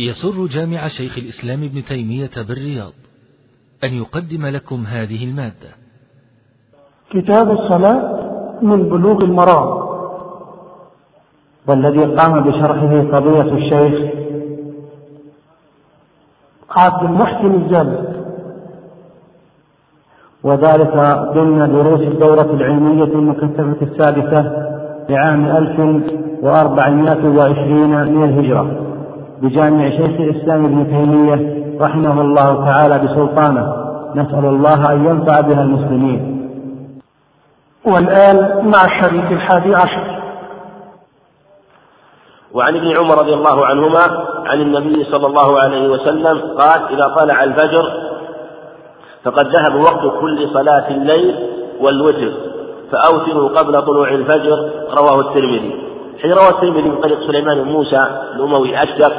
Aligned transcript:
يسر 0.00 0.46
جامع 0.46 0.88
شيخ 0.88 1.18
الإسلام 1.18 1.62
ابن 1.64 1.84
تيمية 1.84 2.30
بالرياض 2.48 2.92
أن 3.84 3.94
يقدم 3.94 4.46
لكم 4.46 4.84
هذه 4.86 5.24
المادة. 5.24 5.70
كتاب 7.10 7.50
الصلاة 7.50 8.20
من 8.62 8.88
بلوغ 8.88 9.24
المرام. 9.24 9.86
والذي 11.66 12.04
قام 12.14 12.40
بشرحه 12.40 13.02
فضيلة 13.12 13.54
الشيخ 13.56 14.14
عبد 16.70 17.02
المحسن 17.04 17.54
الجامد 17.54 18.16
وذلك 20.42 20.94
ضمن 21.34 21.72
دروس 21.72 22.00
الدورة 22.00 22.54
العلمية 22.54 23.04
المكثفة 23.04 23.76
السادسة 23.82 24.66
لعام 25.08 25.46
1420 25.46 27.90
من 28.14 28.24
الهجرة. 28.24 28.85
بجامع 29.42 29.90
شيخ 29.90 30.20
الإسلام 30.20 30.64
ابن 30.64 30.86
تيمية 30.86 31.66
رحمه 31.80 32.20
الله 32.20 32.64
تعالى 32.64 32.98
بسلطانه. 32.98 33.86
نسأل 34.14 34.44
الله 34.44 34.92
أن 34.92 35.06
ينفع 35.06 35.40
بها 35.40 35.62
المسلمين. 35.62 36.36
والآن 37.86 38.36
مع 38.66 38.82
الشريط 38.84 39.30
الحادي 39.30 39.74
عشر. 39.74 40.22
وعن 42.54 42.76
ابن 42.76 42.96
عمر 42.96 43.18
رضي 43.18 43.34
الله 43.34 43.66
عنهما 43.66 44.26
عن 44.46 44.60
النبي 44.60 45.04
صلى 45.04 45.26
الله 45.26 45.60
عليه 45.60 45.88
وسلم 45.88 46.40
قال 46.60 46.82
إذا 46.94 47.14
طلع 47.20 47.44
الفجر 47.44 47.92
فقد 49.24 49.46
ذهب 49.46 49.80
وقت 49.80 50.20
كل 50.20 50.48
صلاة 50.52 50.88
الليل 50.90 51.34
والوتر 51.80 52.32
فأوتروا 52.92 53.48
قبل 53.48 53.82
طلوع 53.82 54.08
الفجر. 54.08 54.70
رواه 54.98 55.20
الترمذي. 55.20 55.85
حين 56.22 56.32
روى 56.32 56.48
الترمذي 56.48 56.88
من 56.88 57.00
طريق 57.00 57.26
سليمان 57.26 57.62
بن 57.62 57.68
موسى 57.70 57.98
الأموي 58.34 58.82
أشجر 58.82 59.12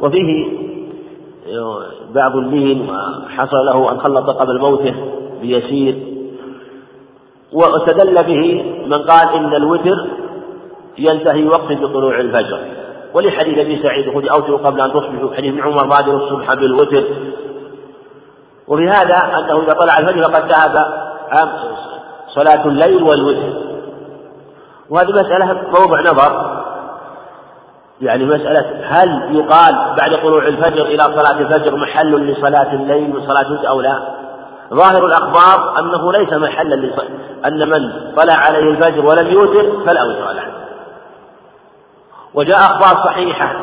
وفيه 0.00 0.46
بعض 2.14 2.36
اللين 2.36 2.88
وحصل 2.90 3.56
له 3.66 3.92
أن 3.92 4.00
خلط 4.00 4.30
قبل 4.30 4.60
موته 4.60 4.94
بيسير 5.40 5.94
واستدل 7.52 8.24
به 8.24 8.64
من 8.86 9.02
قال 9.02 9.34
إن 9.34 9.54
الوتر 9.54 10.06
ينتهي 10.98 11.46
وقت 11.46 11.72
بطلوع 11.72 12.20
الفجر. 12.20 12.58
ولحديث 13.14 13.58
أبي 13.58 13.82
سعيد 13.82 14.08
الخدري 14.08 14.30
اوتروا 14.30 14.58
قبل 14.58 14.80
أن 14.80 14.90
تصبحوا 14.92 15.34
حديث 15.36 15.62
عمر 15.62 15.86
بادروا 15.86 16.20
الصبح 16.20 16.54
بالوتر 16.54 17.04
وفي 18.68 18.88
هذا 18.88 19.38
أنه 19.38 19.62
إذا 19.62 19.72
طلع 19.72 19.98
الفجر 19.98 20.22
فقد 20.22 20.52
ذهب 20.52 21.48
صلاة 22.28 22.66
الليل 22.66 23.02
والوتر. 23.02 23.73
وهذه 24.90 25.10
مسألة 25.10 25.62
موضع 25.78 26.00
نظر. 26.00 26.54
يعني 28.00 28.24
مسألة 28.24 28.66
هل 28.84 29.36
يقال 29.36 29.94
بعد 29.96 30.22
طلوع 30.22 30.46
الفجر 30.46 30.86
إلى 30.86 31.02
صلاة 31.02 31.38
الفجر 31.40 31.76
محل 31.76 32.32
لصلاة 32.32 32.72
الليل 32.72 33.16
وصلاة 33.16 33.46
الوتر 33.46 33.68
أو 33.68 33.80
لا؟ 33.80 34.02
ظاهر 34.74 35.06
الأخبار 35.06 35.78
أنه 35.78 36.12
ليس 36.12 36.32
محلا 36.32 36.74
لصلاة 36.74 37.08
أن 37.44 37.68
من 37.68 38.12
طلع 38.16 38.34
عليه 38.34 38.70
الفجر 38.70 39.06
ولم 39.06 39.26
يوتر 39.26 39.86
فلا 39.86 40.04
وتر 40.04 40.32
له 40.32 40.44
وجاء 42.34 42.56
أخبار 42.56 43.04
صحيحة 43.04 43.56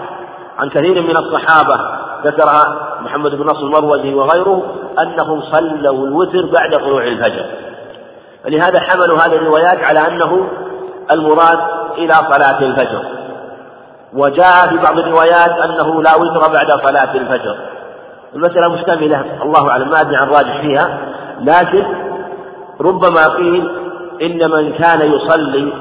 عن 0.60 0.70
كثير 0.70 1.02
من 1.02 1.18
الصحابة 1.18 1.80
ذكرها 2.24 2.98
محمد 3.02 3.32
بن 3.32 3.46
نصر 3.46 3.60
المروزي 3.60 4.14
وغيره 4.14 4.64
أنهم 5.00 5.42
صلوا 5.42 6.08
الوتر 6.08 6.46
بعد 6.46 6.82
طلوع 6.82 7.04
الفجر. 7.04 7.46
فلهذا 8.44 8.80
حملوا 8.80 9.18
هذه 9.18 9.36
الروايات 9.36 9.78
على 9.84 10.00
أنه 10.00 10.50
المراد 11.14 11.60
إلى 11.98 12.14
صلاة 12.14 12.60
الفجر. 12.60 13.06
وجاء 14.14 14.70
في 14.70 14.78
بعض 14.84 14.98
الروايات 15.00 15.50
أنه 15.50 16.02
لا 16.02 16.16
وتر 16.16 16.54
بعد 16.54 16.72
صلاة 16.88 17.14
الفجر. 17.16 17.58
المسألة 18.36 18.74
مشتملة 18.74 19.44
الله 19.44 19.70
أعلم 19.72 19.90
ما 19.90 20.02
أدري 20.02 20.16
عن 20.16 20.28
راجح 20.28 20.62
فيها. 20.62 20.98
لكن 21.40 21.86
ربما 22.82 23.28
قيل 23.38 23.72
إن 24.22 24.52
من 24.52 24.74
كان 24.74 25.12
يصلي 25.12 25.74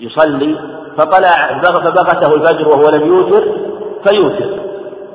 يصلي 0.00 0.58
فطلع 0.98 1.60
فبغته 1.64 2.34
الفجر 2.34 2.68
وهو 2.68 2.90
لم 2.90 3.06
يوتر 3.06 3.44
فيوتر. 4.08 4.60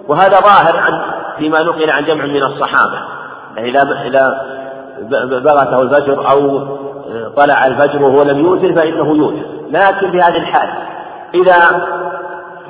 وهذا 0.07 0.39
ظاهر 0.39 0.77
عن 0.77 1.01
فيما 1.37 1.63
نقل 1.63 1.91
عن 1.91 2.05
جمع 2.05 2.25
من 2.25 2.43
الصحابة. 2.43 2.99
إذا 3.57 3.81
إذا 4.05 4.37
بغته 5.21 5.81
الفجر 5.81 6.31
أو 6.31 6.61
طلع 7.37 7.65
الفجر 7.67 8.03
وهو 8.03 8.21
لم 8.23 8.39
يوتر 8.39 8.73
فإنه 8.73 9.15
يوتر 9.17 9.45
لكن 9.69 10.11
في 10.11 10.21
هذه 10.21 10.37
الحال 10.37 10.69
إذا 11.33 11.57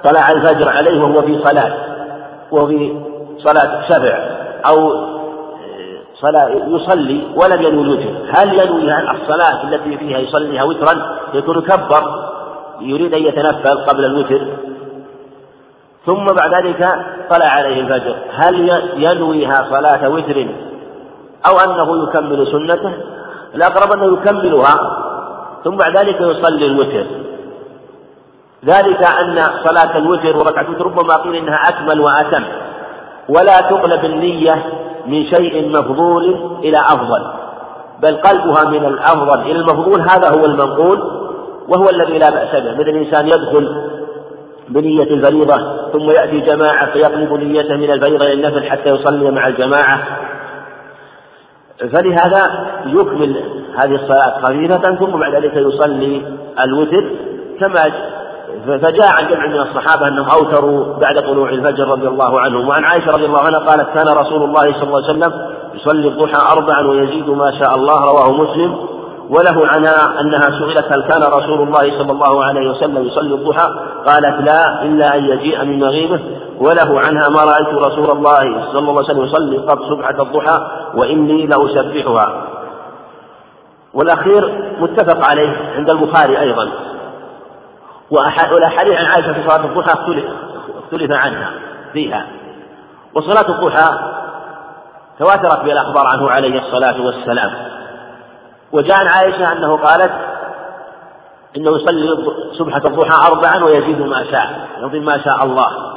طلع 0.04 0.30
الفجر 0.32 0.70
عليه 0.70 1.02
وهو 1.02 1.22
في 1.22 1.40
صلاة 1.44 1.74
وهو 2.52 2.68
في 2.68 3.00
صلاة 3.38 3.88
سبع 3.90 4.20
أو 4.70 4.94
صلاة 6.22 6.50
يصلي 6.50 7.22
ولم 7.36 7.62
ينوي 7.62 7.84
الوتر 7.84 8.10
هل 8.38 8.64
ينوي 8.64 9.12
الصلاة 9.12 9.64
التي 9.64 9.98
فيها 9.98 10.20
يصليها 10.20 10.64
وترا 10.64 11.18
يكون 11.34 11.62
كبر 11.62 12.32
يريد 12.82 13.14
أن 13.14 13.24
يتنفل 13.24 13.86
قبل 13.88 14.06
الوتر؟ 14.06 14.48
ثم 16.06 16.26
بعد 16.26 16.66
ذلك 16.66 16.84
طلع 17.30 17.48
عليه 17.48 17.82
الفجر 17.82 18.16
هل 18.34 18.82
ينويها 18.96 19.56
صلاة 19.56 20.10
وتر 20.10 20.48
أو 21.48 21.58
أنه 21.66 22.04
يكمل 22.04 22.48
سنته؟ 22.52 22.94
الأقرب 23.56 23.92
أنه 23.92 24.14
يكملها 24.14 24.76
ثم 25.64 25.76
بعد 25.76 25.98
ذلك 25.98 26.22
يصلي 26.22 26.66
الوتر. 26.66 27.06
ذلك 28.66 29.04
أن 29.04 29.36
صلاة 29.64 29.98
الوتر 29.98 30.38
وركعة 30.38 30.62
الوتر 30.62 30.86
ربما 30.86 31.18
قيل 31.24 31.36
إنها 31.36 31.70
أكمل 31.70 32.00
وأتم. 32.00 32.44
ولا 33.30 33.62
تقلب 33.62 34.06
النية 34.06 34.64
من 35.08 35.26
شيء 35.26 35.70
مفضول 35.70 36.24
إلى 36.64 36.80
أفضل 36.80 37.32
بل 38.02 38.16
قلبها 38.16 38.70
من 38.70 38.86
الأفضل 38.86 39.42
إلى 39.42 39.52
المفضول 39.60 40.02
هذا 40.02 40.40
هو 40.40 40.46
المنقول 40.46 41.00
وهو 41.68 41.90
الذي 41.90 42.18
لا 42.18 42.30
بأس 42.30 42.64
به. 42.64 42.74
مثل 42.74 42.90
الإنسان 42.90 43.28
يدخل 43.28 43.92
بنية 44.70 45.04
الفريضة 45.04 45.58
ثم 45.92 46.10
يأتي 46.10 46.40
جماعة 46.40 46.92
فيقلب 46.92 47.34
نيته 47.34 47.76
من 47.76 47.92
الفريضة 47.92 48.26
إلى 48.26 48.34
النفل 48.34 48.70
حتى 48.70 48.90
يصلي 48.90 49.32
مع 49.32 49.48
الجماعة. 49.48 50.00
فلهذا 51.82 52.68
يكمل 52.86 53.44
هذه 53.76 53.96
الصلاة 53.96 54.42
خفيفة 54.42 54.96
ثم 54.96 55.20
بعد 55.20 55.36
ذلك 55.36 55.56
يصلي 55.56 56.22
الوتر. 56.64 57.06
كما 57.60 57.84
فجاء 58.66 59.10
عن 59.14 59.28
جمع 59.30 59.48
من 59.48 59.60
الصحابة 59.60 60.08
أنهم 60.08 60.26
أوتروا 60.30 61.00
بعد 61.00 61.16
طلوع 61.20 61.50
الفجر 61.50 61.88
رضي 61.88 62.08
الله 62.08 62.42
عنهم. 62.42 62.68
وعن 62.68 62.84
عائشة 62.84 63.12
رضي 63.12 63.26
الله 63.26 63.40
عنها 63.40 63.60
قالت 63.60 63.90
كان 63.96 64.18
رسول 64.18 64.44
الله 64.44 64.62
صلى 64.62 64.84
الله 64.84 65.04
عليه 65.04 65.20
وسلم 65.20 65.32
يصلي 65.74 66.08
الضحى 66.08 66.58
أربعا 66.58 66.88
ويزيد 66.88 67.30
ما 67.30 67.52
شاء 67.60 67.76
الله. 67.76 68.12
رواه 68.12 68.32
مسلم. 68.44 68.76
وله 69.30 69.68
عنها 69.68 70.22
أنها 70.22 70.42
سئلت 70.42 70.92
هل 70.92 71.02
كان 71.02 71.22
رسول 71.22 71.68
الله 71.68 71.80
صلى 71.80 72.12
الله 72.12 72.46
عليه 72.46 72.70
وسلم 72.70 73.08
يصلي 73.08 73.34
الضحى؟ 73.34 73.68
قالت 74.08 74.50
لا 74.50 74.84
إلا 74.84 75.16
أن 75.16 75.24
يجيء 75.26 75.66
من 75.66 75.80
مغيبه. 75.80 76.20
وله 76.62 77.00
عنها 77.00 77.30
ما 77.30 77.42
رأيت 77.44 77.88
رسول 77.88 78.18
الله 78.18 78.42
صلى 78.72 78.80
الله 78.80 78.98
عليه 78.98 79.10
وسلم 79.10 79.24
يصلي 79.26 79.58
قط 79.58 79.80
سبحة 79.90 80.22
الضحى 80.22 80.58
وإني 80.96 81.48
لأسبحها. 81.48 82.44
والأخير 83.94 84.74
متفق 84.80 85.26
عليه 85.34 85.74
عند 85.76 85.90
البخاري 85.90 86.40
أيضا. 86.40 86.72
والأحاديث 88.12 88.98
عن 88.98 89.06
عائشة 89.06 89.34
في 89.34 89.50
صلاة 89.50 89.66
الضحى 89.66 89.94
اختلف, 89.94 90.26
اختلف 90.84 91.12
عنها 91.12 91.50
فيها. 91.94 92.26
وصلاة 93.14 93.50
الضحى 93.50 94.00
تواترت 95.20 95.64
بها 95.64 95.74
الأخبار 95.74 96.08
عنه 96.08 96.32
عليه 96.32 96.60
الصلاة 96.60 97.06
والسلام. 97.06 97.52
وجاء 98.72 98.98
عن 98.98 99.08
عائشة 99.08 99.52
أنه 99.52 99.78
قالت 99.78 100.12
إنه 101.58 101.72
يصلي 101.76 102.18
سبحة 102.58 102.82
الضحى 102.86 103.32
أربعا 103.32 103.64
ويزيد 103.64 104.02
ما 104.02 104.24
شاء 104.32 104.68
يضم 104.82 105.06
ما 105.06 105.24
شاء 105.24 105.46
الله. 105.46 105.91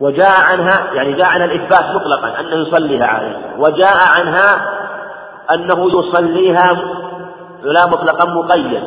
وجاء 0.00 0.40
عنها 0.40 0.94
يعني 0.94 1.12
جاء 1.12 1.26
عنها 1.26 1.44
الإثبات 1.44 1.84
مطلقا 1.94 2.40
أنه 2.40 2.68
يصليها 2.68 3.06
عليه. 3.06 3.36
وجاء 3.58 3.96
عنها 4.16 4.76
أنه 5.54 5.88
يصليها 5.98 6.70
لا 7.62 7.86
مطلقا 7.86 8.24
مقيد. 8.24 8.82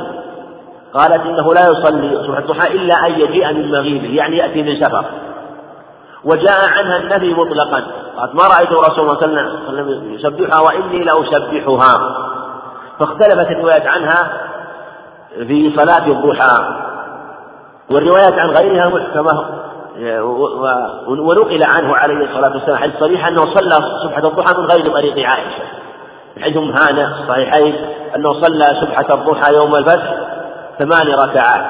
قالت 0.94 1.25
إنه 1.25 1.53
لا 1.53 1.61
يصلي 1.61 2.23
سبحة 2.27 2.39
الضحى 2.39 2.73
إلا 2.73 3.07
أن 3.07 3.11
يجيء 3.11 3.53
من 3.53 3.71
مغيبه 3.71 4.15
يعني 4.15 4.38
يأتي 4.38 4.63
من 4.63 4.85
سفر 4.85 5.06
وجاء 6.23 6.69
عنها 6.77 6.97
النفي 6.97 7.33
مطلقا. 7.33 7.83
قالت 8.17 8.35
ما 8.35 8.44
رأيت 8.57 8.71
رسول 8.71 9.00
الله 9.00 9.19
صلى 9.19 9.25
الله 9.25 9.41
عليه 9.41 9.83
وسلم 9.83 10.13
يسبحها 10.13 10.61
وإني 10.61 11.03
لأسبحها. 11.03 12.15
فاختلفت 13.00 13.51
الروايات 13.51 13.88
عنها 13.88 14.31
في 15.47 15.75
صلاة 15.77 16.07
الضحى. 16.07 16.79
والروايات 17.91 18.33
عن 18.33 18.50
غيرها 18.50 18.89
محكمة. 18.89 19.45
ونقل 21.07 21.63
عنه 21.63 21.96
عليه 21.96 22.16
الصلاة 22.16 22.54
والسلام 22.54 22.78
حديث 22.78 23.00
صريح 23.00 23.28
أنه 23.28 23.42
صلى 23.42 23.75
سبحة 24.04 24.28
الضحى 24.28 24.57
من 24.57 24.66
غير 24.66 24.94
طريق 24.94 25.30
عائشة. 25.30 25.63
حيث 26.42 26.57
هانة 26.57 27.22
الصحيحين 27.22 27.75
أنه 28.16 28.34
صلى 28.34 28.63
سبحة 28.81 29.13
الضحى 29.13 29.54
يوم 29.54 29.75
الفتح 29.75 30.16
ثمان 30.80 31.07
ركعات. 31.07 31.66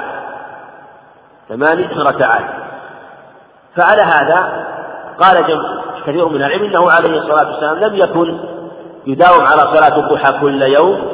ثمان 1.49 1.89
ركعات. 1.97 2.45
فعلى 3.75 4.01
هذا 4.01 4.65
قال 5.21 5.61
كثير 6.05 6.29
من 6.29 6.35
العلم 6.35 6.63
إنه 6.63 6.91
عليه 6.91 7.19
الصلاة 7.19 7.51
والسلام 7.51 7.75
لم 7.75 7.95
يكن 7.95 8.39
يداوم 9.07 9.45
على 9.45 9.61
صلاة 9.61 9.99
الضحى 9.99 10.39
كل 10.41 10.61
يوم 10.61 11.09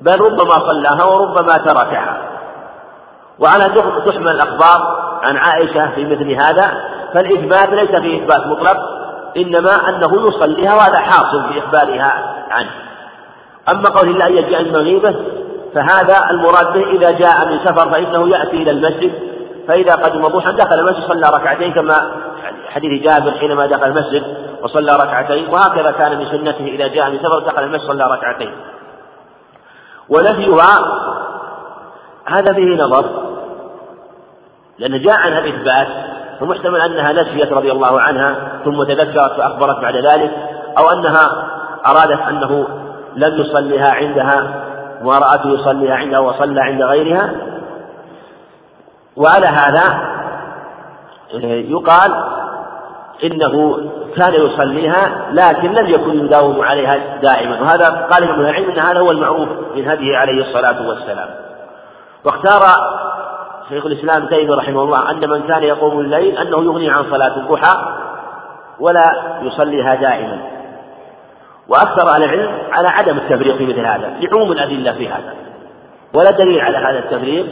بل 0.00 0.20
ربما 0.20 0.54
صلاها 0.54 1.04
وربما 1.04 1.58
تركها. 1.58 2.16
وعلى 3.38 3.64
تحمل 4.06 4.28
الأخبار 4.28 5.07
عن 5.22 5.36
عائشة 5.36 5.90
في 5.94 6.04
مثل 6.04 6.30
هذا 6.30 6.80
فالإثبات 7.14 7.68
ليس 7.68 8.00
فيه 8.00 8.22
اثبات 8.22 8.46
مطلق 8.46 8.76
إنما 9.36 9.88
أنه 9.88 10.28
يصليها 10.28 10.74
وهذا 10.74 10.98
حاصل 10.98 11.52
في 11.52 11.58
إخبارها 11.58 12.34
عنه. 12.50 12.70
أما 13.68 13.88
قول 13.88 14.08
الله 14.08 14.26
يجيء 14.26 14.60
المغيبة 14.60 15.14
فهذا 15.74 16.30
المراد 16.30 16.72
به 16.72 16.90
إذا 16.90 17.10
جاء 17.10 17.48
من 17.48 17.58
سفر 17.64 17.90
فإنه 17.90 18.28
يأتي 18.28 18.56
إلى 18.56 18.70
المسجد 18.70 19.12
فإذا 19.68 19.94
قدم 19.94 20.28
ضحى 20.28 20.52
دخل 20.52 20.80
المسجد 20.80 21.08
صلى 21.08 21.36
ركعتين 21.36 21.72
كما 21.72 21.94
حديث 22.68 23.02
جابر 23.02 23.38
حينما 23.38 23.66
دخل 23.66 23.90
المسجد 23.90 24.22
وصلى 24.62 24.92
ركعتين 24.92 25.48
وهكذا 25.48 25.90
كان 25.90 26.18
من 26.18 26.30
سنته 26.30 26.64
إذا 26.64 26.86
جاء 26.86 27.10
من 27.10 27.18
سفر 27.18 27.38
دخل 27.38 27.64
المسجد 27.64 27.86
صلى 27.86 28.04
ركعتين. 28.04 28.52
ونفيها 30.08 30.78
هذا 32.26 32.54
فيه 32.54 32.76
نظر. 32.76 33.04
لأن 34.78 35.02
جاء 35.02 35.14
عنها 35.14 35.38
الإثبات 35.38 35.88
فمحتمل 36.40 36.80
أنها 36.80 37.12
نسيت 37.12 37.52
رضي 37.52 37.72
الله 37.72 38.00
عنها 38.00 38.36
ثم 38.64 38.84
تذكرت 38.84 39.32
فأخبرت 39.36 39.80
بعد 39.82 39.96
ذلك 39.96 40.30
أو 40.78 40.90
أنها 40.90 41.48
أرادت 41.86 42.28
أنه 42.28 42.66
لم 43.16 43.40
يصليها 43.40 43.94
عندها 43.94 44.64
ورأته 45.02 45.48
يصليها 45.48 45.94
عندها 45.94 46.18
وصلى 46.18 46.60
عند 46.60 46.82
غيرها. 46.82 47.30
وعلى 49.16 49.46
هذا 49.46 50.08
يقال 51.44 52.24
إنه 53.24 53.76
كان 54.16 54.34
يصليها 54.34 55.30
لكن 55.32 55.72
لم 55.72 55.86
يكن 55.86 56.24
يداوم 56.24 56.62
عليها 56.62 56.98
دائما. 57.22 57.60
وهذا 57.60 57.84
قال 57.84 58.30
ابن 58.30 58.40
العلم 58.40 58.70
أن 58.70 58.78
هذا 58.78 59.00
هو 59.00 59.10
المعروف 59.10 59.48
من 59.74 59.88
هديه 59.88 60.16
عليه 60.16 60.42
الصلاة 60.42 60.88
والسلام. 60.88 61.28
واختار 62.24 62.60
شيخ 63.68 63.86
الإسلام 63.86 64.28
تيمية 64.28 64.54
رحمه 64.54 64.82
الله 64.82 65.10
أن 65.10 65.30
من 65.30 65.42
كان 65.42 65.62
يقوم 65.62 66.00
الليل 66.00 66.38
أنه 66.38 66.64
يغني 66.64 66.90
عن 66.90 67.04
صلاة 67.10 67.36
الضحى 67.36 67.94
ولا 68.80 69.38
يصليها 69.42 69.94
دائما. 69.94 70.38
وأكثر 71.68 72.08
أهل 72.14 72.24
العلم 72.24 72.58
على 72.72 72.88
عدم 72.88 73.18
التفريق 73.18 73.56
في 73.56 73.66
مثل 73.66 73.80
هذا 73.80 74.12
لعموم 74.20 74.52
الأدلة 74.52 74.92
في 74.92 75.08
هذا 75.08 75.34
ولا 76.14 76.30
دليل 76.30 76.60
على 76.60 76.76
هذا 76.76 76.98
التفريق 76.98 77.46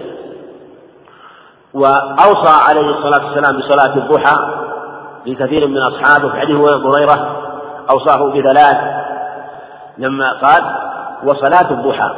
وأوصى 1.75 2.71
عليه 2.71 2.91
الصلاة 2.91 3.27
والسلام 3.27 3.59
بصلاة 3.59 3.97
الضحى 3.97 4.67
لكثير 5.27 5.67
من 5.67 5.79
أصحابه 5.79 6.29
في 6.29 6.41
حديث 6.41 6.57
هريرة 6.57 7.37
أوصاه 7.91 8.31
بثلاث 8.31 8.77
لما 9.99 10.33
قال 10.33 10.63
وصلاة 11.25 11.71
الضحى. 11.71 12.15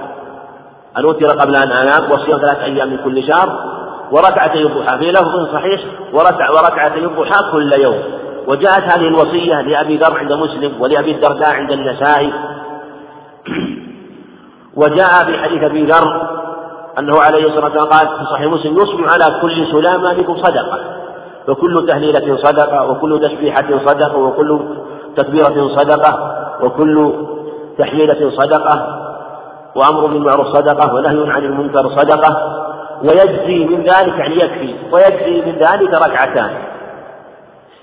أن 0.97 1.05
أوتر 1.05 1.27
قبل 1.27 1.57
أن 1.57 1.73
أنام 1.73 2.11
وصيام 2.11 2.41
ثلاث 2.41 2.59
أيام 2.59 2.89
من 2.89 2.99
كل 3.05 3.33
شهر 3.33 3.78
وركعتي 4.13 4.63
الضحى 4.63 4.99
في 4.99 5.11
لفظ 5.11 5.53
صحيح 5.53 5.81
وركع 6.13 6.51
وركعتي 6.51 6.99
الضحى 6.99 7.53
كل 7.53 7.71
يوم. 7.81 8.03
وجاءت 8.47 8.83
هذه 8.83 9.09
الوصية 9.09 9.61
لأبي 9.61 9.97
ذر 9.97 10.19
عند 10.19 10.33
مسلم 10.33 10.81
ولأبي 10.81 11.11
الدرداء 11.11 11.55
عند 11.55 11.73
النسائي. 11.73 12.33
وجاء 14.77 15.25
في 15.27 15.39
حديث 15.39 15.63
أبي 15.63 15.85
ذر 15.85 16.29
أنه 16.99 17.21
عليه 17.21 17.47
الصلاة 17.47 17.65
والسلام 17.65 17.89
قال 17.93 18.19
في 18.19 18.25
صحيح 18.33 18.53
مسلم 18.53 18.77
يصبح 18.77 19.13
على 19.13 19.41
كل 19.41 19.67
سلامة 19.73 20.15
منكم 20.19 20.37
صدقة. 20.37 20.79
فكل 21.47 21.87
تهليلة 21.89 22.37
صدقة 22.37 22.91
وكل 22.91 23.21
تسبيحة 23.21 23.87
صدقة 23.87 24.17
وكل 24.17 24.61
تكبيرة 25.17 25.69
صدقة 25.77 26.39
وكل 26.63 27.13
تحميلة 27.79 28.31
صدقة 28.31 29.05
وأمر 29.75 30.07
بالمعروف 30.07 30.47
صدقة 30.47 30.95
ونهي 30.95 31.31
عن 31.31 31.45
المنكر 31.45 31.91
صدقة. 32.01 32.65
ويجزي 33.03 33.65
من 33.65 33.83
ذلك 33.83 34.19
يعني 34.19 34.37
يكفي 34.37 34.75
ويجزي 34.93 35.43
من 35.47 35.59
ذلك 35.59 36.03
ركعتان. 36.07 36.51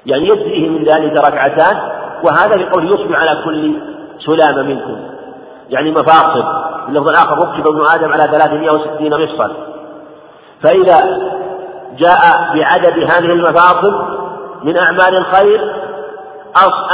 يعني 0.05 0.27
يجزيه 0.27 0.69
من 0.69 0.83
ذلك 0.83 1.27
ركعتان 1.27 1.77
وهذا 2.23 2.55
بقول 2.55 2.93
يصبح 2.93 3.19
على 3.19 3.41
كل 3.45 3.73
سلامة 4.25 4.61
منكم. 4.61 4.97
يعني 5.69 5.91
مفاصل 5.91 6.43
اللفظ 6.87 7.09
الآخر 7.09 7.37
ركب 7.37 7.67
ابن 7.67 7.81
آدم 7.95 8.13
على 8.13 8.23
360 8.23 9.23
مفصل 9.23 9.51
فإذا 10.63 10.97
جاء 11.97 12.21
بعدد 12.55 12.99
هذه 12.99 13.25
المفاصل 13.25 14.15
من 14.63 14.77
أعمال 14.77 15.17
الخير 15.17 15.85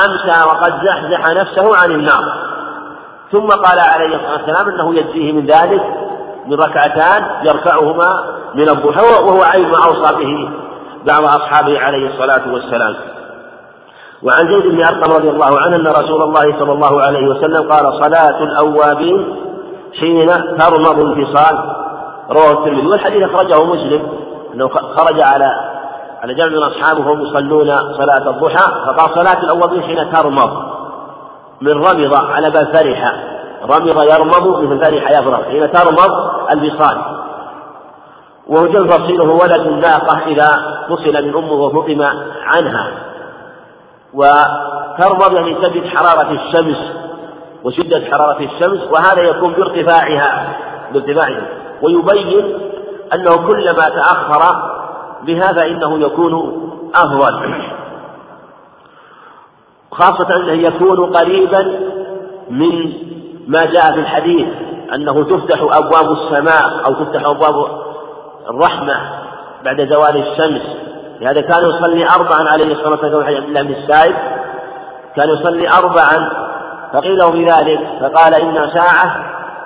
أمسى 0.08 0.48
وقد 0.48 0.74
زحزح 0.86 1.30
نفسه 1.30 1.78
عن 1.84 1.92
النار. 1.92 2.52
ثم 3.32 3.48
قال 3.48 3.80
عليه 3.96 4.16
الصلاة 4.16 4.32
والسلام 4.32 4.70
أنه 4.74 4.96
يجزيه 4.96 5.32
من 5.32 5.46
ذلك 5.46 5.82
من 6.46 6.54
ركعتان 6.54 7.26
يرفعهما 7.44 8.24
من 8.56 8.70
الضحى 8.70 9.24
وهو 9.24 9.44
عين 9.54 9.68
ما 9.68 9.78
أوصى 9.86 10.16
به 10.16 10.50
بعض 11.08 11.24
أصحابه 11.24 11.80
عليه 11.80 12.10
الصلاة 12.10 12.54
والسلام. 12.54 12.96
وعن 14.24 14.48
زيد 14.48 14.72
بن 14.72 14.84
أرقم 14.84 15.12
رضي 15.16 15.30
الله 15.30 15.60
عنه 15.62 15.76
أن 15.76 15.88
رسول 15.88 16.22
الله 16.22 16.60
صلى 16.60 16.72
الله 16.72 17.02
عليه 17.02 17.28
وسلم 17.28 17.72
قال 17.72 18.04
صلاة 18.04 18.44
الأوابين 18.44 19.36
حين 20.00 20.30
ترمض 20.58 21.00
الانفصال 21.00 21.56
رواه 22.30 22.52
الترمذي. 22.52 22.88
والحديث 22.88 23.24
أخرجه 23.24 23.64
مسلم 23.64 24.08
أنه 24.54 24.68
خرج 24.68 25.22
على 25.22 25.52
على 26.22 26.34
جمع 26.34 26.48
من 26.48 26.64
أصحابه 26.64 27.00
وهم 27.00 27.22
يصلون 27.22 27.72
صلاة 27.72 28.30
الضحى 28.30 28.72
فقال 28.86 29.24
صلاة 29.24 29.44
الأوابين 29.44 29.84
حين 29.84 30.12
ترمض 30.12 30.52
من 31.62 31.72
رمض 31.72 32.16
على 32.16 32.50
باب 32.50 32.76
فرح. 32.76 33.14
رمض 33.64 33.88
يرمض 33.88 34.62
مثل 34.62 34.80
فرح 34.86 35.12
يفرح 35.12 35.48
حين 35.48 35.72
ترمض 35.72 36.12
البصال 36.52 37.02
وهو 38.48 38.88
فصيله 38.88 39.30
ولد 39.30 39.68
الناقة 39.68 40.28
إذا 40.28 40.48
فصل 40.90 41.26
من 41.26 41.36
أمه 41.36 41.54
وفطم 41.54 42.02
عنها. 42.44 42.92
وترمض 44.14 45.34
يعني 45.34 45.56
تجد 45.56 45.88
حرارة 45.88 46.32
الشمس 46.32 46.78
وشدة 47.64 48.06
حرارة 48.12 48.40
الشمس 48.40 48.80
وهذا 48.92 49.22
يكون 49.22 49.54
بارتفاعها 49.54 50.58
بارتفاعها 50.94 51.48
ويبين 51.82 52.58
أنه 53.14 53.48
كلما 53.48 53.74
تأخر 53.74 54.42
بها 55.24 55.54
فإنه 55.54 56.00
يكون 56.00 56.34
أفضل 56.96 57.64
خاصة 59.92 60.28
أنه 60.38 60.52
يكون 60.52 61.16
قريبا 61.16 61.80
من 62.50 62.94
ما 63.48 63.60
جاء 63.60 63.94
في 63.94 64.00
الحديث 64.00 64.48
أنه 64.94 65.24
تفتح 65.24 65.62
أبواب 65.62 66.12
السماء 66.12 66.86
أو 66.88 66.94
تفتح 66.94 67.26
أبواب 67.26 67.68
الرحمة 68.50 68.96
بعد 69.64 69.94
زوال 69.94 70.28
الشمس. 70.28 70.62
لهذا 71.22 71.42
كان 71.42 71.70
يصلي 71.70 72.06
أربعا 72.16 72.52
عليه 72.54 72.74
الصلاة 72.74 72.90
والسلام 72.90 73.36
عبد 73.36 73.48
الله 73.48 73.62
بن 73.62 73.74
السائب. 73.74 74.16
كان 75.16 75.30
يصلي 75.30 75.70
أربعا 75.70 76.32
فقيل 76.94 77.18
له 77.18 77.32
بذلك 77.32 77.80
فقال 78.02 78.42
إن 78.42 78.70
ساعة 78.70 79.26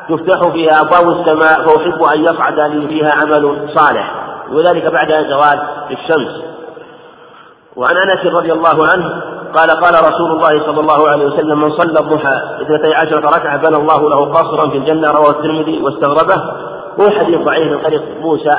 تفتح 0.10 0.50
فيها 0.52 0.82
أبواب 0.82 1.20
السماء 1.20 1.68
فأحب 1.68 2.04
أن 2.04 2.24
يصعد 2.24 2.60
لي 2.60 2.88
فيها 2.88 3.12
عمل 3.22 3.70
صالح. 3.76 4.12
وذلك 4.52 4.86
بعد 4.86 5.14
زوال 5.30 5.68
الشمس. 5.92 6.44
وعن 7.76 7.98
أنس 7.98 8.26
رضي 8.26 8.54
الله 8.54 8.88
عنه 8.88 9.35
قال 9.56 9.70
قال 9.70 10.14
رسول 10.14 10.32
الله 10.32 10.66
صلى 10.66 10.80
الله 10.80 11.10
عليه 11.10 11.26
وسلم 11.26 11.62
من 11.62 11.72
صلى 11.72 12.00
الضحى 12.00 12.42
اثنتي 12.62 12.94
عشرة 12.94 13.38
ركعة 13.38 13.58
بنى 13.58 13.78
الله 13.78 14.10
له 14.10 14.32
قصرا 14.32 14.70
في 14.70 14.78
الجنة 14.78 15.12
رواه 15.12 15.30
الترمذي 15.30 15.82
واستغربه. 15.82 16.36
هو 17.00 17.20
حديث 17.20 17.42
ضعيف 17.42 17.72
من 17.72 17.82
طريق 17.82 18.04
موسى. 18.22 18.52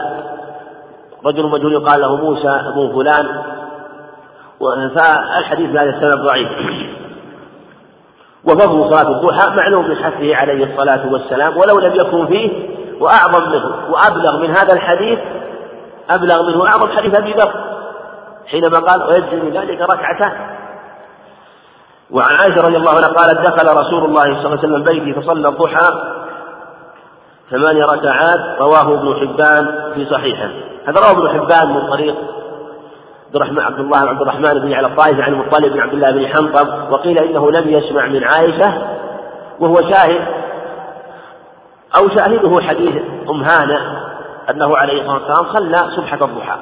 رجل 1.27 1.47
مجهول 1.47 1.73
يقال 1.73 2.01
له 2.01 2.17
موسى 2.17 2.49
ابو 2.49 2.93
فلان. 2.93 3.27
فالحديث 4.95 5.71
بهذا 5.71 5.91
السبب 5.91 6.23
ضعيف. 6.25 6.49
وفضل 8.45 8.91
صلاة 8.91 9.11
الضحى 9.11 9.57
معلوم 9.61 9.89
من 9.89 9.97
حثه 9.97 10.37
عليه 10.37 10.65
الصلاة 10.65 11.13
والسلام 11.13 11.57
ولو 11.57 11.79
لم 11.79 11.95
يكن 11.95 12.27
فيه 12.27 12.51
وأعظم 13.01 13.51
منه 13.51 13.77
وأبلغ 13.91 14.39
من 14.43 14.51
هذا 14.51 14.73
الحديث 14.73 15.19
أبلغ 16.11 16.43
منه 16.43 16.67
أعظم 16.67 16.89
حديث 16.89 17.15
أبي 17.15 17.33
بكر. 17.33 17.65
حينما 18.47 18.79
قال 18.79 19.03
ويجزي 19.03 19.37
من 19.37 19.53
ذلك 19.53 19.81
ركعتان. 19.81 20.56
وعن 22.11 22.35
عائشة 22.35 22.67
رضي 22.67 22.77
الله 22.77 22.91
عنها 22.91 23.09
قالت 23.09 23.41
دخل 23.41 23.77
رسول 23.77 24.05
الله 24.05 24.23
صلى 24.23 24.37
الله 24.37 24.51
عليه 24.51 24.59
وسلم 24.59 24.83
بيتي 24.83 25.21
فصلى 25.21 25.49
الضحى 25.49 25.89
ثماني 27.51 27.83
ركعات 27.83 28.61
رواه 28.61 28.95
ابن 28.95 29.15
حبان 29.21 29.93
في 29.95 30.07
صحيحه. 30.11 30.51
هذا 30.87 31.01
رواه 31.01 31.11
ابن 31.11 31.29
حبان 31.29 31.75
من 31.75 31.91
طريق 31.91 32.15
عبد 33.27 33.37
الرحمن 33.37 33.61
عبد 33.61 33.79
الله 33.79 33.99
عبد 33.99 34.21
الرحمن 34.21 34.61
بن 34.61 34.73
على 34.73 34.87
الطائف 34.87 35.21
عن 35.21 35.33
المطلب 35.33 35.73
بن 35.73 35.81
عبد 35.81 35.93
الله 35.93 36.11
بن 36.11 36.27
حنطب 36.27 36.93
وقيل 36.93 37.19
إنه 37.19 37.51
لم 37.51 37.69
يسمع 37.71 38.07
من 38.07 38.25
عائشة 38.25 38.73
وهو 39.61 39.83
شاهد. 39.91 40.21
أو 41.99 42.09
شاهده 42.09 42.61
حديث 42.61 43.03
أم 43.31 43.43
هانة 43.43 44.07
أنه 44.51 44.77
عليه 44.77 45.03
الصلاة 45.03 45.41
والسلام 45.41 45.53
صلى 45.53 45.97
سبحه 45.97 46.25
الضحى. 46.25 46.59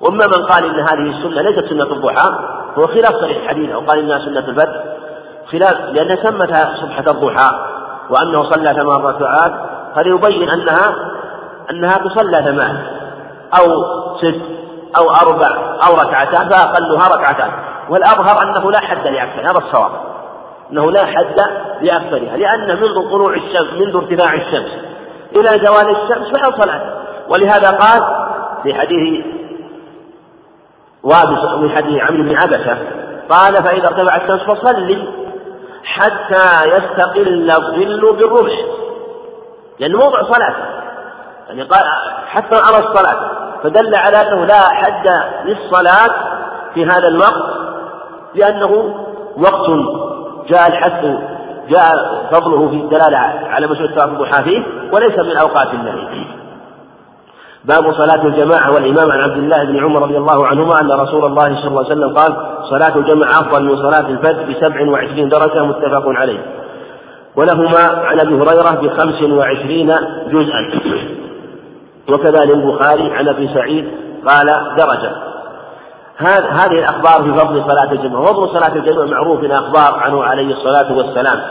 وأما 0.00 0.24
من 0.26 0.46
قال 0.46 0.64
إن 0.64 0.80
هذه 0.80 1.18
السنة 1.18 1.42
ليست 1.42 1.64
سنة 1.64 1.92
الضحى 1.92 2.38
هو 2.78 2.86
خلاف 2.86 3.12
صريح 3.12 3.36
الحديث. 3.42 3.70
أو 3.70 3.80
قال 3.80 3.98
إنها 3.98 4.18
سنة 4.18 4.48
الفجر 4.48 4.82
خلاف 5.52 5.80
لأن 5.92 6.16
سمتها 6.16 6.76
سبحة 6.80 7.10
الضحى 7.10 7.50
وأنه 8.10 8.50
صلى 8.50 8.74
ثمان 8.74 9.02
ركعات 9.02 9.52
هذا 9.96 10.08
يبين 10.08 10.50
أنها 10.50 10.94
أنها 11.70 11.98
تصلى 11.98 12.42
ثمان 12.44 12.86
أو 13.60 13.84
ست 14.16 14.40
أو 14.98 15.10
أربع 15.10 15.78
أو 15.88 15.94
ركعتان 15.94 16.48
فأقلها 16.48 17.08
ركعتان. 17.16 17.50
والأظهر 17.88 18.42
أنه 18.42 18.70
لا 18.70 18.80
حد 18.80 19.06
لأكثر 19.06 19.40
هذا 19.40 19.58
الصواب. 19.58 19.90
أنه 20.72 20.90
لا 20.90 21.06
حد 21.06 21.40
لأكثرها 21.80 22.36
لأن 22.36 22.80
منذ 22.80 23.10
طلوع 23.10 23.34
الشمس 23.34 23.72
منذ 23.72 23.96
ارتفاع 23.96 24.34
الشمس 24.34 24.70
إلى 25.36 25.66
زوال 25.66 25.96
الشمس 25.96 26.28
فلا 26.28 26.62
صلاة 26.62 26.94
ولهذا 27.28 27.70
قال 27.70 28.26
في 28.62 28.74
حديث 28.74 29.24
وابس 31.06 31.62
من 31.62 31.70
حديث 31.70 32.02
عمرو 32.02 32.22
بن 32.22 32.36
عبسة 32.36 32.78
قال 33.30 33.54
فإذا 33.54 33.88
ارتفعت 33.88 34.30
الشمس 34.30 34.42
فصلي 34.42 35.08
حتى 35.84 36.68
يستقل 36.68 37.50
الظل 37.50 38.16
بالرمح. 38.16 38.52
لأنه 39.80 39.98
موضع 39.98 40.32
صلاة 40.32 40.54
يعني 41.48 41.62
قال 41.62 41.84
حتى 42.26 42.56
أرى 42.56 42.88
الصلاة. 42.88 43.30
فدل 43.62 43.92
على 43.96 44.16
أنه 44.16 44.44
لا 44.44 44.60
حد 44.74 45.08
للصلاة 45.44 46.14
في 46.74 46.84
هذا 46.84 47.08
الوقت 47.08 47.56
لأنه 48.34 48.94
وقت 49.38 49.70
جاء 50.48 50.68
الحث 50.68 51.04
جاء 51.68 52.24
فضله 52.30 52.68
في 52.68 52.74
الدلالة 52.74 53.18
على 53.48 53.66
مشروع 53.66 54.04
الضحى 54.04 54.44
فيه 54.44 54.62
وليس 54.92 55.18
من 55.18 55.36
أوقات 55.36 55.68
النهي. 55.74 56.26
باب 57.66 57.92
صلاة 58.00 58.26
الجماعة 58.26 58.74
والإمام 58.74 59.12
عن 59.12 59.20
عبد 59.20 59.36
الله 59.36 59.64
بن 59.64 59.84
عمر 59.84 60.02
رضي 60.02 60.16
الله 60.16 60.46
عنهما 60.46 60.80
أن 60.80 60.90
رسول 60.92 61.24
الله 61.24 61.42
صلى 61.42 61.68
الله 61.68 61.84
عليه 61.84 61.94
وسلم 61.94 62.18
قال 62.18 62.36
صلاة 62.70 62.96
الجماعة 62.96 63.30
أفضل 63.30 63.64
من 63.64 63.76
صلاة 63.76 64.08
الفجر 64.08 64.42
بسبع 64.42 64.90
وعشرين 64.90 65.28
درجة 65.28 65.64
متفق 65.64 66.04
عليه. 66.06 66.38
ولهما 67.36 68.06
عن 68.06 68.20
أبي 68.20 68.34
هريرة 68.34 68.80
بخمس 68.82 69.22
وعشرين 69.22 69.86
جزءا. 70.28 70.80
وكذلك 72.08 72.50
البخاري 72.50 73.12
عن 73.12 73.28
أبي 73.28 73.54
سعيد 73.54 73.88
قال 74.26 74.46
درجة. 74.78 75.12
هذه 76.50 76.78
الأخبار 76.78 77.24
في 77.24 77.40
فضل 77.40 77.64
صلاة 77.66 77.92
الجماعة. 77.92 78.20
وفضل 78.20 78.60
صلاة 78.60 78.76
الجماعة 78.76 79.06
معروف 79.06 79.44
أخبار 79.44 80.00
عنه 80.00 80.22
عليه 80.24 80.54
الصلاة 80.54 80.96
والسلام. 80.96 81.42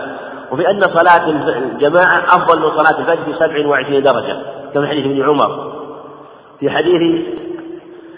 وفي 0.51 0.69
أن 0.69 0.81
صلاة 0.81 1.29
الجماعة 1.29 2.23
أفضل 2.27 2.59
من 2.59 2.71
صلاة 2.77 2.99
الفجر 2.99 3.31
بسبع 3.31 3.67
وعشرين 3.67 4.03
درجة 4.03 4.37
كما 4.73 4.87
حديث 4.87 5.05
ابن 5.05 5.23
عمر. 5.29 5.74
في 6.59 6.69
حديث 6.69 7.25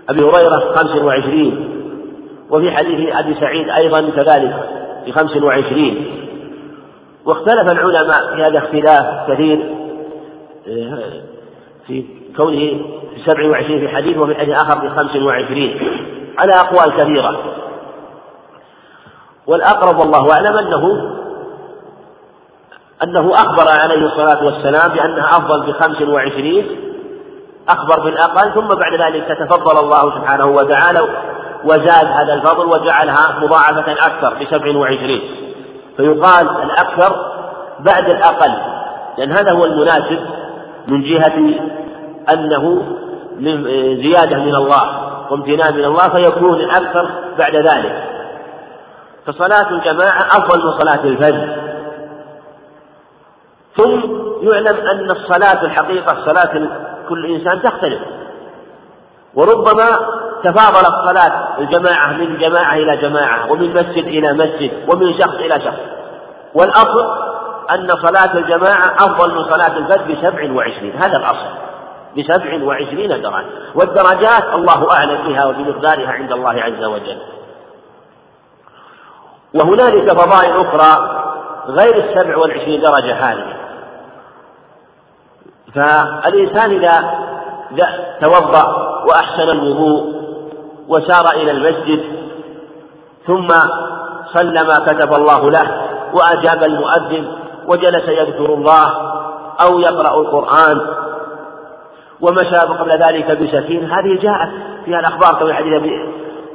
أبي 0.10 0.22
هريرة 0.22 0.74
خمس 0.76 0.96
وعشرين 1.04 1.70
وفي 2.50 2.72
حديث 2.72 3.16
أبي 3.16 3.36
سعيد 3.40 3.70
أيضا 3.70 4.02
كذلك 4.10 4.70
في 5.06 5.12
خمس 5.12 5.38
وعشرين. 5.38 6.06
واختلف 7.26 7.72
العلماء 7.72 8.36
في 8.36 8.44
هذا 8.44 8.58
اختلاف 8.58 9.32
كثير 9.32 9.76
آه، 10.68 11.22
في 11.88 12.06
كونه 12.38 12.82
في 13.16 13.24
سبع 13.26 13.50
وعشرين 13.50 13.80
في 13.80 13.96
حديث 13.96 14.18
وفي 14.18 14.36
حديث 14.36 14.56
آخر 14.56 14.82
في 14.82 14.90
خمس 14.90 15.16
وعشرين 15.16 15.80
على 16.38 16.54
أقوال 16.54 16.98
كثيرة. 16.98 17.54
والأقرب 19.48 19.98
والله 20.00 20.32
أعلم 20.32 20.58
أنه 20.58 21.14
أنه 23.04 23.34
أخبر 23.34 23.66
عليه 23.84 24.06
الصلاة 24.06 24.46
والسلام 24.46 24.92
بأنها 24.92 25.26
أفضل 25.26 25.72
بخمس 25.72 26.02
وعشرين 26.02 26.87
أخبر 27.70 28.04
بالأقل 28.04 28.54
ثم 28.54 28.68
بعد 28.68 28.94
ذلك 29.02 29.28
تفضل 29.40 29.80
الله 29.86 30.16
سبحانه 30.16 30.48
وتعالى 30.48 31.00
وزاد 31.64 32.06
هذا 32.06 32.34
الفضل 32.34 32.66
وجعلها 32.66 33.40
مضاعفة 33.42 33.92
أكثر 33.92 34.34
بسبع 34.34 34.78
وعشرين. 34.78 35.22
فيقال 35.98 36.50
الأكثر 36.64 37.32
بعد 37.80 38.10
الأقل 38.10 38.54
لأن 39.18 39.32
هذا 39.32 39.52
هو 39.52 39.66
المناسب 39.66 40.20
من 40.88 41.02
جهة 41.04 41.60
أنه 42.34 42.84
زيادة 44.04 44.38
من 44.38 44.56
الله 44.56 45.08
وامتنان 45.32 45.76
من 45.76 45.86
الله 45.86 46.10
فيكون 46.10 46.60
الأكثر 46.60 47.10
بعد 47.38 47.56
ذلك. 47.56 48.04
فصلاة 49.26 49.70
الجماعة 49.72 50.20
أفضل 50.38 50.66
من 50.66 50.78
صلاة 50.78 51.04
الفجر. 51.04 51.58
ثم 53.78 54.00
يعلم 54.42 54.88
أن 54.88 55.12
الصلاة 55.12 55.64
الحقيقة 55.64 56.26
صلاة 56.26 56.68
كل 57.10 57.26
إنسان 57.26 57.62
تختلف. 57.62 58.02
وربما 59.36 59.88
تفاضلت 60.44 60.96
صلاة 61.10 61.58
الجماعة 61.60 62.12
من 62.12 62.38
جماعة 62.38 62.74
إلى 62.74 62.98
جماعة 62.98 63.52
ومن 63.52 63.70
مسجد 63.70 64.06
إلى 64.06 64.34
مسجد 64.34 64.72
ومن 64.88 65.14
شخص 65.14 65.34
إلى 65.34 65.60
شخص. 65.60 65.80
والأصل 66.56 67.28
أن 67.72 67.90
صلاة 67.90 68.38
الجماعة 68.38 68.96
أفضل 68.96 69.36
من 69.36 69.52
صلاة 69.52 69.78
الفجر 69.78 70.14
بسبع 70.14 70.54
وعشرين 70.54 70.96
هذا 70.96 71.18
الأصل. 71.18 71.50
بسبع 72.18 72.64
وعشرين 72.64 73.10
درجة. 73.10 73.46
والدرجات 73.76 74.56
الله 74.56 74.92
أعلم 74.92 75.28
بها 75.28 75.46
وبمقدارها 75.46 76.12
عند 76.12 76.32
الله 76.32 76.62
عز 76.62 76.84
وجل. 76.84 77.18
وهنالك 79.54 80.12
فضائل 80.12 80.68
أخرى 80.68 81.24
غير 81.68 81.96
السبع 81.96 82.38
والعشرين 82.38 82.82
درجة 82.82 83.14
هذه. 83.14 83.67
فالإنسان 85.78 86.72
إذا 86.72 87.04
توضأ 88.22 88.88
وأحسن 89.08 89.50
الوضوء 89.50 90.18
وسار 90.88 91.26
إلى 91.36 91.52
المسجد 91.52 92.04
ثم 93.28 93.48
صلى 94.34 94.64
ما 94.64 94.86
كتب 94.86 95.14
الله 95.14 95.52
له 95.52 95.88
وأجاب 96.14 96.64
المؤذن 96.64 97.28
وجلس 97.68 98.10
يذكر 98.10 98.54
الله 98.54 98.88
أو 99.62 99.80
يقرأ 99.80 100.22
القرآن 100.22 100.82
ومشى 102.22 102.58
قبل 102.58 102.92
ذلك 102.92 103.32
بسكين 103.32 103.92
هذه 103.92 104.20
جاءت 104.22 104.50
فيها 104.86 105.00
الأخبار 105.00 105.40
كما 105.40 105.54
حديث 105.54 105.74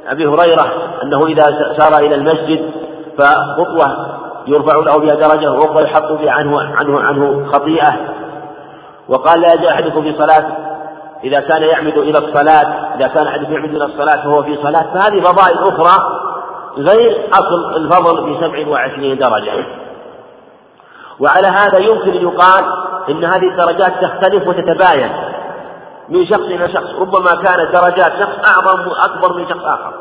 أبي, 0.07 0.25
هريرة 0.25 0.67
أنه 1.03 1.19
إذا 1.27 1.75
سار 1.77 2.05
إلى 2.05 2.15
المسجد 2.15 2.71
فخطوة 3.17 4.07
يرفع 4.47 4.75
له 4.75 4.97
بها 4.97 5.15
درجة 5.15 5.51
وأخرى 5.51 5.83
يحط 5.83 6.11
بها 6.11 6.31
عنه 6.31 6.61
عنه 6.61 6.99
عنه 6.99 7.51
خطيئة. 7.51 8.22
وقال 9.13 9.41
لا 9.41 9.53
يجي 9.53 9.69
أحدكم 9.69 10.01
في 10.01 10.17
صلاة 10.17 10.45
إذا 11.23 11.39
كان 11.39 11.63
يعمد 11.63 11.97
إلى 11.97 12.17
الصلاة 12.17 12.95
إذا 12.95 13.07
كان 13.07 13.27
أحدكم 13.27 13.53
يعمد 13.53 13.75
إلى 13.75 13.85
الصلاة 13.85 14.23
فهو 14.23 14.43
في 14.43 14.57
صلاة 14.63 14.93
فهذه 14.93 15.19
فضائل 15.21 15.57
أخرى 15.57 16.23
غير 16.77 17.29
أصل 17.33 17.75
الفضل 17.75 18.25
في 18.25 18.45
سبع 18.45 18.67
وعشرين 18.67 19.17
درجة. 19.17 19.65
وعلى 21.19 21.47
هذا 21.47 21.79
يمكن 21.79 22.09
أن 22.09 22.21
يقال 22.21 22.63
إن 23.09 23.25
هذه 23.25 23.49
الدرجات 23.51 24.03
تختلف 24.03 24.47
وتتباين 24.47 25.11
من 26.09 26.25
شخص 26.25 26.39
إلى 26.39 26.73
شخص 26.73 26.89
ربما 26.99 27.35
كانت 27.35 27.71
درجات 27.73 28.11
شخص 28.19 28.55
أعظم 28.55 28.87
وأكبر 28.87 29.37
من 29.37 29.49
شخص 29.49 29.63
آخر. 29.63 29.93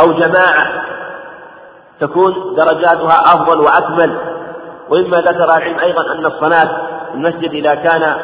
أو 0.00 0.12
جماعة 0.12 0.82
تكون 2.00 2.54
درجاتها 2.54 3.20
أفضل 3.24 3.60
وأكمل. 3.60 4.18
وإما 4.88 5.16
ذكر 5.16 5.44
العلم 5.44 5.78
أيضا 5.78 6.12
أن 6.12 6.26
الصلاة 6.26 6.99
المسجد 7.14 7.52
إذا 7.52 7.74
كان 7.74 8.16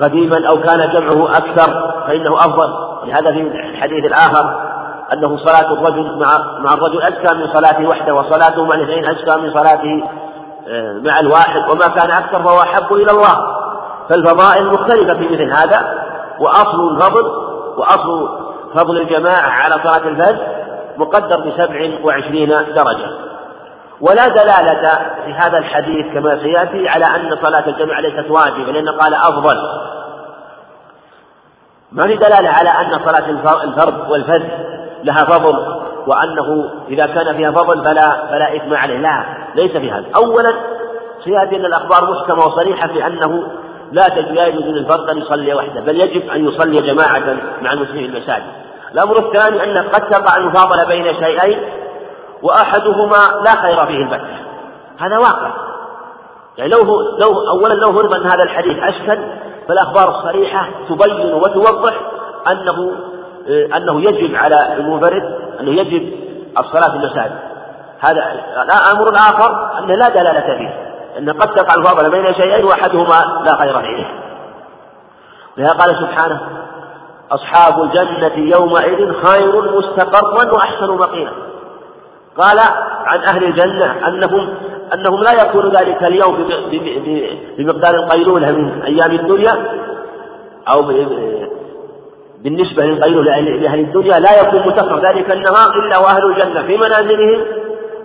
قديما 0.00 0.48
أو 0.48 0.60
كان 0.60 0.92
جمعه 0.92 1.36
أكثر 1.36 1.92
فإنه 2.06 2.34
أفضل. 2.34 2.90
لهذا 3.04 3.32
في 3.32 3.40
الحديث 3.40 4.04
الآخر 4.04 4.70
أنه 5.12 5.36
صلاة 5.36 5.72
الرجل 5.72 6.18
مع 6.18 6.58
مع 6.58 6.74
الرجل 6.74 7.02
أزكى 7.02 7.34
من 7.34 7.54
صلاته 7.54 7.86
وحده 7.88 8.14
وصلاته 8.14 8.64
مع 8.64 8.74
الاثنين 8.74 9.04
أزكى 9.06 9.40
من 9.40 9.58
صلاته 9.58 10.08
آه، 10.68 10.92
مع 10.92 11.20
الواحد 11.20 11.70
وما 11.70 11.88
كان 11.88 12.10
أكثر 12.10 12.42
فهو 12.42 12.60
أحب 12.60 12.92
إلى 12.92 13.10
الله. 13.10 13.60
فالفضائل 14.08 14.66
مختلفة 14.66 15.14
في 15.14 15.28
مثل 15.28 15.52
هذا 15.52 16.04
وأصل 16.40 16.94
الفضل 16.94 17.24
وأصل 17.76 18.28
فضل 18.74 18.98
الجماعة 18.98 19.50
على 19.50 19.72
صلاة 19.72 20.08
الفجر 20.08 20.46
مقدر 20.96 21.40
بسبع 21.40 22.04
وعشرين 22.04 22.48
درجة. 22.48 23.29
ولا 24.00 24.28
دلالة 24.28 24.90
في 25.24 25.32
هذا 25.32 25.58
الحديث 25.58 26.06
كما 26.14 26.38
سيأتي 26.42 26.88
على 26.88 27.04
أن 27.04 27.36
صلاة 27.42 27.68
الجماعة 27.68 28.00
ليست 28.00 28.30
واجبة 28.30 28.72
لأن 28.72 28.88
قال 28.88 29.14
أفضل. 29.14 29.56
ما 31.92 32.02
في 32.02 32.16
دلالة 32.16 32.48
على 32.48 32.70
أن 32.70 33.00
صلاة 33.04 33.30
الفرد 33.64 34.10
والفجر 34.10 34.48
لها 35.04 35.24
فضل 35.24 35.80
وأنه 36.06 36.70
إذا 36.88 37.06
كان 37.06 37.36
فيها 37.36 37.50
فضل 37.50 37.84
فلا 37.84 38.26
فلا 38.30 38.56
إثم 38.56 38.74
عليه؟ 38.74 38.98
لا 38.98 39.24
ليس 39.54 39.72
في 39.72 39.90
هذا. 39.90 40.06
أولا 40.16 40.50
سيأتي 41.24 41.56
أن 41.56 41.64
الأخبار 41.64 42.10
محكمة 42.10 42.46
وصريحة 42.46 42.88
في 42.88 43.06
أنه 43.06 43.42
لا 43.92 44.08
لا 44.08 44.46
يجوز 44.46 44.64
للفرد 44.64 45.08
أن 45.08 45.18
يصلي 45.18 45.54
وحده 45.54 45.80
بل 45.80 46.00
يجب 46.00 46.30
أن 46.30 46.48
يصلي 46.48 46.82
جماعة 46.82 47.36
مع 47.62 47.72
المسلمين 47.72 48.04
المساجد. 48.04 48.44
الأمر 48.94 49.18
الثاني 49.18 49.64
أن 49.64 49.88
قد 49.88 50.08
تقع 50.08 50.36
المفاضلة 50.36 50.84
بين 50.84 51.14
شيئين 51.14 51.79
وأحدهما 52.42 53.42
لا 53.44 53.62
خير 53.62 53.86
فيه 53.86 53.96
البتة. 53.96 54.36
هذا 54.98 55.18
واقع. 55.18 55.50
يعني 56.58 56.70
لو 56.70 57.00
لو 57.18 57.48
أولا 57.50 57.74
لو 57.74 57.92
فرض 57.92 58.14
أن 58.14 58.26
هذا 58.26 58.42
الحديث 58.42 58.82
أشكل 58.82 59.18
فالأخبار 59.68 60.18
الصريحة 60.18 60.68
تبين 60.88 61.34
وتوضح 61.34 62.00
أنه 62.46 62.92
آه، 63.48 63.76
أنه 63.76 64.00
يجب 64.00 64.34
على 64.34 64.76
المنفرد 64.76 65.38
أنه 65.60 65.70
يجب 65.70 66.12
الصلاة 66.58 66.90
في 66.90 66.96
المساجد. 66.96 67.38
هذا 68.00 68.22
أمر 68.92 69.14
آخر 69.14 69.78
أنه 69.78 69.94
لا 69.94 70.08
دلالة 70.08 70.58
فيه 70.58 70.90
أن 71.18 71.30
قد 71.30 71.54
تقع 71.54 71.74
الفاضلة 71.78 72.10
بين 72.10 72.34
شيئين 72.34 72.64
وأحدهما 72.64 73.44
لا 73.44 73.56
خير 73.56 73.80
فيه. 73.80 74.06
لهذا 75.56 75.72
قال 75.72 75.90
سبحانه 75.90 76.40
أصحاب 77.30 77.82
الجنة 77.82 78.56
يومئذ 78.56 79.12
خير 79.22 79.78
مستقرا 79.78 80.52
وأحسن 80.52 80.86
مقيلا. 80.86 81.32
قال 82.40 82.58
عن 83.04 83.20
أهل 83.20 83.44
الجنة 83.44 84.08
أنهم 84.08 84.48
أنهم 84.94 85.22
لا 85.22 85.42
يكون 85.42 85.68
ذلك 85.68 86.02
اليوم 86.02 86.48
بمقدار 87.58 87.94
القيلولة 87.94 88.50
من 88.50 88.82
أيام 88.82 89.10
الدنيا 89.10 89.54
أو 90.68 90.82
بالنسبة 92.42 92.84
للقيلولة 92.84 93.40
لأهل 93.40 93.80
الدنيا 93.80 94.18
لا 94.18 94.40
يكون 94.40 94.68
متفق 94.68 95.10
ذلك 95.10 95.30
النهار 95.32 95.68
إلا 95.74 95.98
وأهل 95.98 96.24
الجنة 96.24 96.62
في 96.62 96.76
منازلهم 96.76 97.44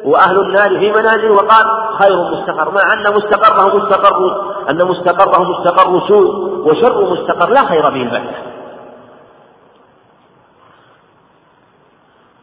وأهل 0.05 0.39
النار 0.39 0.79
في 0.79 0.91
منازل 0.91 1.31
وقال 1.31 1.65
خير 1.99 2.31
مستقر. 2.31 2.71
مع 2.71 2.93
أن 2.93 3.13
مستقره 3.15 3.77
مستقر 3.77 4.45
أن 4.69 4.87
مستقره 4.87 5.43
مستقر 5.43 6.07
سوء 6.07 6.35
وشر 6.69 7.11
مستقر 7.11 7.49
لا 7.49 7.65
خير 7.65 7.91
فيه 7.91 8.03
البتة 8.03 8.35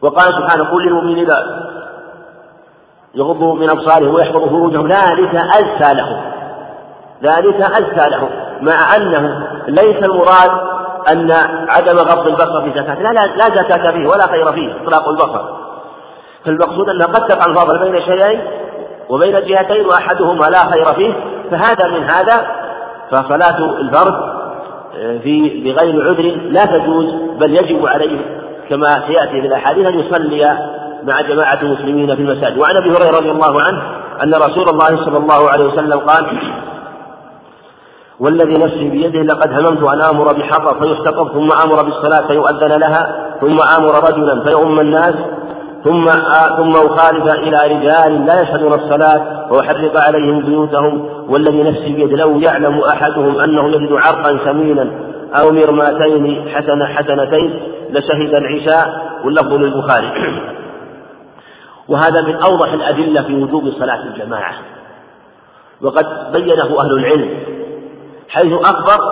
وقال 0.01 0.25
سبحانه 0.25 0.63
قل 0.63 0.85
للمؤمنين 0.85 1.27
يغضوا 3.15 3.55
من 3.55 3.69
أبصارهم 3.69 4.13
ويحفظوا 4.13 4.47
فروجهم 4.47 4.87
ذلك 4.87 5.35
أزكى 5.35 5.93
لهم 5.93 6.21
ذلك 7.23 7.61
أزكى 7.61 8.09
لهم 8.09 8.29
مع 8.61 8.95
أنه 8.97 9.47
ليس 9.67 10.03
المراد 10.03 10.51
أن 11.11 11.31
عدم 11.69 11.97
غض 11.97 12.27
البصر 12.27 12.61
في 12.61 12.69
زكاة. 12.69 13.01
لا 13.01 13.09
لا, 13.09 13.25
لا 13.35 13.45
زكاة 13.45 13.91
فيه 13.91 14.07
ولا 14.07 14.27
خير 14.27 14.51
فيه 14.51 14.75
إطلاق 14.83 15.09
البصر. 15.09 15.41
فالمقصود 16.45 16.89
أنها 16.89 17.07
قد 17.07 17.27
تقع 17.27 17.45
الفاضل 17.45 17.79
بين 17.79 18.01
شيئين 18.01 18.41
وبين 19.09 19.31
جهتين 19.31 19.85
وأحدهما 19.85 20.45
لا 20.45 20.59
خير 20.59 20.93
فيه. 20.93 21.13
فهذا 21.51 21.87
من 21.87 22.03
هذا. 22.03 22.47
فصلاة 23.11 23.57
الفرد 23.79 24.13
آه، 24.97 25.17
في 25.17 25.63
بغير 25.63 26.09
عذر 26.09 26.37
لا 26.49 26.65
تجوز 26.65 27.05
بل 27.39 27.53
يجب 27.53 27.87
عليه 27.87 28.19
كما 28.69 28.87
سيأتي 29.07 29.41
في 29.41 29.47
الأحاديث 29.47 29.87
أن 29.87 29.99
يصلي 29.99 30.57
مع 31.03 31.21
جماعة 31.21 31.59
المسلمين 31.61 32.15
في 32.15 32.21
المساجد. 32.21 32.57
وعن 32.57 32.75
أبي 32.77 32.89
هريرة 32.89 33.17
رضي 33.17 33.31
الله 33.31 33.61
عنه 33.61 33.81
أن 34.23 34.33
رسول 34.33 34.69
الله 34.69 35.05
صلى 35.05 35.17
الله 35.17 35.49
عليه 35.49 35.65
وسلم 35.65 35.99
قال 35.99 36.25
والذي 38.19 38.57
نفسي 38.57 38.89
بيده 38.89 39.21
لقد 39.21 39.51
هممت 39.53 39.83
أن 39.93 40.01
آمر 40.01 40.33
بحرة 40.33 40.79
فيحتطب 40.79 41.27
ثم 41.33 41.49
آمر 41.65 41.83
بالصلاة 41.83 42.27
فيؤذن 42.27 42.79
لها 42.79 43.33
ثم 43.41 43.57
آمر 43.77 44.09
رجلا 44.09 44.43
فيؤم 44.43 44.79
الناس 44.79 45.15
ثم 45.83 46.09
ثم 46.57 46.71
أخالف 46.71 47.33
إلى 47.33 47.57
رجال 47.75 48.25
لا 48.25 48.41
يشهدون 48.41 48.73
الصلاة 48.73 49.47
وأحرق 49.51 50.01
عليهم 50.01 50.39
بيوتهم. 50.39 51.09
والذي 51.29 51.63
نفسي 51.63 51.93
بيده 51.93 52.17
لو 52.17 52.39
يعلم 52.39 52.79
أحدهم 52.79 53.39
أنه 53.39 53.69
يجد 53.69 53.91
عرقا 53.91 54.37
ثمينا 54.45 54.87
أو 55.39 55.51
مرماتين 55.51 56.49
حسنة 56.53 56.85
حسنتين 56.85 57.59
لشهد 57.89 58.33
العشاء 58.33 58.87
واللفظ 59.25 59.53
للبخاري. 59.53 60.11
وهذا 61.87 62.21
من 62.21 62.43
أوضح 62.43 62.73
الأدلة 62.73 63.21
في 63.21 63.43
وجوب 63.43 63.73
صلاة 63.79 64.03
الجماعة. 64.03 64.53
وقد 65.81 66.31
بينه 66.31 66.79
أهل 66.81 66.91
العلم 66.91 67.39
حيث 68.29 68.53
أخبر 68.53 69.03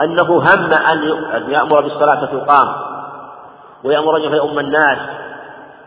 أنه 0.00 0.22
هم 0.22 0.72
أن 1.34 1.50
يأمر 1.50 1.82
بالصلاة 1.82 2.24
تقام 2.24 2.68
ويأمر 3.84 4.16
أن 4.16 4.22
يؤم 4.22 4.58
الناس 4.58 4.98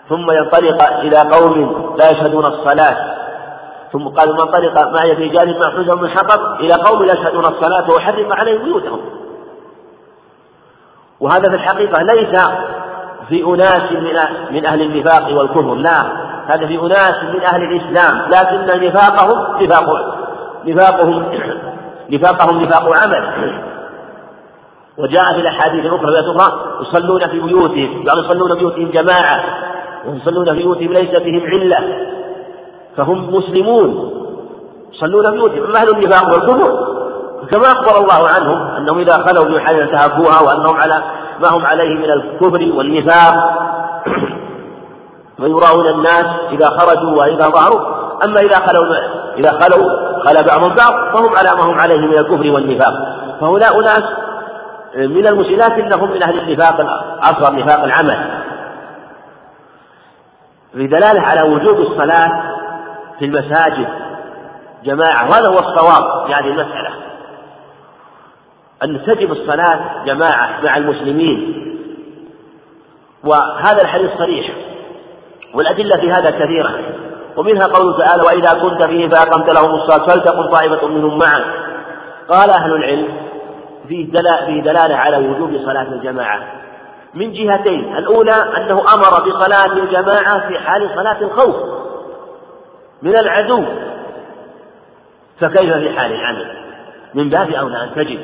ثم 0.10 0.32
ينطلق 0.32 0.84
إلى 0.84 1.18
قوم 1.18 1.96
لا 2.00 2.10
يشهدون 2.12 2.46
الصلاة 2.46 3.16
ثم 3.92 4.08
قال 4.08 4.34
من 4.34 4.40
انطلق 4.40 4.88
معي 4.88 5.16
في 5.16 5.28
جانب 5.30 5.58
ما 5.58 5.96
من 5.96 6.10
حطب 6.10 6.60
إلى 6.60 6.74
قوم 6.74 7.04
لا 7.04 7.14
يشهدون 7.14 7.46
الصلاة 7.46 7.96
وحرم 7.96 8.34
عليهم 8.34 8.64
بيوتهم. 8.64 9.00
وهذا 11.20 11.50
في 11.50 11.56
الحقيقة 11.56 12.02
ليس 12.04 12.40
في 13.30 13.44
أناس 13.44 13.92
من 13.92 14.14
من 14.52 14.66
أهل 14.66 14.82
النفاق 14.82 15.38
والكفر. 15.38 15.76
لا 15.76 16.02
هذا 16.48 16.68
في 16.68 16.80
أناس 16.80 17.24
من 17.34 17.42
أهل 17.42 17.62
الإسلام. 17.64 18.30
لكن 18.30 18.88
نفاقهم 18.88 19.64
نفاق 19.64 19.86
نفاقهم 20.66 21.26
نفاقهم 22.14 22.64
نفاق 22.64 23.04
عمل. 23.04 23.54
وجاء 24.98 25.34
في 25.34 25.40
الأحاديث 25.40 25.86
الأخرى 25.86 26.24
في 26.24 26.32
أخرى 26.32 26.60
يصلون 26.82 27.28
في 27.28 27.40
بيوتهم. 27.40 28.04
يعني 28.08 28.20
يصلون 28.26 28.54
في 28.54 28.60
بيوتهم 28.60 28.92
جماعة. 28.92 29.44
ويصلون 30.08 30.46
في 30.46 30.58
بيوتهم 30.58 30.94
ليس 30.94 31.12
بهم 31.12 31.46
علة. 31.46 32.08
فهم 32.98 33.36
مسلمون. 33.36 34.12
يصلون 34.94 35.32
في 35.32 35.38
بيوتهم. 35.38 35.76
أهل 35.76 35.90
النفاق 35.90 36.28
والكفر 36.28 36.96
كما 37.52 37.68
أخبر 37.68 38.04
الله 38.04 38.28
عنهم 38.38 38.76
أنهم 38.78 39.00
إذا 39.00 39.14
خلوا 39.14 39.58
بحال 39.58 39.76
انتهكوها 39.76 40.42
وأنهم 40.42 40.78
على 40.78 40.96
ما 41.40 41.58
هم 41.58 41.66
عليه 41.66 41.90
من 41.90 42.12
الكفر 42.12 42.78
والنفاق 42.78 43.36
ويراون 45.40 45.88
الناس 45.88 46.26
إذا 46.52 46.70
خرجوا 46.70 47.12
وإذا 47.18 47.50
ظهروا. 47.50 47.96
أما 48.26 48.40
إذا 48.40 48.56
خلوا 48.56 48.96
إذا 49.38 49.50
خلوا 49.50 49.90
خلا 50.24 50.42
بعضهم 50.42 50.76
بعض 50.76 50.94
فهم 51.14 51.36
على 51.36 51.56
ما 51.56 51.72
هم 51.72 51.80
عليه 51.80 51.98
من 51.98 52.18
الكفر 52.18 52.52
والنفاق. 52.52 52.94
فهؤلاء 53.42 53.82
ناس 53.82 54.04
من 54.96 55.28
المسلمين 55.28 55.60
لكنهم 55.60 56.12
من 56.12 56.24
أهل 56.24 56.40
النفاق 56.40 56.80
الأصغر 56.80 57.56
نفاق 57.56 57.84
العمل. 57.84 58.42
في 60.74 60.88
دلالة 60.88 61.22
على 61.22 61.50
وجوب 61.50 61.78
الصلاة 61.78 62.56
في 63.20 63.26
المساجد 63.26 63.88
جماعة 64.84 65.30
وهذا 65.30 65.52
هو 65.52 65.60
الصواب 65.60 66.28
في 66.28 66.34
هذه 66.34 66.48
المسألة. 66.48 67.05
أن 68.84 69.06
تجب 69.06 69.32
الصلاة 69.32 70.06
جماعة 70.06 70.62
مع 70.64 70.78
المسلمين. 70.78 71.62
وهذا 73.24 73.82
الحديث 73.84 74.12
صريح 74.18 74.52
والأدلة 75.54 76.02
في 76.02 76.12
هذا 76.12 76.30
كثيرة. 76.30 76.80
ومنها 77.38 77.68
قوله 77.68 77.98
تعالى 77.98 78.24
وإذا 78.24 78.62
كنت 78.62 78.88
فيه 78.88 79.10
فأقمت 79.10 79.54
لهم 79.54 79.76
الصلاة 79.76 80.08
فلتقم 80.08 80.50
طائفة 80.50 80.88
منهم 80.88 81.18
معك. 81.18 81.46
قال 82.30 82.50
أهل 82.50 82.76
العلم 82.76 83.08
فيه 83.88 84.12
دلالة 84.62 84.96
على 84.96 85.18
وجوب 85.18 85.58
صلاة 85.66 85.88
الجماعة. 85.94 86.44
من 87.14 87.32
جهتين 87.34 87.98
الأولى 87.98 88.36
أنه 88.58 88.76
أمر 88.94 89.30
بصلاة 89.30 89.74
الجماعة 89.74 90.48
في 90.48 90.60
حال 90.60 90.90
صلاة 90.96 91.22
الخوف 91.22 91.56
من 93.02 93.18
العدو. 93.18 93.66
فكيف 95.40 95.74
في 95.74 96.00
حال 96.00 96.12
العمل؟ 96.12 96.48
من 97.14 97.30
باب 97.30 97.52
أولى 97.52 97.84
أن 97.84 97.90
تجب 97.96 98.20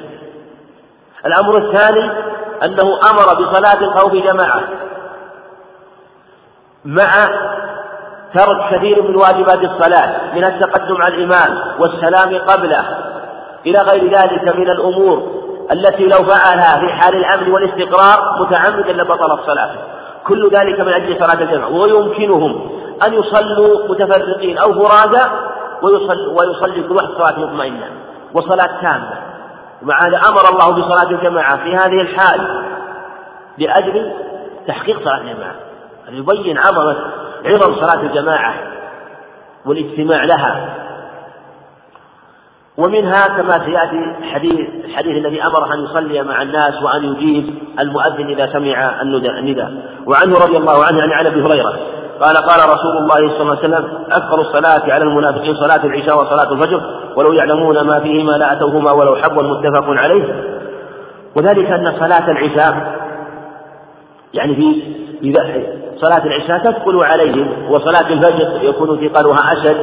الأمر 1.26 1.58
الثاني 1.58 2.12
أنه 2.64 3.00
أمر 3.12 3.44
بصلاة 3.44 3.82
الخوف 3.82 4.14
جماعة 4.14 4.62
مع 6.86 7.12
ترك 8.34 8.74
كثير 8.74 9.02
من 9.02 9.16
واجبات 9.16 9.60
الصلاة 9.64 10.36
من 10.36 10.44
التقدم 10.46 10.98
على 11.06 11.16
الإمام 11.16 11.58
والسلام 11.80 12.38
قبله 12.38 12.86
إلى 13.66 13.80
غير 13.80 14.18
ذلك 14.18 14.56
من 14.56 14.70
الأمور 14.70 15.42
التي 15.72 16.04
لو 16.04 16.18
فعلها 16.18 16.80
في 16.80 16.94
حال 16.94 17.16
الأمن 17.16 17.52
والاستقرار 17.52 18.42
متعمدا 18.42 18.92
لبطلت 18.92 19.46
صلاته. 19.46 19.80
كل 20.28 20.50
ذلك 20.50 20.80
من 20.80 20.94
أجل 20.94 21.18
صلاة 21.20 21.44
الجماعة. 21.44 21.70
ويمكنهم 21.70 22.70
أن 23.08 23.14
يصلوا 23.14 23.88
متفرقين 23.90 24.58
أو 24.58 24.74
فرادى 24.74 25.32
ويصلي, 25.82 26.28
ويصلي 26.28 26.84
كل 26.84 26.96
واحد 26.96 27.08
صلاة 27.08 27.40
مطمئنة 27.40 27.86
وصلاة 28.34 28.82
تامة. 28.82 29.31
ومع 29.84 30.00
هذا 30.08 30.18
أمر 30.18 30.50
الله 30.50 30.86
بصلاة 30.86 31.12
الجماعة 31.12 31.58
في 31.64 31.76
هذه 31.76 32.02
الحال 32.02 32.66
لأجل 33.58 34.14
تحقيق 34.68 35.04
صلاة 35.04 35.18
الجماعة. 35.18 35.56
أن 36.10 36.16
يبين 36.16 36.58
عظمة 36.58 36.98
عظم 37.46 37.76
صلاة 37.76 38.02
الجماعة 38.02 38.54
والاجتماع 39.66 40.24
لها. 40.24 40.78
ومنها 42.78 43.28
كما 43.28 43.66
سيأتي 43.66 44.16
حديث 44.34 44.70
الحديث 44.86 45.26
الذي 45.26 45.44
أمره 45.44 45.74
أن 45.74 45.84
يصلي 45.84 46.24
مع 46.24 46.42
الناس 46.42 46.84
وأن 46.84 47.04
يجيب 47.04 47.58
المؤذن 47.80 48.30
إذا 48.30 48.54
سمع 48.54 49.02
النداء. 49.02 49.74
وعنه 50.06 50.36
رضي 50.36 50.58
الله 50.58 50.86
عنه 50.86 51.16
عن 51.16 51.26
أبي 51.26 51.42
هريرة. 51.42 51.80
قال 52.22 52.38
قال 52.38 52.70
رسول 52.70 52.98
الله 52.98 53.16
صلى 53.16 53.42
الله 53.42 53.58
عليه 53.58 53.68
وسلم 53.68 54.06
أكثر 54.12 54.42
الصلاة 54.42 54.94
على 54.94 55.04
المنافقين 55.04 55.56
صلاة 55.56 55.86
العشاء 55.86 56.16
وصلاة 56.16 56.52
الفجر 56.52 56.82
ولو 57.16 57.34
يعلمون 57.34 57.82
ما 57.82 58.00
فيهما 58.00 58.32
لأتوهما 58.32 58.92
ولو 58.92 59.16
حبوا 59.16 59.44
متفق 59.44 59.86
عليه. 59.88 60.44
وذلك 61.36 61.72
أن 61.72 61.94
صلاة 62.00 62.32
العشاء 62.32 63.02
يعني 64.34 64.56
في 64.56 65.36
صلاة 66.02 66.26
العشاء 66.26 66.58
تثقل 66.58 67.06
عليهم 67.06 67.72
وصلاة 67.72 68.10
الفجر 68.10 68.60
يكون 68.62 69.10
ثقلها 69.10 69.54
أشد. 69.54 69.78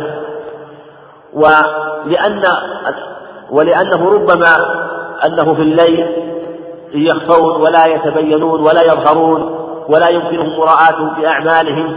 ولأن 1.32 2.42
ولأنه 3.50 4.10
ربما 4.12 4.54
أنه 5.26 5.54
في 5.54 5.62
الليل 5.62 6.06
يخفون 6.94 7.60
ولا 7.62 7.86
يتبينون 7.86 8.60
ولا 8.60 8.84
يظهرون 8.84 9.58
ولا 9.88 10.08
يمكنهم 10.08 10.58
مراءاته 10.58 11.14
في 11.14 11.26
أعمالهم. 11.26 11.96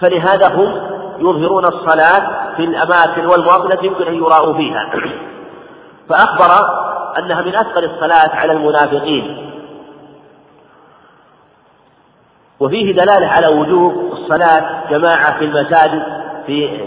فلهذا 0.00 0.54
هم 0.54 0.96
يظهرون 1.18 1.64
الصلاة 1.64 2.54
في 2.56 2.64
الأماكن 2.64 3.26
والمواطن 3.26 3.72
التي 3.72 3.86
يمكن 3.86 4.06
أن 4.06 4.14
يراءوا 4.14 4.54
فيها. 4.54 4.90
فأخبر 6.08 6.50
أنها 7.18 7.42
من 7.42 7.56
أثقل 7.56 7.84
الصلاة 7.84 8.36
على 8.36 8.52
المنافقين. 8.52 9.52
وفيه 12.60 12.92
دلالة 12.92 13.26
على 13.26 13.46
وجوب 13.46 14.12
الصلاة 14.12 14.90
جماعة 14.90 15.38
في 15.38 15.44
المساجد 15.44 16.02
في 16.46 16.78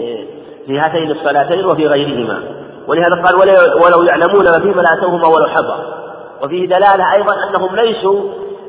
في 0.66 0.78
هاتين 0.78 1.10
الصلاتين 1.10 1.64
وفي 1.64 1.86
غيرهما. 1.86 2.42
ولهذا 2.86 3.22
قال 3.24 3.36
ولو 3.84 4.02
يعلمون 4.02 4.44
ما 4.44 4.60
فيما 4.60 4.82
لاتوهما 4.82 5.26
ولو 5.26 5.46
حضر 5.46 6.00
وفيه 6.42 6.66
دلالة 6.66 7.12
أيضا 7.12 7.34
أنهم 7.48 7.76
ليسوا 7.76 8.22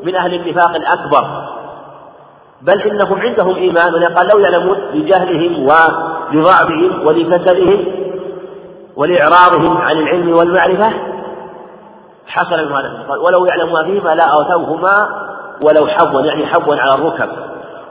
من 0.03 0.15
أهل 0.15 0.33
النفاق 0.33 0.75
الأكبر. 0.75 1.51
بل 2.61 2.81
إنهم 2.81 3.19
عندهم 3.21 3.55
إيمان 3.55 4.15
قال 4.15 4.27
لو 4.33 4.39
يعلمون 4.39 4.77
لجهلهم 4.93 5.63
ولضعفهم 5.63 7.07
ولكسلهم 7.07 7.85
ولإعراضهم 8.95 9.77
عن 9.77 9.97
العلم 9.97 10.33
والمعرفة 10.33 10.93
حصل 12.27 12.65
من 12.65 12.71
هذا 12.71 13.05
قال 13.09 13.19
ولو 13.19 13.45
يعلمون 13.45 13.85
فيما 13.85 14.15
لا 14.15 14.23
أوتوهما 14.23 15.09
ولو 15.61 15.87
حظا 15.87 16.21
يعني 16.21 16.45
حظا 16.45 16.77
على 16.77 16.95
الركب. 16.95 17.29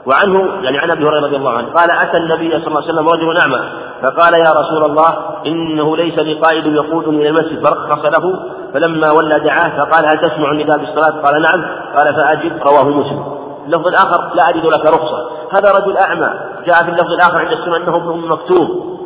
وعنه 0.05 0.63
يعني 0.63 0.77
عن 0.77 0.91
أبي 0.91 1.05
هريرة 1.05 1.25
رضي 1.25 1.35
الله 1.35 1.51
عنه 1.51 1.67
قال 1.67 1.91
أتى 1.91 2.17
النبي 2.17 2.49
صلى 2.49 2.67
الله 2.67 2.81
عليه 2.81 2.93
وسلم 2.93 3.09
رجل 3.09 3.37
أعمى 3.37 3.69
فقال 4.01 4.33
يا 4.33 4.51
رسول 4.61 4.83
الله 4.83 5.17
إنه 5.45 5.97
ليس 5.97 6.15
بقائد 6.15 6.65
يقودني 6.65 7.21
إلى 7.21 7.29
المسجد. 7.29 7.67
فرخص 7.67 8.05
له 8.05 8.39
فلما 8.73 9.11
ولى 9.11 9.39
دعاه 9.39 9.79
فقال 9.79 10.05
هل 10.05 10.29
تسمع 10.29 10.51
النداء 10.51 10.77
بالصلاة؟ 10.77 11.21
قال 11.21 11.41
نعم. 11.41 11.65
قال 11.97 12.15
فأجب 12.15 12.51
رواه 12.63 12.83
مسلم. 12.83 13.40
اللفظ 13.65 13.87
الآخر 13.87 14.35
لا 14.35 14.49
أجد 14.49 14.65
لك 14.65 14.85
رخصة. 14.85 15.29
هذا 15.51 15.71
رجل 15.71 15.97
أعمى. 15.97 16.39
جاء 16.65 16.83
في 16.83 16.89
اللفظ 16.89 17.11
الآخر 17.11 17.37
عند 17.37 17.51
السنة 17.51 17.77
أنه 17.77 17.95
ابن 17.95 18.27
مكتوم 18.27 18.97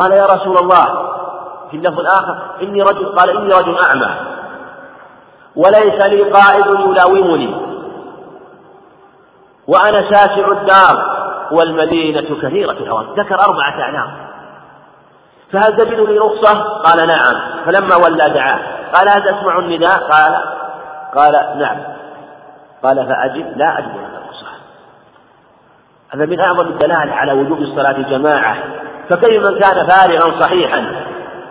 قال 0.00 0.12
يا 0.12 0.24
رسول 0.24 0.58
الله 0.58 0.84
في 1.70 1.76
اللفظ 1.76 2.00
الآخر 2.00 2.38
إني 2.62 2.82
رجل 2.82 3.18
قال 3.18 3.30
إني 3.30 3.48
رجل 3.48 3.76
أعمى. 3.88 4.16
وليس 5.56 6.08
لي 6.08 6.30
قائد 6.30 6.66
يلاومني. 6.66 7.56
وأنا 9.68 9.98
شاسع 10.10 10.52
الدار. 10.52 11.16
والمدينة 11.50 12.40
كثيرة 12.42 12.72
الهوان. 12.72 13.06
ذكر 13.16 13.34
أربعة 13.34 13.80
أعلام. 13.80 14.10
فهل 15.52 15.76
تجد 15.76 16.00
لي 16.00 16.18
رخصة؟ 16.18 16.62
قال 16.62 17.06
نعم. 17.06 17.34
فلما 17.66 17.96
ولى 17.96 18.30
دعاه. 18.34 18.58
قال 18.92 19.08
هل 19.08 19.22
تسمع 19.22 19.58
النداء؟ 19.58 20.10
قال 20.10 20.42
قال 21.16 21.58
نعم. 21.58 21.95
قال 22.82 23.06
فأجب 23.06 23.56
لا 23.56 23.78
أجب 23.78 23.88
لك 23.88 24.20
رخصة 24.28 24.46
هذا 26.14 26.26
من 26.26 26.40
أعظم 26.46 26.68
الدلائل 26.68 27.10
على 27.10 27.32
وجوب 27.32 27.58
الصلاة 27.58 27.92
جماعة. 28.10 28.56
فكيف 29.08 29.46
من 29.46 29.58
كان 29.58 29.86
فارغا 29.86 30.40
صحيحا 30.40 31.04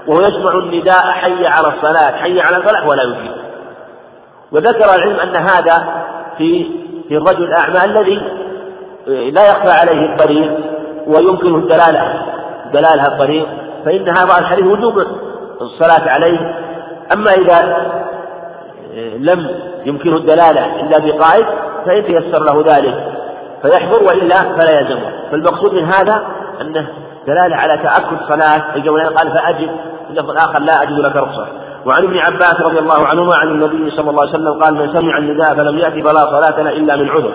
وهو 0.08 0.22
يسمع 0.22 0.52
النداء 0.52 1.12
حي 1.12 1.44
على 1.48 1.68
الصلاة 1.68 2.12
حي 2.18 2.42
على 2.42 2.58
الفلاح 2.58 2.88
ولا 2.88 3.04
يجيب. 3.04 3.36
وذكر 4.52 4.96
العلم 4.96 5.20
أن 5.20 5.36
هذا 5.36 6.06
في 6.38 6.72
في 7.08 7.18
الرجل 7.18 7.44
الأعمى 7.44 7.86
الذي 7.86 8.22
لا 9.08 9.50
يخفى 9.50 9.72
عليه 9.82 10.14
الطريق 10.14 10.60
ويمكنه 11.08 11.56
الدلالة 11.56 12.26
دلالة 12.74 13.08
الطريق 13.08 13.48
فإن 13.86 14.10
هذا 14.10 14.40
الحديث 14.40 14.66
وجوب 14.66 14.98
الصلاة 15.62 16.10
عليه. 16.10 16.56
أما 17.14 17.32
إذا 17.32 17.92
لم 18.96 19.50
يمكنه 19.86 20.18
الدلالة 20.18 20.82
إلا 20.82 20.98
بقائد 20.98 21.46
فإن 21.86 22.06
تيسر 22.06 22.44
له 22.44 22.64
ذلك 22.76 23.14
فيحضر 23.62 24.04
وإلا 24.04 24.36
فلا 24.36 24.80
يلزمه. 24.80 25.12
فالمقصود 25.32 25.74
من 25.74 25.86
هذا 25.86 26.28
أنه 26.62 26.88
دلالة 27.28 27.56
على 27.56 27.78
تأكد 27.78 28.18
صلاة 28.28 28.76
الجولين 28.76 29.08
قال 29.08 29.32
فأجب 29.32 29.70
اللفظ 30.10 30.30
الآخر 30.30 30.60
لا 30.60 30.84
أجد 30.84 31.00
لك 31.00 31.16
رخصة. 31.16 31.48
وعن 31.86 32.04
ابن 32.04 32.18
عباس 32.18 32.62
رضي 32.62 32.80
الله 32.80 33.08
عنهما 33.08 33.36
عن 33.36 33.48
النبي 33.48 33.92
صلى 33.92 34.10
الله 34.10 34.22
عليه 34.22 34.32
وسلم 34.32 34.64
قال 34.64 34.76
من 34.76 34.94
سمع 34.94 35.18
النداء 35.18 35.56
فلم 35.56 35.78
يأتي 35.78 36.02
فلا 36.02 36.26
صلاة 36.26 36.62
له 36.62 36.70
إلا 36.70 36.96
من 36.96 37.10
عذر. 37.10 37.34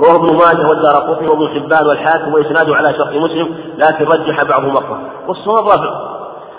رواه 0.00 0.16
ابن 0.16 0.26
ماجه 0.26 0.68
والدار 0.68 0.92
قطني 0.92 1.28
وابن 1.28 1.48
حبان 1.48 1.86
والحاكم 1.86 2.34
وإسناده 2.34 2.76
على 2.76 2.94
شرط 2.94 3.12
مسلم 3.12 3.54
لكن 3.78 4.04
رجح 4.04 4.42
بعضه 4.42 4.66
مقطع 4.66 4.98
والصواب 5.28 5.66
رفع 5.66 6.16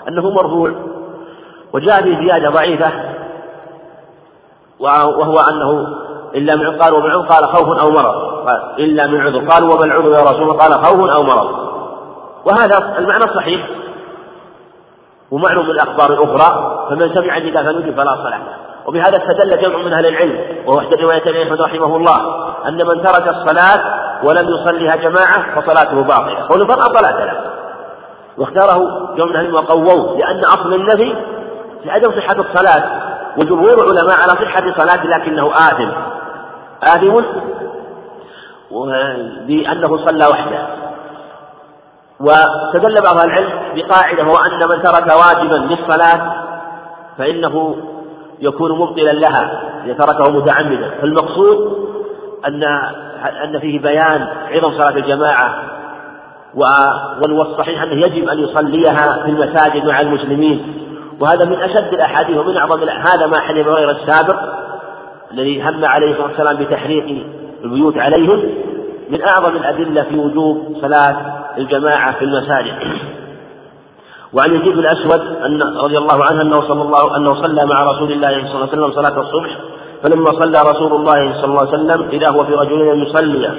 أنه 0.08 0.30
مرفوع 0.30 0.72
وجاء 1.72 2.02
في 2.02 2.16
زيادة 2.16 2.50
ضعيفة 2.50 2.90
وهو 4.80 5.34
أنه 5.50 5.86
إلا 6.34 6.56
من 6.56 6.82
قال 6.82 6.94
ومن 6.94 7.10
عذر 7.10 7.26
قال 7.26 7.44
خوف 7.46 7.78
أو 7.78 7.90
مرض. 7.90 8.48
قال 8.48 8.60
إلا 8.78 9.06
من 9.06 9.20
عذر 9.20 9.38
قال 9.38 9.64
وما 9.64 9.84
العذر 9.84 10.08
يا 10.08 10.22
رسول 10.22 10.42
الله 10.42 10.56
قال 10.56 10.84
خوف 10.84 11.10
أو 11.10 11.22
مرض. 11.22 11.68
وهذا 12.44 12.98
المعنى 12.98 13.24
صحيح. 13.34 13.68
ومعلوم 15.30 15.70
الأخبار 15.70 16.12
الأخرى 16.12 16.78
فمن 16.90 17.14
سمع 17.14 17.36
النداء 17.36 17.62
فنجب 17.62 17.96
فلا 17.96 18.16
صلاة 18.24 18.40
وبهذا 18.86 19.16
استدل 19.16 19.62
جمع 19.62 19.76
من 19.76 19.92
أهل 19.92 20.06
العلم 20.06 20.38
وهو 20.66 20.78
إحدى 20.78 20.94
رواية 21.02 21.42
أحمد 21.42 21.60
رحمه 21.60 21.96
الله 21.96 22.16
أن 22.68 22.76
من 22.76 23.04
ترك 23.04 23.28
الصلاة 23.28 23.98
ولم 24.24 24.48
يصليها 24.48 24.96
جماعة 24.96 25.60
فصلاته 25.60 26.02
باطلة. 26.02 26.46
قولوا 26.48 26.66
فلا 26.66 26.82
صلاة 26.82 27.24
له. 27.24 27.40
واختاره 28.38 28.78
جمع 29.16 29.26
من 29.26 29.36
أهل 29.36 29.54
وقووه 29.54 30.18
لأن 30.18 30.44
أصل 30.44 30.74
النفي 30.74 31.16
في 31.82 31.90
عدم 31.90 32.10
صحة 32.20 32.36
الصلاة 32.40 33.07
وجمهور 33.36 33.74
العلماء 33.74 34.16
على 34.16 34.30
صحة 34.30 34.74
صلاة 34.76 35.06
لكنه 35.06 35.50
آثم. 35.52 35.90
آثم؟ 36.82 37.24
بأنه 39.46 40.06
صلى 40.06 40.26
وحده. 40.30 40.66
واستدل 42.20 43.02
بعض 43.02 43.18
العلم 43.18 43.50
بقاعدة 43.74 44.22
هو 44.22 44.36
أن 44.36 44.68
من 44.68 44.82
ترك 44.82 45.06
واجبا 45.06 45.74
للصلاة 45.74 46.32
فإنه 47.18 47.76
يكون 48.40 48.72
مبطلا 48.78 49.12
لها 49.12 49.62
إذا 49.84 49.94
تركه 49.94 50.30
متعمدا. 50.30 50.90
فالمقصود 51.00 51.88
أن 52.46 52.64
أن 53.44 53.58
فيه 53.58 53.80
بيان 53.80 54.28
عظم 54.50 54.78
صلاة 54.78 54.96
الجماعة 54.96 55.54
والصحيح 57.20 57.82
أنه 57.82 58.06
يجب 58.06 58.28
أن 58.28 58.38
يصليها 58.38 59.22
في 59.22 59.30
المساجد 59.30 59.84
مع 59.84 60.00
المسلمين. 60.00 60.87
وهذا 61.20 61.44
من 61.44 61.62
أشد 61.62 61.94
الأحاديث 61.94 62.36
ومن 62.36 62.56
أعظم 62.56 62.88
هذا 62.88 63.26
ما 63.26 63.40
حديث 63.40 63.66
غير 63.66 63.90
السابق 63.90 64.36
الذي 65.32 65.62
هم 65.62 65.84
عليه 65.84 66.10
الصلاة 66.10 66.26
والسلام 66.26 66.56
بتحريق 66.56 67.24
البيوت 67.64 67.98
عليهم 67.98 68.50
من 69.10 69.22
أعظم 69.22 69.56
الأدلة 69.56 70.02
في 70.02 70.18
وجوب 70.18 70.76
صلاة 70.80 71.16
الجماعة 71.58 72.18
في 72.18 72.24
المساجد. 72.24 72.74
وعن 74.32 74.54
يزيد 74.54 74.78
الأسود 74.78 75.20
أن 75.20 75.62
رضي 75.62 75.98
الله 75.98 76.24
عنه 76.24 76.42
أنه 76.42 76.60
صلى 76.68 76.82
الله 76.82 77.16
أنه 77.16 77.42
صلى 77.42 77.66
مع 77.66 77.90
رسول 77.92 78.12
الله 78.12 78.28
صلى 78.28 78.54
الله 78.54 78.68
عليه 78.72 78.82
وسلم 78.82 78.92
صلاة 78.92 79.20
الصبح 79.20 79.58
فلما 80.02 80.24
صلى 80.24 80.70
رسول 80.70 80.92
الله 80.92 81.32
صلى 81.32 81.44
الله 81.44 81.60
عليه 81.60 81.70
وسلم 81.70 82.08
إذا 82.12 82.28
هو 82.30 82.44
في 82.44 82.54
رجلين 82.54 83.02
يصلي. 83.02 83.52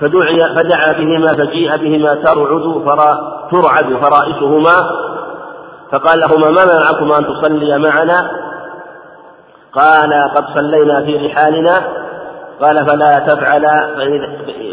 فدعي 0.00 0.54
فدعا 0.56 0.92
بهما 0.98 1.26
فجيء 1.26 1.76
بهما 1.76 2.14
ترعد 2.14 2.82
فرا 2.84 3.40
ترعد 3.50 3.94
فرائسهما 4.02 5.09
فقال 5.92 6.20
لهما 6.20 6.50
ما 6.50 6.64
منعكما 6.64 7.18
أن 7.18 7.26
تصليا 7.26 7.78
معنا؟ 7.78 8.30
قال 9.72 10.12
قد 10.34 10.44
صلينا 10.58 11.04
في 11.04 11.16
رحالنا. 11.26 11.72
قال 12.60 12.86
فلا 12.88 13.18
تفعل 13.18 13.62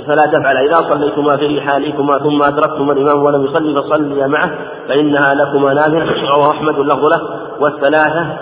فلا 0.07 0.25
تفعل. 0.25 0.57
إذا 0.57 0.77
صليتما 0.89 1.37
في 1.37 1.57
رحالكما 1.57 2.13
ثم 2.13 2.43
أدركتما 2.43 2.93
الإمام 2.93 3.23
ولم 3.23 3.45
يصلي 3.45 3.81
فصلي 3.81 4.27
معه 4.27 4.51
فإنها 4.87 5.33
لكما 5.33 5.73
نافلة. 5.73 6.29
رواه 6.35 6.51
أحمد 6.51 6.77
واللفظ 6.77 7.05
له 7.05 7.21
والثلاثة 7.59 8.37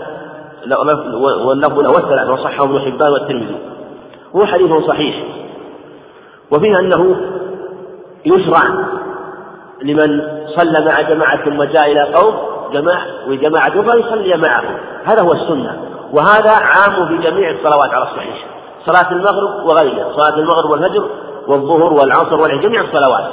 واللفظ 1.45 1.79
له 1.79 1.91
والثلاثة 1.91 2.33
وصحه 2.33 2.63
ابن 2.63 2.79
حبان 2.79 3.11
والترمذي. 3.11 3.57
هو 4.35 4.45
حديث 4.45 4.71
صحيح. 4.88 5.23
وفيه 6.51 6.79
أنه 6.79 7.15
يشرع 8.25 8.63
لمن 9.81 10.21
صلى 10.55 10.85
مع 10.85 11.01
جماعة 11.01 11.45
ثم 11.45 11.63
جاء 11.63 11.91
إلى 11.91 12.13
قوم 12.13 12.54
جماعة 12.71 13.06
وجماعة 13.28 13.67
أخرى 13.67 13.99
يصلي 13.99 14.38
معهم. 14.38 14.78
هذا 15.06 15.23
هو 15.23 15.32
السنة. 15.32 15.80
وهذا 16.12 16.51
عام 16.51 17.08
في 17.08 17.17
جميع 17.17 17.49
الصلوات 17.49 17.93
على 17.93 18.04
الصحيح. 18.04 18.45
صلاة 18.86 19.12
المغرب 19.12 19.65
وغيرها. 19.65 20.13
صلاة 20.13 20.39
المغرب 20.39 20.69
والفجر 20.71 21.10
والظهر 21.47 21.93
والعصر 21.93 22.36
والعشاء 22.36 22.62
جميع 22.62 22.82
الصلوات. 22.82 23.25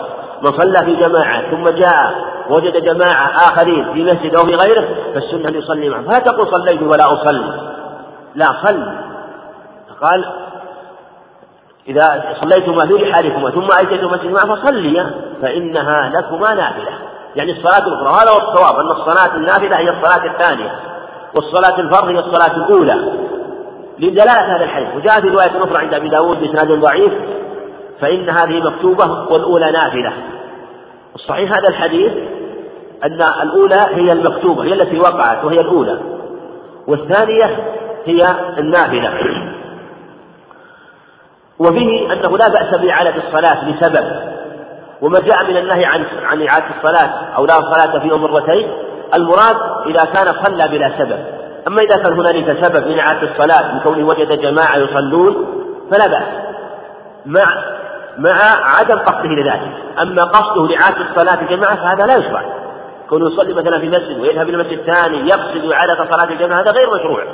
من 0.42 0.52
صلى 0.52 0.84
في 0.84 0.96
جماعة 0.96 1.50
ثم 1.50 1.64
جاء 1.64 2.32
وجد 2.50 2.84
جماعة 2.84 3.26
آخرين 3.26 3.92
في 3.92 4.04
مسجد 4.04 4.36
أو 4.36 4.44
في 4.44 4.54
غيره 4.54 4.88
فالسنة 5.14 5.48
أن 5.48 5.54
يصلي 5.54 5.88
معهم. 5.88 6.04
فلا 6.04 6.18
تقل 6.18 6.50
صليت 6.50 6.82
ولا 6.82 7.04
أصلي. 7.12 7.60
لا 8.34 8.46
صل. 8.64 8.92
قال 10.02 10.24
إذا 11.88 12.34
صليتما 12.40 12.86
في 12.86 12.92
رحالكما 12.92 13.50
ثم 13.50 13.68
أتيتما 13.80 14.16
مسجد 14.16 14.32
معه 14.32 14.54
فصليا 14.54 15.10
فإنها 15.42 16.12
لكما 16.14 16.54
نافلة. 16.54 16.92
يعني 17.36 17.52
الصلاة 17.52 17.86
الأخرى. 17.86 18.08
هذا 18.08 18.30
هو 18.30 18.50
الصواب 18.50 18.80
أن 18.80 18.90
الصلاة 18.90 19.36
النافلة 19.36 19.76
هي 19.76 19.90
الصلاة 19.90 20.26
الثانية 20.32 20.72
والصلاة 21.34 21.80
الفرض 21.80 22.08
هي 22.08 22.18
الصلاة 22.18 22.56
الأولى. 22.56 23.12
لدلالة 23.98 24.56
هذا 24.56 24.64
الحديث 24.64 24.88
وجاء 24.96 25.20
في 25.20 25.28
رواية 25.28 25.64
أخرى 25.64 25.78
عند 25.78 25.94
أبي 25.94 26.08
داود 26.08 26.40
بإسناد 26.40 26.80
ضعيف 26.80 27.12
فإن 28.00 28.28
هذه 28.30 28.60
مكتوبة 28.60 29.32
والأولى 29.32 29.72
نافلة 29.72 30.12
الصحيح 31.14 31.52
هذا 31.52 31.68
الحديث 31.68 32.12
أن 33.04 33.22
الأولى 33.42 33.80
هي 33.90 34.12
المكتوبة 34.12 34.64
هي 34.64 34.72
التي 34.72 34.98
وقعت 34.98 35.44
وهي 35.44 35.56
الأولى 35.56 35.98
والثانية 36.86 37.56
هي 38.04 38.22
النافلة 38.58 39.12
وفيه 41.58 42.12
أنه 42.12 42.38
لا 42.38 42.48
بأس 42.48 42.80
بإعادة 42.80 43.14
الصلاة 43.16 43.70
لسبب. 43.70 44.32
وما 45.02 45.20
جاء 45.20 45.44
من 45.44 45.56
النهي 45.56 45.84
عن 45.84 46.06
عن 46.22 46.46
إعادة 46.46 46.66
الصلاة 46.76 47.10
أو 47.38 47.46
لا 47.46 47.54
صلاة 47.54 47.98
فيه 47.98 48.16
مرتين 48.16 48.72
المراد 49.14 49.56
إذا 49.86 50.04
كان 50.04 50.44
صلى 50.44 50.68
بلا 50.68 50.92
سبب. 50.98 51.24
أما 51.66 51.76
إذا 51.82 52.02
كان 52.02 52.12
هنالك 52.12 52.64
سبب 52.64 52.86
من 52.86 52.98
إعادة 52.98 53.28
الصلاة 53.32 53.78
بكونه 53.78 54.06
وجد 54.06 54.40
جماعة 54.40 54.76
يصلون 54.76 55.46
فلا 55.90 56.06
بأس. 56.06 56.28
مع 57.26 57.64
مع 58.18 58.36
عدم 58.64 58.98
قصده 58.98 59.28
لذلك. 59.28 59.72
أما 60.02 60.24
قصده 60.24 60.66
لإعادة 60.66 61.10
الصلاة 61.10 61.48
جماعة 61.50 61.76
فهذا 61.76 62.06
لا 62.06 62.18
يشرع 62.18 62.42
كونه 63.08 63.32
يصلي 63.32 63.54
مثلا 63.54 63.80
في 63.80 63.88
مسجد 63.88 64.20
ويذهب 64.20 64.48
إلى 64.48 64.56
مسجد 64.56 64.80
ثاني 64.92 65.28
يقصد 65.28 65.72
إعادة 65.72 66.10
صلاة 66.10 66.32
الجماعة 66.32 66.60
هذا 66.60 66.70
غير 66.70 66.94
مشروع. 66.94 67.24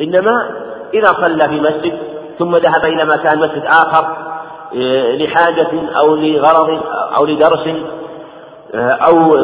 إنما 0.00 0.50
إذا 0.94 1.06
صلى 1.06 1.48
في 1.48 1.60
مسجد 1.60 1.98
ثم 2.38 2.56
ذهب 2.56 2.84
إلى 2.84 3.04
مكان 3.04 3.38
مسجد 3.38 3.64
آخر 3.66 4.16
لحاجة 5.16 5.70
أو 5.98 6.14
لغرض 6.14 6.80
أو 7.16 7.26
لدرس 7.26 7.68
أو 8.74 9.36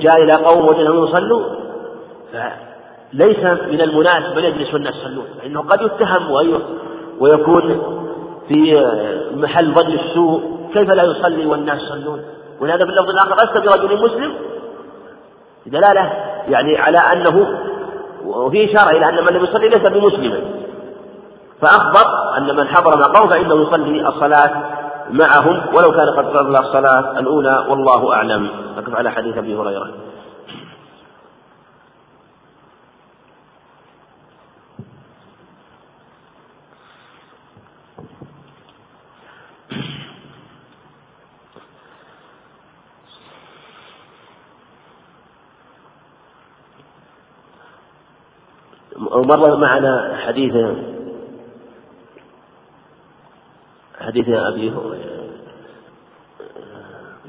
جاء 0.00 0.22
إلى 0.22 0.32
قوم 0.32 0.66
وجدهم 0.68 1.04
يصلوا 1.04 1.42
ليس 3.12 3.38
من 3.70 3.80
المناسب 3.80 4.38
أن 4.38 4.44
يجلس 4.44 4.74
الناس 4.74 4.94
يصلون 4.94 5.26
فإنه 5.42 5.60
قد 5.60 5.82
يتهم 5.82 6.30
ويكون 7.20 7.82
في 8.48 8.84
محل 9.36 9.74
ظن 9.74 9.92
السوء. 9.92 10.42
كيف 10.74 10.90
لا 10.90 11.02
يصلي 11.02 11.46
والناس 11.46 11.78
يصلون؟ 11.82 12.20
ولهذا 12.60 12.84
في 12.84 12.90
اللفظ 12.90 13.08
الآخر 13.10 13.34
لست 13.34 13.56
برجل 13.56 14.04
مسلم؟ 14.04 14.32
دلالة 15.66 16.12
يعني 16.48 16.78
على 16.78 16.98
أنه 16.98 17.58
وفي 18.26 18.64
إشارة 18.64 18.90
إلى 18.96 19.08
أن 19.08 19.24
من 19.24 19.32
لم 19.32 19.44
يصلي 19.44 19.68
ليس 19.68 19.88
بمسلما 19.88 20.40
فأخبر 21.60 22.36
أن 22.38 22.56
من 22.56 22.68
حضر 22.68 22.98
مقام 22.98 23.28
فإنه 23.28 23.54
يصلي 23.62 24.08
الصلاة 24.08 24.50
معهم 25.10 25.74
ولو 25.74 25.92
كان 25.92 26.10
قد 26.10 26.32
صلى 26.36 26.58
الصلاة 26.58 27.18
الأولى 27.18 27.66
والله 27.68 28.12
أعلم. 28.12 28.50
نقف 28.76 28.94
على 28.94 29.10
حديث 29.10 29.36
أبي 29.36 29.56
هريرة. 29.56 29.90
مر 48.98 49.56
معنا 49.56 50.16
حديث 50.26 50.54
حديث 54.08 54.28
أبي 54.28 54.72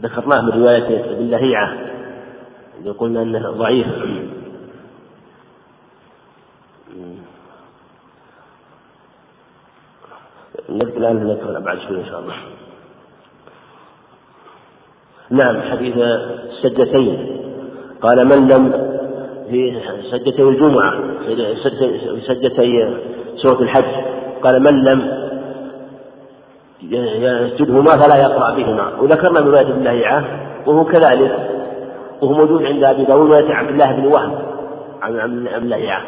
ذكرناه 0.02 0.42
من 0.42 0.50
رواية 0.50 1.12
ابن 1.12 1.30
لهيعة 1.30 1.78
اللي 2.80 2.92
قلنا 2.92 3.22
أنه 3.22 3.52
ضعيف 3.52 3.88
نبدأ 10.70 10.98
الآن 10.98 11.28
نذكر 11.28 11.60
بعد 11.60 11.80
شوي 11.80 12.00
إن 12.00 12.06
شاء 12.06 12.20
الله. 12.20 12.36
نعم 15.30 15.62
حديث 15.62 15.98
السجدتين 15.98 17.40
قال 18.02 18.26
من 18.26 18.48
لم 18.48 18.72
في 19.50 19.82
سجدتي 20.12 20.42
الجمعة 20.42 21.02
في 21.26 22.22
سجدتي 22.28 22.98
سورة 23.36 23.62
الحج. 23.62 24.20
قال 24.44 24.64
من 24.64 24.84
لم 24.84 25.30
يسجدهما 26.82 27.92
فلا 27.92 28.16
يقرأ 28.16 28.56
بهما؟ 28.56 28.92
وذكرنا 29.02 29.42
من 29.42 29.48
رواية 29.48 29.68
ابن 29.68 29.84
لهيعة 29.84 30.24
وهو 30.68 30.86
كذلك. 30.86 31.60
وهو 32.22 32.34
موجود 32.34 32.64
عند 32.64 32.84
أبي 32.84 33.06
داود 33.06 33.28
رواية 33.28 33.54
عبد 33.54 33.70
الله 33.70 33.92
بن 33.92 34.06
وهب 34.06 34.32
عن 35.02 35.48
عبد 35.48 35.66
لهيعة 35.66 36.02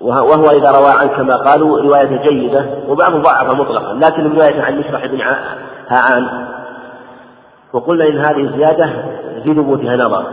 وهو 0.00 0.50
إذا 0.50 0.70
روى 0.70 0.90
عنه 1.00 1.16
كما 1.16 1.36
قالوا 1.36 1.80
رواية 1.80 2.22
جيدة 2.28 2.64
وبعضهم 2.88 3.22
ضعف 3.22 3.50
مطلقا 3.50 3.92
لكن 3.92 4.34
رواية 4.34 4.62
عن 4.62 4.78
مشرح 4.78 5.06
بن 5.06 5.20
هاعان 5.88 6.46
وقلنا 7.72 8.04
إن 8.04 8.18
هذه 8.18 8.56
زيادة 8.56 8.90
في 9.44 9.54
ثبوتها 9.54 9.96
نظر. 9.96 10.24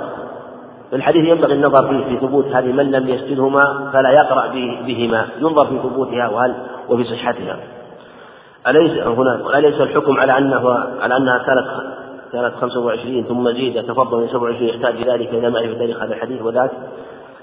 الحديث 0.93 1.25
ينبغي 1.25 1.53
النظر 1.53 1.87
فيه 1.87 2.05
في 2.05 2.17
ثبوت 2.17 2.45
هذه 2.45 2.71
من 2.71 2.91
لم 2.91 3.09
يسجدهما 3.09 3.89
فلا 3.93 4.09
يقرأ 4.09 4.47
بهما. 4.87 5.25
ينظر 5.39 5.65
في 5.65 5.77
ثبوتها 5.83 6.29
وهل 6.29 6.53
وفي 6.89 7.03
صحتها. 7.03 7.57
أليس 8.67 9.07
هنا 9.07 9.57
أليس 9.57 9.81
الحكم 9.81 10.19
على 10.19 10.37
أنه 10.37 10.69
على 11.01 11.17
أنها 11.17 11.37
كانت 11.37 11.67
كانت 12.33 12.53
25 12.61 13.23
ثم 13.23 13.51
زيد 13.51 13.83
تفضل 13.83 14.17
من 14.17 14.27
27 14.27 14.69
يحتاج 14.69 14.95
ذلك 14.95 15.29
إلى 15.29 15.49
معرفة 15.49 15.73
تاريخ 15.73 15.97
هذا 15.97 16.13
الحديث 16.13 16.41
وذاك؟ 16.41 16.71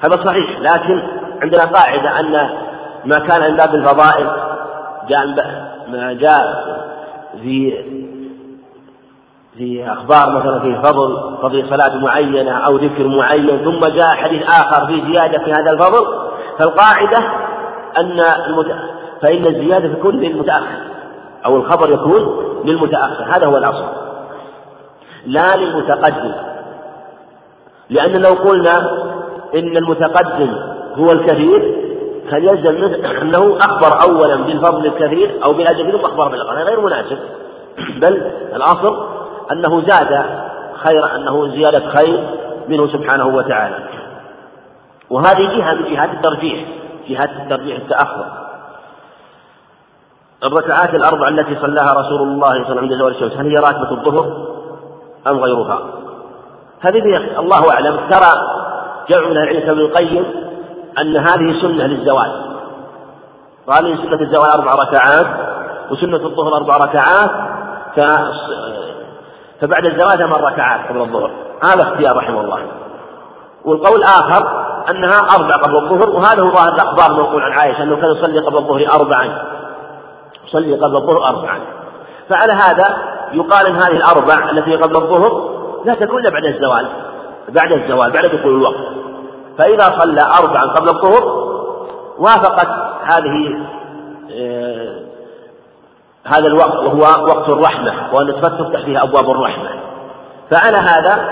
هذا 0.01 0.25
صحيح 0.27 0.61
لكن 0.61 1.03
عندنا 1.43 1.65
قاعدة 1.65 2.21
أن 2.21 2.33
ما 3.05 3.19
كان 3.29 3.51
من 3.51 3.57
باب 3.57 3.75
الفضائل 3.75 4.27
جاء 5.09 5.27
ما 5.89 6.13
جاء 6.13 6.65
في 7.43 7.73
في 9.59 9.93
أخبار 9.93 10.39
مثلا 10.39 10.61
في 10.61 10.77
فضل 10.83 11.37
فضل 11.43 11.69
صلاة 11.71 11.97
معينة 11.97 12.53
أو 12.53 12.77
ذكر 12.77 13.09
معين 13.09 13.65
ثم 13.65 13.81
جاء 13.81 14.09
حديث 14.09 14.43
آخر 14.43 14.87
في 14.87 15.13
زيادة 15.13 15.39
في 15.39 15.53
هذا 15.53 15.71
الفضل 15.71 16.07
فالقاعدة 16.59 17.19
أن 17.97 18.21
المت... 18.21 18.67
فإن 19.23 19.47
الزيادة 19.47 19.95
تكون 19.95 20.21
للمتأخر 20.21 20.96
أو 21.45 21.57
الخبر 21.57 21.93
يكون 21.93 22.45
للمتأخر. 22.65 23.25
هذا 23.25 23.47
هو 23.47 23.57
الأصل. 23.57 23.85
لا 25.27 25.57
للمتقدم. 25.57 26.33
لأن 27.91 28.23
لو 28.23 28.51
قلنا 28.51 28.79
إن 29.55 29.77
المتقدم 29.77 30.59
هو 30.95 31.13
الكثير 31.13 31.87
كان 32.31 32.43
يلزم 32.43 32.75
منه 32.75 33.23
أنه 33.23 33.57
أخبر 33.57 34.11
أولا 34.11 34.37
بالفضل 34.37 34.87
الكثير 34.87 35.41
أو 35.47 35.53
بالأجر 35.53 35.91
ثم 35.91 36.05
أخبر 36.05 36.29
بالأقل 36.29 36.57
هذا 36.57 36.65
غير 36.65 36.81
مناسب. 36.81 37.19
بل 37.97 38.31
الأصل 38.55 39.07
أنه 39.53 39.81
زاد 39.81 40.25
خير 40.75 41.17
أنه 41.17 41.49
زيادة 41.49 41.89
خير 41.89 42.29
منه 42.69 42.87
سبحانه 42.87 43.27
وتعالى. 43.27 43.79
وهذه 45.11 45.57
جهة 45.57 45.75
من 45.75 45.95
جهات 45.95 46.11
الترجيح 46.11 46.69
جهات 47.09 47.31
الترجيح 47.31 47.77
التأخر. 47.77 48.46
الركعات 50.45 50.95
الأربع 50.95 51.29
التي 51.29 51.57
صلاها 51.61 51.93
رسول 51.93 52.23
الله 52.23 52.49
صلى 52.49 52.49
الله 52.49 52.49
عليه 52.49 52.65
وسلم 52.65 52.79
عند 52.79 52.93
زوال 52.93 53.15
الشمس 53.15 53.33
هل 53.33 53.47
هي 53.47 53.55
راتبة 53.55 53.91
الظهر 53.91 54.47
أم 55.27 55.39
غيرها؟ 55.41 55.79
هذه 56.81 57.17
الله 57.39 57.73
أعلم 57.73 57.97
ترى 58.11 58.33
جمع 59.09 59.29
من 59.29 59.37
العلم 59.37 59.71
ابن 59.71 59.81
القيم 59.81 60.25
أن 60.99 61.17
هذه 61.17 61.61
سنة 61.63 61.87
للزواج 61.87 62.31
قال 63.69 63.99
سنة 63.99 64.21
الزواج 64.21 64.51
أربع 64.59 64.75
ركعات 64.75 65.27
وسنة 65.91 66.27
الظهر 66.27 66.57
أربع 66.57 66.77
ركعات 66.77 67.31
فبعد 69.61 69.85
الزواج 69.85 70.17
ثمان 70.17 70.45
ركعات 70.53 70.89
قبل 70.89 71.01
الظهر. 71.01 71.31
هذا 71.65 71.83
اختيار 71.83 72.17
رحمه 72.17 72.41
الله. 72.41 72.59
والقول 73.65 74.03
آخر 74.03 74.67
أنها 74.91 75.19
أربع 75.39 75.55
قبل 75.57 75.77
الظهر 75.77 76.11
وهذا 76.11 76.43
هو 76.43 76.51
ظاهر 76.51 76.75
الأخبار 76.75 77.11
المنقول 77.11 77.43
عن 77.43 77.53
عائشة 77.53 77.83
أنه 77.83 77.97
كان 77.97 78.11
يصلي 78.11 78.41
قبل 78.41 78.57
الظهر 78.57 79.01
أربعا. 79.01 79.56
يصلي 80.47 80.75
قبل 80.75 80.97
الظهر 80.97 81.29
أربعا. 81.29 81.61
فعلى 82.29 82.53
هذا 82.53 83.17
يقال 83.33 83.67
إن 83.67 83.77
هذه 83.77 83.97
الأربع 83.97 84.51
التي 84.51 84.77
قبل 84.77 84.97
الظهر 84.97 85.57
لا 85.85 85.95
تكون 85.95 86.21
إلا 86.21 86.31
بعد 86.31 86.45
الزوال 86.45 86.89
بعد 87.49 87.73
الزوال 87.73 88.13
بعد 88.13 88.25
دخول 88.25 88.55
الوقت. 88.55 89.07
فإذا 89.59 89.99
صلى 89.99 90.21
أربعا 90.43 90.65
قبل 90.65 90.89
الظهر 90.89 91.47
وافقت 92.19 92.69
هذه 93.03 93.67
آه، 94.33 95.01
هذا 96.25 96.47
الوقت 96.47 96.75
وهو 96.75 97.01
وقت 97.01 97.49
الرحمة 97.49 98.15
وأن 98.15 98.43
تفتح 98.43 98.85
فيها 98.85 99.03
أبواب 99.03 99.31
الرحمة. 99.31 99.71
فعلى 100.51 100.77
هذا 100.77 101.29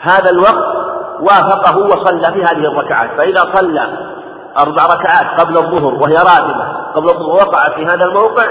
هذا 0.00 0.30
الوقت 0.30 0.76
وافقه 1.20 1.78
وصلى 1.78 2.32
في 2.32 2.44
هذه 2.44 2.66
الركعات. 2.72 3.10
فإذا 3.16 3.40
صلى 3.40 4.15
أربع 4.58 4.82
ركعات 4.82 5.40
قبل 5.40 5.56
الظهر 5.56 5.94
وهي 5.94 6.14
راتبة. 6.14 6.72
قبل 6.94 7.08
الظهر 7.08 7.32
وقع 7.32 7.74
في 7.74 7.86
هذا 7.86 8.04
الموقع 8.04 8.46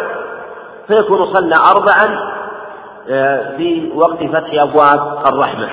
فيكون 0.87 1.33
صلى 1.33 1.55
أربعا 1.75 2.35
آه، 3.09 3.57
في 3.57 3.91
وقت 3.95 4.23
فتح 4.23 4.61
أبواب 4.61 5.17
الرحمة. 5.27 5.69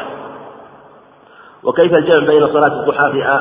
وكيف 1.65 1.95
الجمع 1.95 2.27
بين 2.27 2.47
صلاة 2.47 2.81
الضحى 2.81 3.13
في 3.13 3.41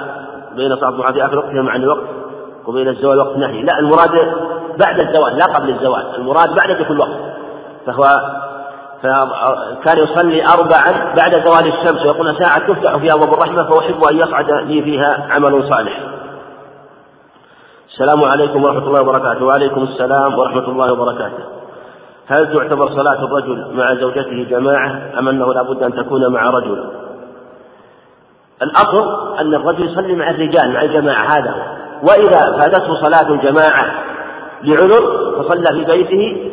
بين 0.55 0.75
صلاة 0.75 0.89
الضحى 0.89 1.13
في 1.13 1.25
آخر 1.25 1.37
وقتها 1.37 1.61
مع 1.61 1.75
الوقت 1.75 2.03
وبين 2.67 2.87
الزوال 2.87 3.19
وقت 3.19 3.37
نهي 3.37 3.61
لا 3.61 3.79
المراد 3.79 4.11
بعد 4.79 4.99
الزوال 4.99 5.37
لا 5.37 5.45
قبل 5.45 5.69
الزوال 5.69 6.15
المراد 6.15 6.55
بعد 6.55 6.71
دخول 6.71 6.95
الوقت. 6.95 7.19
فهو 7.85 8.03
فكان 9.03 9.97
يصلي 9.97 10.45
أربعا 10.45 11.15
بعد 11.21 11.43
زوال 11.45 11.67
الشمس 11.67 12.05
ويقول 12.05 12.37
ساعة 12.43 12.59
تفتح 12.59 12.97
فيها 12.97 13.13
أبواب 13.13 13.33
الرحمة 13.33 13.69
فأحب 13.69 14.03
أن 14.11 14.17
يصعد 14.17 14.51
لي 14.51 14.81
فيها 14.81 15.27
عمل 15.29 15.69
صالح. 15.69 16.10
السلام 17.91 18.23
عليكم 18.23 18.63
ورحمة 18.63 18.87
الله 18.87 19.01
وبركاته. 19.01 19.45
وعليكم 19.45 19.83
السلام 19.83 20.39
ورحمة 20.39 20.67
الله 20.67 20.93
وبركاته. 20.93 21.43
هل 22.27 22.53
تعتبر 22.53 22.87
صلاة 22.87 23.25
الرجل 23.25 23.67
مع 23.73 23.95
زوجته 23.95 24.47
جماعة 24.49 25.01
أم 25.19 25.27
أنه 25.27 25.53
لا 25.53 25.61
بد 25.61 25.83
أن 25.83 25.93
تكون 25.93 26.33
مع 26.33 26.49
رجل؟ 26.49 26.83
الأصل 28.61 29.35
أن 29.39 29.53
الرجل 29.55 29.91
يصلي 29.91 30.15
مع 30.15 30.29
الرجال 30.29 30.73
مع 30.73 30.81
الجماعة 30.81 31.25
هذا. 31.25 31.55
وإذا 32.03 32.57
فاتته 32.57 32.95
صلاة 33.01 33.31
الجماعة 33.31 33.85
لعذر 34.63 35.01
فصلى 35.37 35.69
في 35.73 35.83
بيته 35.85 36.51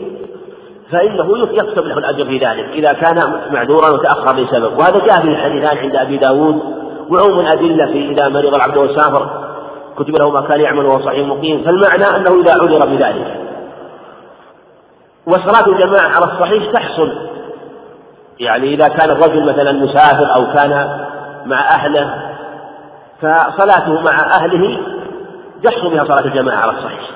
فإنه 0.92 1.38
يكتب 1.38 1.84
له 1.84 1.98
الأجر 1.98 2.24
في 2.24 2.38
ذلك 2.38 2.66
إذا 2.72 2.92
كان 2.92 3.16
معذورا 3.52 3.90
وتأخر 3.90 4.36
لسبب. 4.36 4.78
وهذا 4.78 4.98
جاء 4.98 5.20
في 5.20 5.28
الحديثان 5.28 5.78
عند 5.78 5.96
أبي 5.96 6.16
داود 6.16 6.62
وعموم 7.10 7.40
الأدلة 7.40 7.86
في 7.86 8.10
إذا 8.10 8.28
مرض 8.28 8.54
العبد 8.54 8.76
وسافر 8.76 9.47
كتب 9.98 10.16
له 10.16 10.30
ما 10.30 10.40
كان 10.48 10.60
يعمل 10.60 10.86
وهو 10.86 11.06
صحيح 11.06 11.26
مقيم 11.26 11.62
فالمعنى 11.64 12.16
أنه 12.16 12.40
إذا 12.40 12.52
عذر 12.52 12.86
بذلك. 12.86 13.36
وصلاة 15.26 15.68
الجماعة 15.68 16.08
على 16.14 16.24
الصحيح 16.24 16.72
تحصل. 16.72 17.12
يعني 18.40 18.74
إذا 18.74 18.88
كان 18.88 19.10
الرجل 19.10 19.42
مثلا 19.42 19.72
مسافر 19.72 20.26
أو 20.38 20.52
كان 20.52 21.00
مع 21.46 21.60
أهله 21.60 22.34
فصلاته 23.20 24.00
مع 24.00 24.30
أهله 24.40 24.80
يحصل 25.64 25.90
بها 25.90 26.04
صلاة 26.04 26.24
الجماعة 26.24 26.56
على 26.56 26.72
الصحيح. 26.72 27.10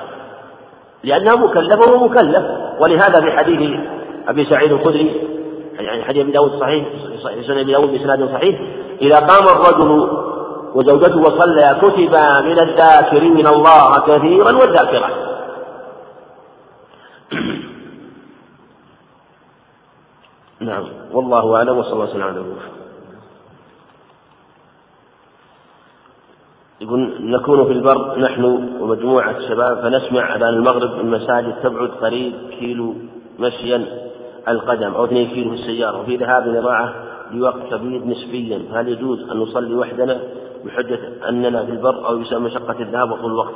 لأنها 1.03 1.35
مكلفة 1.35 1.91
وهو 1.91 2.07
مكلف. 2.07 2.43
ولهذا 2.79 3.21
في 3.21 3.31
حديث 3.31 3.79
أبي 4.27 4.45
سعيد 4.45 4.71
الخدري 4.71 5.27
يعني 5.79 6.03
حديث 6.03 6.23
أبي 6.23 6.31
داود 6.31 6.59
صحيح 6.59 6.85
سنة 7.47 7.61
أبي 7.61 7.71
داود 7.71 7.89
بإسناد 7.91 8.29
صحيح 8.33 8.59
إذا 9.01 9.19
قام 9.19 9.45
الرجل 9.47 10.09
وزوجته 10.75 11.17
وصلى 11.17 11.77
كتب 11.81 12.15
من 12.45 12.59
الذاكرين 12.59 13.47
الله 13.47 13.99
كثيرا 13.99 14.51
والذاكرات 14.51 15.33
نعم 20.59 20.85
والله 21.13 21.55
أعلم 21.55 21.77
وصلى 21.77 21.93
الله 21.93 22.05
وسلم 22.05 22.23
على 22.23 22.43
يقول 26.81 27.13
نكون 27.19 27.65
في 27.65 27.71
البر 27.71 28.19
نحن 28.19 28.43
ومجموعة 28.79 29.37
الشباب 29.37 29.81
فنسمع 29.81 30.35
أذان 30.35 30.49
المغرب 30.49 30.99
المساجد 30.99 31.55
تبعد 31.63 31.89
قريب 31.89 32.33
كيلو 32.59 32.93
مشيا 33.39 33.85
القدم 34.47 34.93
أو 34.93 35.05
اثنين 35.05 35.29
كيلو 35.29 35.49
في 35.49 35.55
السيارة 35.55 36.01
وفي 36.01 36.15
ذهاب 36.15 36.47
نراعة 36.47 36.93
لوقت 37.31 37.73
كبير 37.73 38.05
نسبيا. 38.05 38.61
فهل 38.71 38.87
يجوز 38.87 39.29
أن 39.31 39.37
نصلي 39.37 39.75
وحدنا؟ 39.75 40.21
بحجة 40.65 40.99
أننا 41.29 41.65
في 41.65 41.71
البر 41.71 42.07
أو 42.07 42.17
بسبب 42.17 42.41
مشقة 42.41 42.75
الذهاب 42.79 43.11
وطول 43.11 43.31
الوقت. 43.31 43.53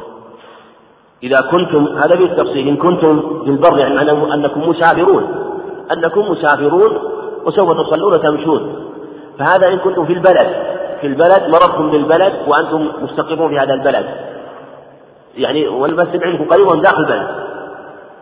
إذا 1.23 1.37
كنتم 1.51 1.87
هذا 1.87 2.15
بالتفصيل 2.15 2.67
إن 2.67 2.77
كنتم 2.77 3.43
في 3.43 3.49
البر 3.49 3.77
يعني 3.79 4.11
أنكم 4.11 4.69
مسافرون. 4.69 5.23
أنكم 5.91 6.31
مسافرون 6.31 6.99
وسوف 7.45 7.87
تصلون 7.87 8.11
وتمشون. 8.11 8.89
فهذا 9.39 9.73
إن 9.73 9.77
كنتم 9.77 10.05
في 10.05 10.13
البلد. 10.13 10.47
في 11.01 11.07
البلد 11.07 11.49
مررتم 11.49 11.91
بالبلد 11.91 12.33
وأنتم 12.47 12.91
مستقرون 13.01 13.49
في 13.49 13.59
هذا 13.59 13.73
البلد. 13.73 14.05
يعني 15.37 15.67
والمسجد 15.67 16.23
عندكم 16.23 16.45
قريب 16.49 16.81
داخل 16.81 16.99
البلد. 16.99 17.27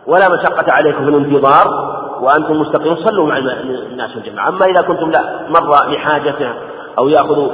ولا 0.06 0.28
مشقة 0.28 0.72
عليكم 0.78 1.04
في 1.04 1.10
الانتظار 1.10 1.96
وأنتم 2.20 2.60
مستقيمون 2.60 2.96
صلوا 3.04 3.26
مع 3.26 3.38
الناس 3.38 4.10
في 4.10 4.16
الجماعة 4.16 4.48
أما 4.48 4.66
إذا 4.66 4.80
كنتم 4.80 5.10
لا 5.10 5.48
مر 5.48 5.92
لحاجته 5.92 6.52
أو 6.98 7.08
يأخذ 7.08 7.50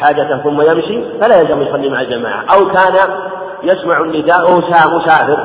حاجته 0.00 0.38
ثم 0.38 0.60
يمشي 0.60 1.04
فلا 1.20 1.40
يلزم 1.40 1.62
يصلي 1.62 1.88
مع 1.88 2.00
الجماعة. 2.00 2.44
أو 2.54 2.66
كان 2.66 2.94
يسمع 3.62 4.00
النداء 4.00 4.42
وهو 4.42 4.98
مسافر 4.98 5.38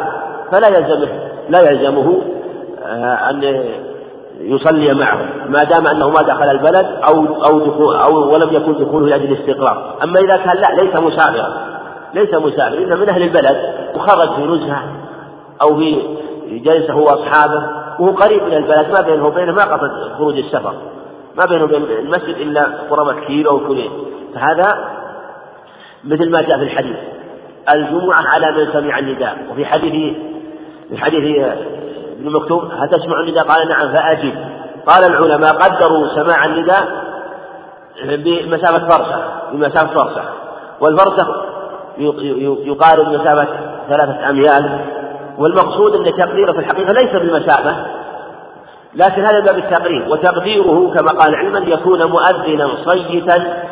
فلا 0.51 0.67
يلزمه 0.67 1.09
لا 1.49 1.71
يلزمه 1.71 2.21
آه، 2.85 3.29
أن 3.29 3.63
يصلي 4.39 4.93
معهم 4.93 5.29
ما 5.47 5.59
دام 5.63 5.87
أنه 5.91 6.09
ما 6.09 6.21
دخل 6.21 6.49
البلد 6.49 6.85
أو 7.09 7.43
أو 7.43 7.59
دخول 7.59 7.95
أو 7.95 8.33
ولم 8.33 8.53
يكن 8.53 8.85
دخوله 8.85 9.07
لأجل 9.07 9.31
الاستقرار، 9.31 9.95
أما 10.03 10.19
إذا 10.19 10.35
كان 10.35 10.57
لا 10.57 10.81
ليس 10.81 10.95
مسافرا. 10.95 11.53
ليس 12.13 12.33
مسافرا. 12.33 12.77
إنه 12.77 12.95
من 12.95 13.09
أهل 13.09 13.21
البلد 13.21 13.57
وخرج 13.95 14.35
في 14.35 14.41
نزهة 14.41 14.83
أو 15.61 15.75
في 15.75 16.17
جلسه 16.47 16.93
هو 16.93 17.03
وأصحابه 17.03 17.63
وهو 17.99 18.11
قريب 18.11 18.43
من 18.43 18.53
البلد. 18.53 18.93
ما 18.93 19.01
بينه 19.01 19.27
وبينه 19.27 19.51
ما 19.51 19.63
قصد 19.63 19.91
خروج 20.17 20.37
السفر. 20.37 20.73
ما 21.37 21.45
بينه 21.45 21.63
وبين 21.63 21.83
المسجد 21.99 22.35
إلا 22.37 22.67
قرابة 22.89 23.13
كيلو 23.13 23.51
أو 23.51 23.67
كيلين 23.67 23.91
فهذا 24.35 24.89
مثل 26.03 26.31
ما 26.31 26.41
جاء 26.47 26.57
في 26.57 26.63
الحديث. 26.63 26.95
الجمعة 27.73 28.27
على 28.27 28.51
من 28.51 28.73
سمع 28.73 28.99
النداء. 28.99 29.37
وفي 29.51 29.65
حديث 29.65 30.13
في 30.89 30.97
حديث 30.97 31.45
ابن 32.19 32.31
مكتوم 32.31 32.71
هل 32.71 32.89
تسمع 32.89 33.19
النداء؟ 33.19 33.43
قال 33.43 33.67
نعم 33.67 33.93
فأجب. 33.93 34.33
قال 34.87 35.11
العلماء 35.11 35.49
قدروا 35.49 36.07
سماع 36.15 36.45
النداء 36.45 37.05
بمسافة 38.05 38.87
فرسخ 38.87 39.19
بمسافة 39.51 39.93
فرسخ. 39.93 40.23
والفرسخ 40.79 41.27
يقارب 42.67 43.07
مسافة 43.07 43.47
ثلاثة 43.89 44.29
أميال. 44.29 44.79
والمقصود 45.37 45.95
أن 45.95 46.03
تقديره 46.03 46.51
في 46.51 46.59
الحقيقة 46.59 46.91
ليس 46.91 47.11
بالمسافة 47.11 47.85
لكن 48.95 49.21
هذا 49.21 49.39
باب 49.39 49.57
التقرير. 49.57 50.09
وتقديره 50.09 50.91
كما 50.93 51.11
قال 51.11 51.35
علما 51.35 51.59
يكون 51.59 51.99
مؤذنا 52.09 52.69
صيتا 52.85 53.63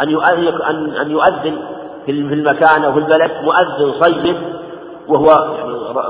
أن 0.00 0.08
أن 1.00 1.10
يؤذن 1.10 1.58
في 2.06 2.12
المكان 2.12 2.84
أو 2.84 2.92
في 2.92 2.98
البلد 2.98 3.30
مؤذن 3.42 3.92
صيت 4.00 4.36
وهو 5.08 5.28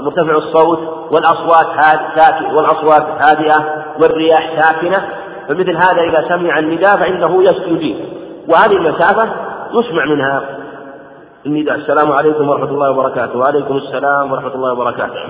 مرتفع 0.03 0.37
الصوت 0.37 0.79
والأصوات 1.11 1.67
هاد 1.67 2.55
والأصوات 2.55 3.07
هادئة 3.27 3.85
والرياح 4.01 4.63
ساكنة. 4.63 5.09
فمثل 5.49 5.77
هذا 5.77 6.03
إذا 6.03 6.29
سمع 6.29 6.59
النداء 6.59 6.97
فإنه 6.97 7.43
يجيب 7.43 7.97
وهذه 8.49 8.73
المسافة 8.73 9.29
يسمع 9.73 10.05
منها 10.05 10.43
النداء. 11.47 11.75
السلام 11.75 12.13
عليكم 12.13 12.49
ورحمة 12.49 12.71
الله 12.71 12.91
وبركاته. 12.91 13.39
وعليكم 13.39 13.77
السلام 13.77 14.33
ورحمة 14.33 14.55
الله 14.55 14.73
وبركاته. 14.73 15.25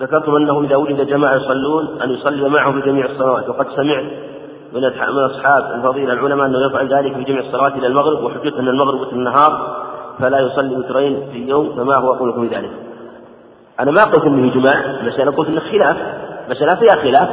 ذكرتم 0.00 0.36
أنه 0.36 0.60
إذا 0.60 0.76
وجد 0.76 1.06
جماعة 1.06 1.34
يصلون 1.34 2.02
أن 2.02 2.10
يصلي 2.10 2.48
معهم 2.48 2.80
في 2.80 2.86
جميع 2.86 3.06
الصلوات. 3.06 3.48
وقد 3.48 3.66
سمعت 3.76 4.04
من 4.72 4.84
أصحاب 5.30 5.72
الفضيلة 5.74 6.12
العلماء 6.12 6.46
أنه 6.46 6.66
يفعل 6.66 6.94
ذلك 6.94 7.14
في 7.14 7.24
جميع 7.24 7.40
الصلوات 7.40 7.72
إلى 7.72 7.86
المغرب 7.86 8.24
وحجته 8.24 8.60
أن 8.60 8.68
المغرب 8.68 9.00
وتر 9.00 9.12
النهار 9.12 9.82
فلا 10.18 10.40
يصلي 10.40 10.76
وترين 10.76 11.28
في 11.32 11.48
يوم 11.48 11.76
فما 11.76 11.96
هو 11.96 12.12
قولكم 12.12 12.48
في 12.48 12.56
ذلك 12.56 12.70
أنا 13.80 13.90
ما 13.90 14.04
قلت 14.04 14.24
أنه 14.24 14.52
إجماع 14.52 15.00
المسألة 15.00 15.32
قلت 15.32 15.48
أنه 15.48 15.60
خلاف 15.60 15.96
مسألة 16.50 16.74
فيها 16.74 17.02
خلاف. 17.02 17.28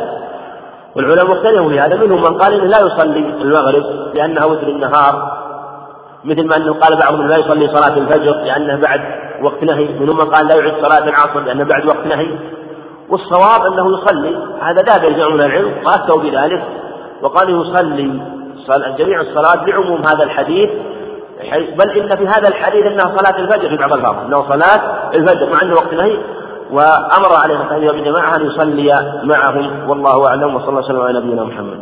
والعلماء 0.95 1.38
مختلفون 1.38 1.69
في 1.69 1.80
هذا 1.80 1.95
منهم 1.95 2.21
من 2.21 2.38
قال 2.38 2.54
إنه 2.54 2.65
لا 2.65 2.78
يصلي 2.78 3.19
المغرب 3.19 3.84
لأنها 4.15 4.45
وتر 4.45 4.67
النهار 4.67 5.39
مثل 6.23 6.47
ما 6.47 6.58
أنه 6.58 6.73
قال 6.73 6.99
بعضهم 6.99 7.28
لا 7.28 7.38
يصلي 7.38 7.67
صلاة 7.67 7.97
الفجر 7.97 8.32
لأنه 8.32 8.75
بعد 8.75 9.02
وقت 9.41 9.63
نهي 9.63 9.88
منهم 9.99 10.17
من 10.17 10.25
قال 10.25 10.47
لا 10.47 10.56
يعد 10.56 10.86
صلاة 10.86 11.10
العصر 11.10 11.39
لأنه 11.39 11.63
بعد 11.63 11.86
وقت 11.86 12.06
نهي. 12.06 12.28
والصواب 13.10 13.73
أنه 13.73 13.97
يصلي 13.97 14.36
هذا 14.62 14.82
جمع 15.10 15.30
من 15.30 15.41
العلم 15.41 15.73
وأفتوا 15.86 16.21
بذلك 16.21 16.63
وقالوا 17.21 17.65
يصلي. 17.65 18.39
جميع 18.98 19.21
الصلاة 19.21 19.65
لعموم 19.65 20.06
هذا 20.06 20.23
الحديث 20.23 20.69
بل 21.77 21.89
إن 21.89 22.15
في 22.17 22.27
هذا 22.27 22.48
الحديث 22.48 22.85
أنها 22.85 23.17
صلاة 23.17 23.39
الفجر 23.39 23.69
في 23.69 23.77
بعض 23.77 23.94
الألفاظ 23.94 24.15
أنه 24.25 24.50
صلاة 24.50 25.10
الفجر 25.13 25.50
مع 25.54 25.62
أنه 25.62 25.73
وقت 25.73 25.94
نهي. 25.94 26.17
وأمر 26.71 27.31
عليه 27.44 27.62
الصلاة 27.62 27.87
والسلام 27.87 28.33
أن 28.33 28.46
يصلي 28.46 29.19
معهم 29.23 29.89
والله 29.89 30.27
أعلم 30.27 30.56
وصلى 30.56 30.69
الله 30.69 30.79
وسلم 30.79 31.02
على 31.02 31.19
نبينا 31.19 31.44
محمد. 31.44 31.79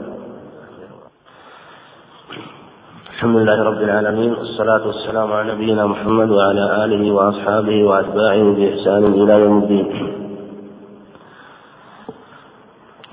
الحمد 3.15 3.35
لله 3.37 3.63
رب 3.63 3.81
العالمين 3.81 4.33
والصلاة 4.33 4.87
والسلام 4.87 5.33
على 5.33 5.53
نبينا 5.53 5.85
محمد 5.85 6.29
وعلى 6.29 6.85
آله 6.85 7.11
وأصحابه 7.11 7.83
وأتباعه 7.83 8.43
بإحسان 8.43 9.03
إلى 9.03 9.33
يوم 9.33 9.57
الدين. 9.57 10.16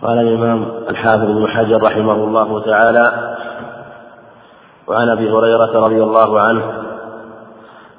قال 0.04 0.18
الإمام 0.18 0.64
الحافظ 0.90 1.22
ابن 1.22 1.48
حجر 1.48 1.82
رحمه 1.82 2.12
الله 2.12 2.60
تعالى 2.60 3.34
وعن 4.86 5.08
أبي 5.08 5.30
هريرة 5.30 5.84
رضي 5.84 6.02
الله 6.02 6.40
عنه 6.40 6.62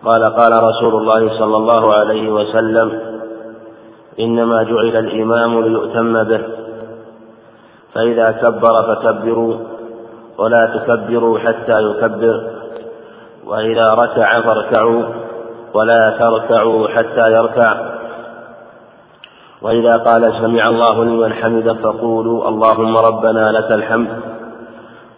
قال 0.05 0.25
قال 0.25 0.63
رسول 0.63 0.95
الله 0.95 1.39
صلى 1.39 1.57
الله 1.57 1.95
عليه 1.95 2.29
وسلم 2.29 2.99
إنما 4.19 4.63
جعل 4.63 4.97
الإمام 4.97 5.61
ليؤتم 5.61 6.23
به 6.23 6.41
فإذا 7.93 8.31
كبر 8.31 8.95
فكبروا 8.95 9.55
ولا 10.37 10.65
تكبروا 10.65 11.39
حتى 11.39 11.81
يكبر 11.81 12.43
وإذا 13.45 13.85
ركع 13.85 14.41
فاركعوا 14.41 15.03
ولا 15.73 16.17
تركعوا 16.19 16.87
حتى 16.87 17.31
يركع 17.31 17.94
وإذا 19.61 19.97
قال 19.97 20.33
سمع 20.41 20.69
الله 20.69 21.03
لمن 21.03 21.33
حمده 21.33 21.73
فقولوا 21.73 22.49
اللهم 22.49 22.97
ربنا 22.97 23.51
لك 23.51 23.71
الحمد. 23.71 24.07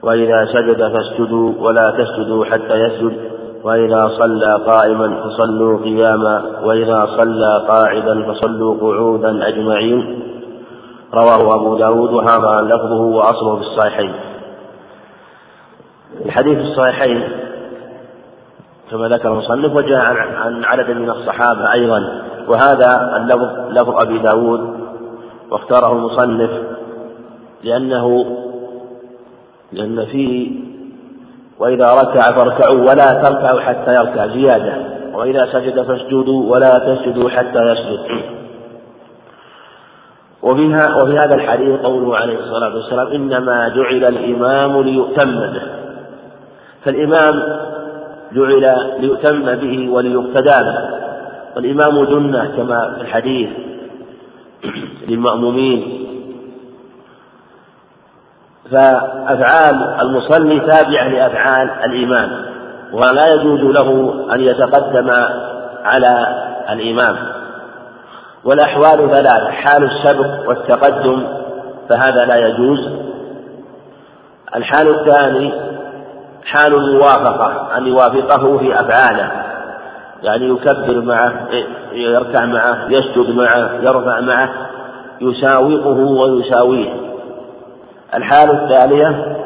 وإذا 0.03 0.45
سجد 0.45 0.93
فاسجدوا 0.93 1.53
ولا 1.59 1.91
تسجدوا 1.91 2.45
حتى 2.45 2.79
يسجد. 2.79 3.31
وإذا 3.63 4.11
صلى 4.17 4.63
قائما 4.65 5.23
فصلوا 5.23 5.83
قياما. 5.83 6.41
وإذا 6.63 7.07
صلى 7.17 7.65
قاعدا 7.67 8.31
فصلوا 8.31 8.77
قعودا 8.81 9.47
أجمعين. 9.47 10.19
رواه 11.13 11.55
أبو 11.55 11.77
داود 11.77 12.13
وهذا 12.13 12.61
لفظه 12.61 13.01
وأصله 13.01 13.55
في 13.55 13.61
الصحيحين. 13.61 14.13
الحديث 16.25 16.57
الصحيحين 16.57 17.23
كما 18.91 19.07
ذكر 19.07 19.31
المصنف 19.31 19.75
وجاء 19.75 20.01
عن 20.35 20.63
عدد 20.63 20.89
من 20.89 21.09
الصحابة 21.09 21.73
أيضا. 21.73 22.26
وهذا 22.47 23.17
اللفظ 23.17 23.69
لفظ 23.69 24.05
أبي 24.05 24.19
داود 24.19 24.79
واختاره 25.51 25.91
المصنف 25.91 26.51
لأنه 27.63 28.25
لأن 29.71 30.05
فيه 30.05 30.51
وإذا 31.59 31.85
ركع 31.85 32.31
فاركعوا 32.31 32.79
ولا 32.79 33.21
تركعوا 33.23 33.59
حتى 33.59 33.91
يركع 33.91 34.27
زيادة 34.27 34.97
وإذا 35.13 35.45
سجد 35.51 35.81
فاسجدوا 35.81 36.51
ولا 36.53 36.69
تسجدوا 36.69 37.29
حتى 37.29 37.59
يسجد. 37.59 38.21
وفيها 40.43 41.01
وفي 41.01 41.17
هذا 41.17 41.35
الحديث 41.35 41.79
قوله 41.79 42.17
عليه 42.17 42.39
الصلاة 42.39 42.75
والسلام 42.75 43.07
إنما 43.07 43.69
جعل 43.69 44.05
الإمام 44.05 44.81
ليؤتم 44.81 45.39
به. 45.39 45.61
فالإمام 46.85 47.43
جعل 48.33 48.77
ليؤتم 48.99 49.55
به 49.55 49.89
وليقتدى 49.89 50.63
به. 50.63 51.07
والإمام 51.58 52.05
جنة 52.05 52.45
كما 52.58 52.93
في 52.95 53.01
الحديث 53.01 53.49
للمأمومين. 55.08 56.08
فأفعال 58.72 59.76
المصلي 60.01 60.60
تابعة 60.60 61.08
لأفعال 61.08 61.70
الإمام 61.86 62.45
ولا 62.93 63.26
يجوز 63.36 63.60
له 63.60 64.14
أن 64.34 64.41
يتقدم 64.41 65.12
على 65.84 66.28
الإمام. 66.70 67.18
والأحوال 68.43 69.12
ثلاثة 69.12 69.51
حال 69.51 69.84
السبق 69.84 70.49
والتقدم 70.49 71.28
فهذا 71.89 72.26
لا 72.26 72.47
يجوز. 72.47 72.80
الحال 74.55 74.88
الثاني 74.88 75.53
حال 76.45 76.76
الموافقة 76.76 77.78
أن 77.78 77.88
يوافقه 77.88 78.58
في 78.58 78.80
أفعاله. 78.80 79.46
يعني 80.24 80.49
يكبر 80.49 81.01
معه 81.01 81.47
يركع 81.91 82.45
معه 82.45 82.88
يسجد 82.89 83.30
معه 83.30 83.72
يرفع 83.82 84.20
معه 84.20 84.49
يساوقه 85.22 85.99
ويساويه. 85.99 86.93
الحالة 88.13 88.63
الثانية 88.63 89.38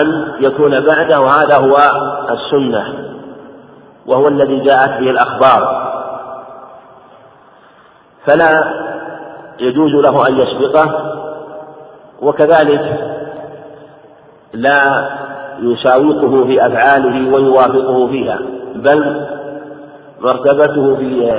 أن 0.00 0.32
يكون 0.40 0.80
بعده 0.80 1.20
وهذا 1.20 1.56
هو 1.56 1.76
السنة 2.30 3.12
وهو 4.06 4.28
الذي 4.28 4.60
جاءت 4.60 4.90
به 4.90 5.10
الأخبار. 5.10 5.92
فلا 8.26 8.64
يجوز 9.58 9.92
له 9.92 10.28
أن 10.28 10.40
يسبقه 10.40 11.12
وكذلك 12.22 13.12
لا 14.52 15.10
يساوقه 15.58 16.44
في 16.44 16.66
أفعاله 16.66 17.34
ويوافقه 17.34 18.06
فيها. 18.06 18.38
بل 18.82 19.26
مرتبته 20.20 20.96
في 20.96 21.32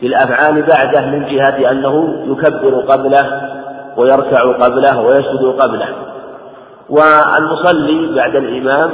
في 0.00 0.06
الأفعال 0.06 0.62
بعده 0.62 1.06
من 1.06 1.26
جهة 1.26 1.70
أنه 1.70 2.24
يكبر 2.26 2.80
قبله 2.80 3.50
ويركع 3.96 4.52
قبله 4.52 5.00
ويسجد 5.00 5.44
قبله. 5.60 5.88
والمصلي 6.88 8.14
بعد 8.14 8.36
الإمام 8.36 8.90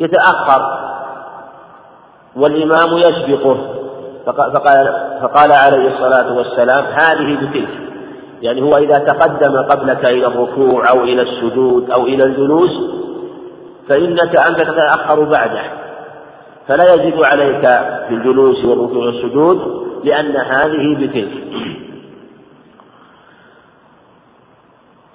يتأخر 0.00 0.78
والإمام 2.36 2.98
يسبقه. 2.98 3.58
فقال, 4.26 4.92
فقال 5.22 5.52
عليه 5.52 5.94
الصلاة 5.94 6.32
والسلام 6.32 6.84
هذه 6.84 7.36
بتلك. 7.36 7.68
يعني 8.42 8.62
هو 8.62 8.76
إذا 8.76 8.98
تقدم 8.98 9.62
قبلك 9.62 10.04
إلى 10.04 10.26
الركوع 10.26 10.90
أو 10.90 11.02
إلى 11.02 11.22
السجود 11.22 11.90
أو 11.90 12.02
إلى 12.02 12.24
الجلوس 12.24 12.70
فإنك 13.88 14.40
أنت 14.40 14.60
تتأخر 14.60 15.24
بعده. 15.24 15.62
فلا 16.68 16.94
يزيد 16.94 17.24
عليك 17.24 17.66
في 18.08 18.14
الجلوس 18.14 18.64
والركوع 18.64 19.06
والسجود 19.06 19.86
لأن 20.04 20.36
هذه 20.36 20.94
بتلك. 20.94 21.32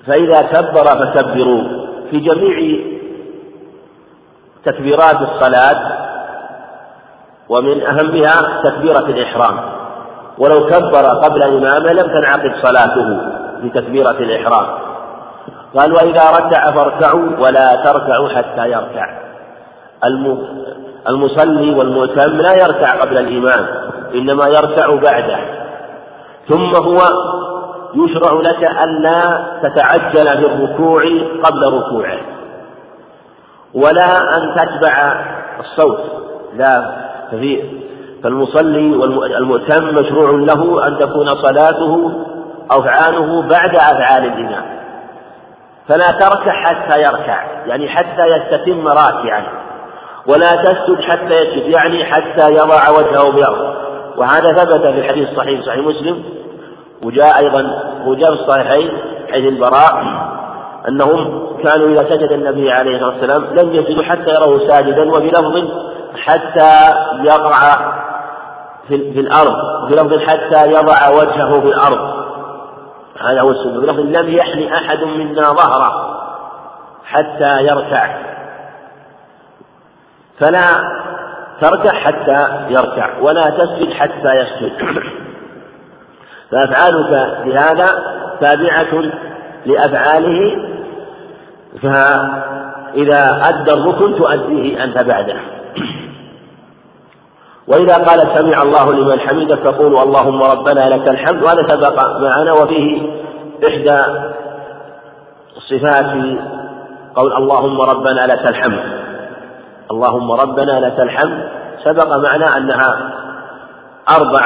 فإذا 0.07 0.41
كبر 0.41 0.85
فكبروا. 0.85 1.63
في 2.11 2.19
جميع 2.19 2.79
تكبيرات 4.65 5.21
الصلاة 5.21 6.03
ومن 7.49 7.81
أهمها 7.81 8.61
تكبيرة 8.63 9.05
الإحرام. 9.05 9.59
ولو 10.37 10.55
كبر 10.55 11.05
قبل 11.23 11.43
إمامه 11.43 11.91
لم 11.91 12.07
تنعقد 12.07 12.53
صلاته 12.63 13.21
بتكبيرة 13.63 14.17
الإحرام. 14.19 14.77
قال 15.75 15.93
وإذا 15.93 16.31
ركع 16.39 16.71
فاركعوا 16.71 17.37
ولا 17.39 17.75
تركعوا 17.83 18.29
حتى 18.29 18.71
يركع. 18.71 19.23
المصلي 21.09 21.71
والمؤتم 21.71 22.31
لا 22.31 22.53
يركع 22.53 23.01
قبل 23.01 23.17
الإمام 23.17 23.67
إنما 24.15 24.47
يركع 24.47 24.95
بعده. 24.95 25.39
ثم 26.49 26.75
هو 26.75 26.99
يشرع 27.95 28.41
لك 28.41 28.71
ألا 28.83 29.45
تتعجل 29.63 30.27
في 30.27 30.45
الركوع 30.45 31.03
قبل 31.43 31.63
ركوعه. 31.73 32.19
ولا 33.73 34.37
أن 34.37 34.55
تتبع 34.55 35.25
الصوت. 35.59 35.99
لا 36.55 36.91
ففي 37.31 37.63
فالمصلي 38.23 38.95
والمؤتم 38.95 39.85
مشروع 39.85 40.29
له 40.29 40.87
أن 40.87 40.97
تكون 40.97 41.27
صلاته 41.27 42.11
أفعاله 42.71 43.41
بعد 43.41 43.75
أفعال 43.75 44.25
الإمام. 44.25 44.63
فلا 45.87 46.07
تركع 46.11 46.51
حتى 46.51 46.99
يركع 46.99 47.43
يعني 47.67 47.89
حتى 47.89 48.25
يستتم 48.27 48.87
راكعا. 48.87 49.62
ولا 50.27 50.63
تسجد 50.63 51.01
حتى 51.01 51.33
يسجد 51.33 51.75
يعني 51.75 52.05
حتى 52.05 52.51
يضع 52.51 52.89
وجهه 52.89 53.31
بالأرض 53.31 53.75
وهذا 54.17 54.47
ثبت 54.47 54.81
في 54.81 54.99
الحديث 54.99 55.29
الصحيح 55.29 55.65
صحيح 55.65 55.85
مسلم. 55.85 56.23
وجاء 57.03 57.39
أيضا 57.43 57.83
وجاء 58.05 58.35
في 58.35 58.41
الصحيحين 58.41 58.91
حديث 59.33 59.53
البراء 59.53 60.03
أنهم 60.87 61.47
كانوا 61.63 61.89
إذا 61.89 62.09
سجد 62.09 62.31
النبي 62.31 62.71
عليه 62.71 62.95
الصلاة 62.95 63.09
والسلام 63.09 63.43
لم 63.59 63.75
يسجدوا 63.75 64.03
حتى 64.03 64.29
يروه 64.29 64.67
ساجدا 64.67 65.11
وفي 65.11 65.27
لفظ 65.27 65.69
حتى 66.17 66.93
يقع 67.23 67.93
في, 68.87 69.13
في 69.13 69.19
الأرض 69.19 69.83
وفي 69.83 69.93
لفظ 69.93 70.19
حتى 70.29 70.71
يضع 70.71 71.09
وجهه 71.09 71.61
في 71.61 71.67
الأرض. 71.67 72.23
هذا 73.21 73.41
هو 73.41 73.51
السنة. 73.51 73.79
في 73.79 73.85
لفظ 73.85 73.99
لم 73.99 74.33
يحن 74.33 74.73
أحد 74.73 75.03
منا 75.03 75.53
ظهره 75.53 76.13
حتى 77.05 77.63
يركع 77.63 78.32
فلا 80.39 80.93
تركع 81.61 81.99
حتى 81.99 82.67
يركع 82.69 83.19
ولا 83.21 83.41
تسجد 83.41 83.93
حتى 83.93 84.35
يسجد. 84.35 84.73
فأفعالك 86.51 87.37
بهذا 87.45 88.03
تابعة 88.41 89.11
لأفعاله 89.65 90.57
فإذا 91.81 93.49
أدى 93.49 93.73
الركن 93.73 94.15
تؤديه 94.15 94.83
أنت 94.83 95.03
بعده. 95.03 95.35
وإذا 97.67 97.95
قال 97.95 98.19
سمع 98.19 98.61
الله 98.61 98.93
لمن 98.93 99.19
حمده 99.19 99.55
فقولوا 99.55 100.03
اللهم 100.03 100.43
ربنا 100.43 100.95
لك 100.95 101.09
الحمد 101.09 101.43
وهذا 101.43 101.61
سبق 101.67 102.19
معنا 102.19 102.53
وفيه 102.53 103.01
إحدى 103.67 103.97
صفات 105.69 106.15
قول 107.15 107.33
اللهم 107.33 107.81
ربنا 107.81 108.21
لك 108.21 108.47
الحمد. 108.49 109.02
اللهم 109.91 110.31
ربنا 110.31 110.79
لك 110.79 110.99
الحمد. 110.99 111.49
سبق 111.83 112.17
معنا 112.17 112.57
أنها 112.57 113.11
أربع 114.17 114.43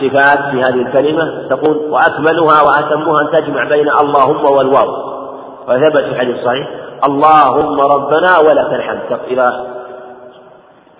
صفات 0.00 0.38
في 0.50 0.62
هذه 0.62 0.82
الكلمة. 0.86 1.48
تقول 1.48 1.76
وأكملها 1.76 2.62
وأتمها 2.62 3.20
أن 3.20 3.30
تجمع 3.32 3.64
بين 3.64 3.88
اللهم 3.90 4.44
والواو. 4.44 4.88
وثبت 5.68 6.04
في 6.04 6.10
الحديث 6.10 6.36
الصحيح. 6.36 6.68
اللهم 7.04 7.80
ربنا 7.80 8.38
ولك 8.38 8.72
الحمد. 8.72 9.20
إذا 9.26 9.66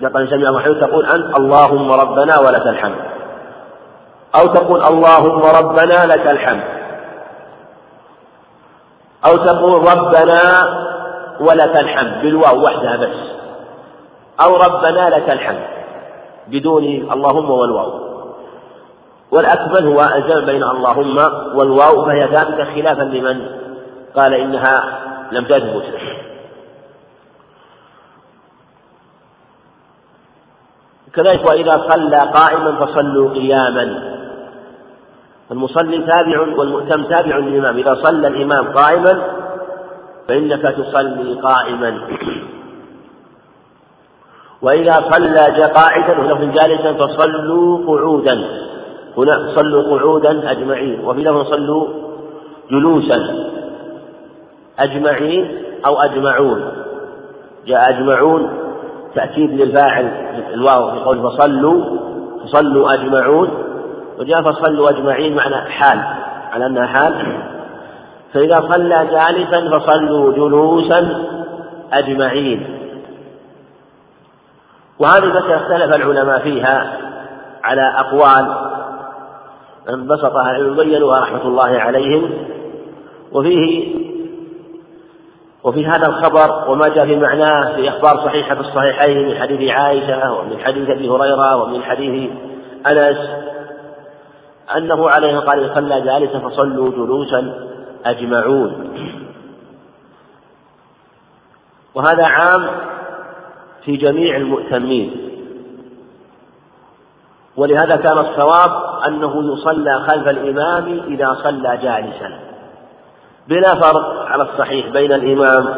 لقد 0.00 0.28
سمع 0.30 0.50
محمد 0.52 0.80
تقول 0.80 1.06
أنت 1.06 1.38
اللهم 1.38 1.92
ربنا 1.92 2.38
ولك 2.38 2.66
الحمد. 2.66 2.96
أو 4.40 4.46
تقول 4.46 4.82
اللهم 4.82 5.42
ربنا 5.42 6.06
لك 6.06 6.26
الحمد. 6.26 6.64
أو 9.26 9.36
تقول 9.36 9.72
ربنا 9.74 10.40
ولك 11.40 11.80
الحمد 11.80 12.22
بالواو 12.22 12.64
وحدها 12.64 12.96
بس. 12.96 13.39
أو 14.44 14.56
ربنا 14.56 15.10
لك 15.10 15.30
الحمد 15.30 15.66
بدون 16.48 16.84
اللهم 16.84 17.50
والواو. 17.50 18.10
والأكمل 19.32 19.86
هو 19.86 20.00
الجمع 20.14 20.44
بين 20.44 20.62
اللهم 20.62 21.16
والواو 21.56 22.04
فهي 22.04 22.28
ثابتة 22.28 22.64
خلافا 22.74 23.02
لمن 23.02 23.46
قال 24.14 24.34
إنها 24.34 25.00
لم 25.32 25.44
تثبت 25.44 25.84
كذلك 31.14 31.48
وإذا 31.48 31.72
صلى 31.90 32.30
قائما 32.34 32.86
فصلوا 32.86 33.30
قياما. 33.30 34.16
المصلي 35.50 35.98
تابع 35.98 36.40
والمؤتم 36.40 37.04
تابع 37.04 37.36
للإمام. 37.36 37.76
إذا 37.76 37.94
صلى 37.94 38.28
الإمام 38.28 38.72
قائما 38.72 39.22
فإنك 40.28 40.62
تصلي 40.62 41.40
قائما. 41.42 42.00
وإذا 44.62 44.94
صلى 45.10 45.66
قاعدا 45.76 46.20
ولو 46.20 46.52
جالسا 46.52 46.92
فصلوا 46.92 47.86
قعودا. 47.86 48.34
هنا 49.16 49.52
صلوا 49.54 49.98
قعودا 49.98 50.50
أجمعين 50.50 51.00
وفي 51.04 51.20
لفظ 51.20 51.50
صلوا 51.50 51.88
جلوسا. 52.70 53.18
أجمعين 54.78 55.58
أو 55.86 56.00
أجمعون. 56.00 56.62
جاء 57.66 57.90
أجمعون 57.90 58.50
تأكيد 59.14 59.50
للفاعل 59.50 60.10
الواو 60.54 60.90
في 60.90 60.98
قول 60.98 61.22
فصلوا 61.22 61.84
فصلوا 62.44 62.88
أجمعون. 62.94 63.48
وجاء 64.18 64.42
فصلوا 64.42 64.90
أجمعين 64.90 65.36
معنى 65.36 65.56
حال 65.56 66.00
على 66.52 66.66
أنها 66.66 66.86
حال. 66.86 67.42
فإذا 68.32 68.68
صلى 68.72 69.08
جالسا 69.10 69.78
فصلوا 69.78 70.32
جلوسا 70.32 71.24
أجمعين. 71.92 72.79
وهذه 75.00 75.24
المسألة 75.24 75.56
اختلف 75.56 75.96
العلماء 75.96 76.38
فيها 76.38 76.96
على 77.64 77.94
أقوال 77.96 78.70
انبسطها 79.88 80.58
بينوها 80.58 81.20
رحمة 81.20 81.42
الله 81.42 81.78
عليهم 81.78 82.30
وفيه 83.32 83.94
وفي 85.64 85.86
هذا 85.86 86.06
الخبر 86.06 86.70
وما 86.70 86.88
جاء 86.88 87.06
في 87.06 87.16
معناه 87.16 87.76
في 87.76 87.88
أخبار 87.88 88.26
صحيحة 88.26 88.54
في 88.54 88.60
الصحيحين 88.60 89.28
من 89.28 89.38
حديث 89.38 89.70
عائشة 89.70 90.32
ومن 90.32 90.58
حديث 90.58 90.90
أبي 90.90 91.08
هريرة 91.08 91.56
ومن 91.56 91.82
حديث 91.82 92.30
أنس 92.86 93.18
أنه 94.76 95.10
عليه 95.10 95.38
قال 95.38 95.74
صلى 95.74 96.00
جالسا 96.00 96.38
فصلوا 96.38 96.90
جلوسا 96.90 97.68
أجمعون. 98.04 98.90
وهذا 101.94 102.26
عام 102.26 102.89
في 103.84 103.96
جميع 103.96 104.36
المؤتمين. 104.36 105.30
ولهذا 107.56 107.96
كان 107.96 108.18
الصواب 108.18 108.70
أنه 109.08 109.52
يصلى 109.52 110.00
خلف 110.00 110.28
الإمام 110.28 111.00
إذا 111.08 111.36
صلى 111.42 111.78
جالسا. 111.82 112.38
بلا 113.48 113.74
فرق 113.74 114.26
على 114.26 114.42
الصحيح 114.42 114.86
بين 114.86 115.12
الإمام 115.12 115.68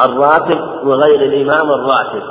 الراتب 0.00 0.86
وغير 0.86 1.22
الإمام 1.22 1.70
الراتب. 1.70 2.22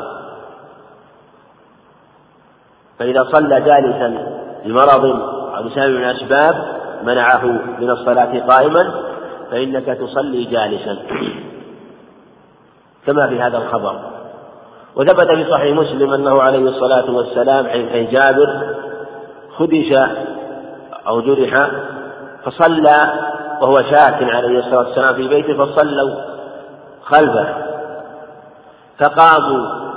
فإذا 3.00 3.24
صلى 3.24 3.62
جالسا 3.62 4.40
لمرض 4.66 5.06
أو 5.56 5.64
لسبب 5.64 5.90
من 5.90 6.10
الأسباب 6.10 6.80
منعه 7.04 7.46
من 7.80 7.90
الصلاة 7.90 8.40
قائما 8.48 8.94
فإنك 9.52 9.86
تصلي 9.86 10.44
جالسا. 10.44 10.98
كما 13.06 13.28
في 13.28 13.42
هذا 13.42 13.58
الخبر. 13.58 14.19
وثبت 14.96 15.32
في 15.32 15.52
صحيح 15.52 15.76
مسلم 15.76 16.14
أنه 16.14 16.42
عليه 16.42 16.70
الصلاة 16.70 17.12
والسلام 17.12 17.68
حين 17.68 18.10
جابر 18.12 18.76
خدش 19.58 19.94
أو 21.08 21.22
جرح 21.22 21.70
فصلى 22.44 23.14
وهو 23.62 23.76
شاك 23.76 24.24
عليه 24.24 24.60
الصلاة 24.60 24.78
والسلام 24.78 25.16
في 25.16 25.28
بيته 25.28 25.66
فصلوا 25.66 26.16
خلفه. 27.04 27.48
فقاموا 29.00 29.90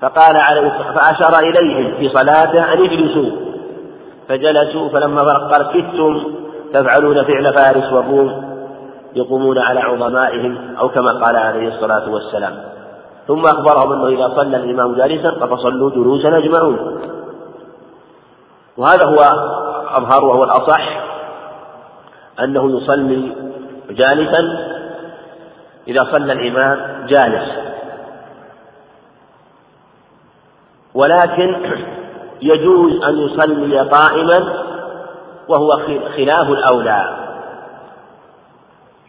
فقال 0.00 0.36
عليه 0.40 0.70
فأشار 0.94 1.48
إليهم 1.48 1.94
في 1.98 2.08
صلاته 2.08 2.72
أن 2.72 2.84
اجلسوا. 2.84 3.30
فجلسوا 4.28 4.88
فلما 4.88 5.24
فرق 5.24 5.52
قال 5.52 5.72
كدتم 5.72 6.34
تفعلون 6.72 7.24
فعل 7.24 7.54
فارس 7.54 7.92
والروم 7.92 8.48
يقومون 9.14 9.58
على 9.58 9.80
عظمائهم 9.80 10.76
أو 10.80 10.88
كما 10.88 11.12
قال 11.24 11.36
عليه 11.36 11.68
الصلاة 11.68 12.10
والسلام. 12.10 12.54
ثم 13.28 13.46
أخبرهم 13.46 13.92
أنه 13.92 14.08
إذا 14.08 14.34
صلى 14.36 14.56
الإمام 14.56 14.94
جالسا 14.94 15.46
فصلوا 15.46 15.90
جلوسا 15.90 16.38
أجمعون. 16.38 17.00
وهذا 18.76 19.04
هو 19.04 19.18
أظهر 19.88 20.24
وهو 20.24 20.44
الأصح 20.44 21.00
أنه 22.40 22.78
يصلي 22.78 23.32
جالسا 23.90 24.40
إذا 25.88 26.04
صلى 26.12 26.32
الإمام 26.32 27.06
جالس. 27.06 27.48
ولكن 30.94 31.56
يجوز 32.42 33.04
أن 33.04 33.18
يصلي 33.18 33.80
قائما 33.80 34.64
وهو 35.48 35.76
خلاف 36.16 36.50
الأولى. 36.50 37.16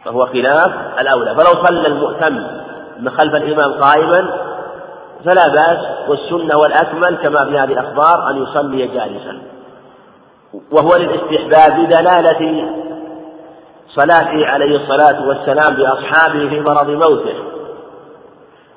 فهو 0.04 0.26
خلاف 0.26 0.98
الأولى. 1.00 1.34
فلو 1.34 1.64
صلى 1.64 1.86
المؤتم 1.86 2.59
خلف 3.08 3.34
الإمام 3.34 3.82
قائما 3.82 4.50
فلا 5.24 5.48
بأس 5.48 6.08
والسنة 6.08 6.54
والأكمل 6.64 7.16
كما 7.16 7.44
في 7.44 7.58
هذه 7.58 7.72
الأخبار 7.72 8.30
أن 8.30 8.42
يصلي 8.42 8.86
جالسا. 8.86 9.38
وهو 10.72 10.96
للاستحباب 10.96 11.80
بدلالة 11.80 12.70
صلاته 13.88 14.46
عليه 14.46 14.76
الصلاة 14.76 15.28
والسلام 15.28 15.76
بأصحابه 15.76 16.48
في 16.48 16.60
مرض 16.60 16.90
موته. 16.90 17.34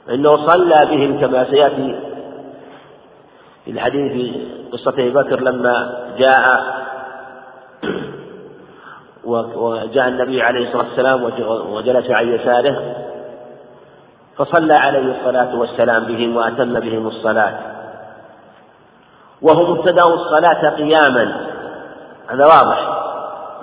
إنه 0.09 0.47
صلى 0.47 0.85
بهم 0.85 1.21
كما 1.21 1.45
سيأتي 1.51 1.99
في 3.65 3.71
الحديث 3.71 4.11
في 4.11 4.47
قصة 4.71 4.91
أبي 4.91 5.09
بكر 5.09 5.39
لما 5.39 5.99
جاء 6.17 6.63
وجاء 9.55 10.07
النبي 10.07 10.41
عليه 10.41 10.67
الصلاة 10.67 10.85
والسلام 10.85 11.23
وجلس 11.73 12.11
عن 12.11 12.27
يساره. 12.27 12.95
فصلى 14.37 14.73
عليه 14.73 15.19
الصلاة 15.19 15.55
والسلام 15.55 16.05
بهم 16.05 16.35
وأتم 16.35 16.79
بهم 16.79 17.07
الصلاة. 17.07 17.53
وهم 19.41 19.77
ابتدأوا 19.77 20.15
الصلاة 20.15 20.69
قياما. 20.69 21.35
هذا 22.27 22.45
واضح. 22.45 23.03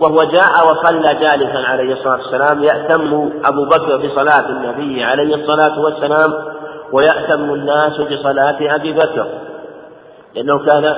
وهو 0.00 0.16
جاء 0.16 0.70
وصلى 0.70 1.14
جالسا 1.14 1.58
عليه 1.58 1.92
الصلاة 1.92 2.16
والسلام 2.16 2.64
يأتم 2.64 3.30
أبو 3.44 3.64
بكر 3.64 3.96
بصلاة 3.96 4.48
النبي 4.48 5.04
عليه 5.04 5.34
الصلاة 5.34 5.80
والسلام 5.80 6.44
ويأتم 6.92 7.54
الناس 7.54 8.00
بصلاة 8.00 8.74
أبي 8.74 8.92
بكر. 8.92 9.26
لأنه 10.34 10.58
كان 10.58 10.94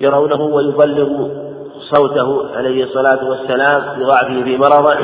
يرونه 0.00 0.40
ويبلغ 0.40 1.28
صوته 1.94 2.56
عليه 2.56 2.84
الصلاة 2.84 3.24
والسلام 3.24 3.98
بضعفه 3.98 4.42
في 4.42 4.56
مرضه. 4.56 4.98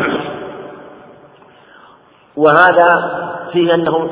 وهذا 2.36 3.23
فيه 3.55 3.74
أنه 3.74 4.11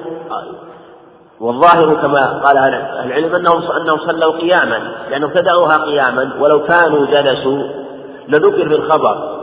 والظاهر 1.41 1.95
كما 1.95 2.43
قال 2.45 2.57
أهل 2.57 2.75
العلم 3.07 3.35
أنهم 3.35 3.63
أنهم 3.63 3.99
صلوا 3.99 4.39
قياما 4.39 4.81
لأنهم 5.11 5.31
ابتدأوها 5.31 5.85
قياما 5.85 6.31
ولو 6.41 6.63
كانوا 6.63 7.07
جلسوا 7.07 7.63
لذكر 8.29 8.69
في 8.69 8.75
الخبر 8.75 9.43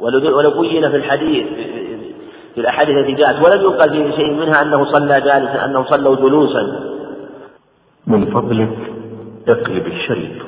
ولو 0.00 0.60
بين 0.60 0.90
في 0.90 0.96
الحديث 0.96 1.46
في 2.54 2.60
الأحاديث 2.60 2.96
التي 2.96 3.12
جاءت 3.12 3.46
ولم 3.46 3.62
ينقل 3.64 3.90
في 3.90 4.16
شيء 4.16 4.30
منها 4.30 4.62
أنه 4.62 4.84
صلى 4.84 5.20
جالسا 5.20 5.64
أنهم 5.64 5.84
صلوا 5.84 6.16
جلوسا. 6.16 6.80
من 8.06 8.26
فضلك 8.26 8.78
اقلب 9.48 9.86
الشريط. 9.86 10.43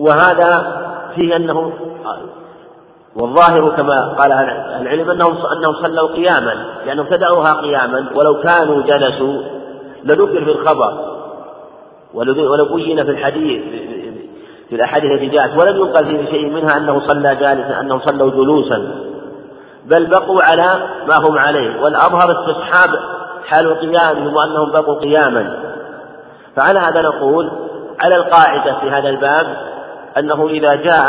وهذا 0.00 0.80
فيه 1.14 1.36
أنه 1.36 1.72
والظاهر 3.16 3.76
كما 3.76 4.14
قال 4.18 4.32
العلم 4.80 5.10
أنهم 5.10 5.36
أنهم 5.56 5.74
صلوا 5.82 6.08
قياما 6.08 6.64
لأنهم 6.86 7.06
ابتدأوها 7.06 7.52
قياما 7.52 8.06
ولو 8.14 8.40
كانوا 8.40 8.82
جلسوا 8.82 9.42
لذكر 10.04 10.44
في 10.44 10.50
الخبر 10.50 11.10
ولو 12.14 12.64
بين 12.74 13.04
في 13.04 13.10
الحديث 13.10 13.62
في 14.68 14.76
الأحاديث 14.76 15.10
التي 15.10 15.26
جاءت 15.26 15.60
ولم 15.60 15.76
ينقل 15.76 16.04
في 16.04 16.26
شيء 16.30 16.50
منها 16.50 16.76
أنه 16.76 17.00
صلى 17.08 17.36
جالسا 17.36 17.80
أنهم 17.80 18.00
صلوا 18.00 18.30
جلوسا 18.30 18.94
بل 19.86 20.06
بقوا 20.06 20.42
على 20.42 20.88
ما 21.08 21.28
هم 21.28 21.38
عليه 21.38 21.80
والأظهر 21.80 22.32
استصحاب 22.32 22.90
حال 23.46 23.80
قيامهم 23.80 24.36
وأنهم 24.36 24.70
بقوا 24.72 24.94
قياما. 24.94 25.56
فعلى 26.56 26.78
هذا 26.78 27.02
نقول 27.02 27.50
على 28.00 28.16
القاعدة 28.16 28.80
في 28.80 28.90
هذا 28.90 29.08
الباب 29.08 29.69
أنه 30.18 30.48
إذا 30.48 30.74
جاء 30.74 31.06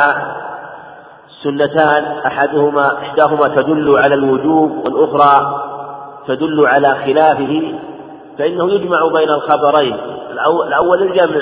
سنتان 1.44 2.04
أحدهما 2.26 2.98
إحداهما 2.98 3.48
تدل 3.48 3.94
على 3.98 4.16
الوجوب 4.16 4.72
والأخرى 4.72 5.62
تدل 6.28 6.66
على 6.68 6.96
خلافه 7.06 7.74
فإنه 8.38 8.72
يجمع 8.72 9.08
بين 9.14 9.30
الخبرين. 9.30 9.98
الأول 10.68 11.02
الجمع. 11.02 11.42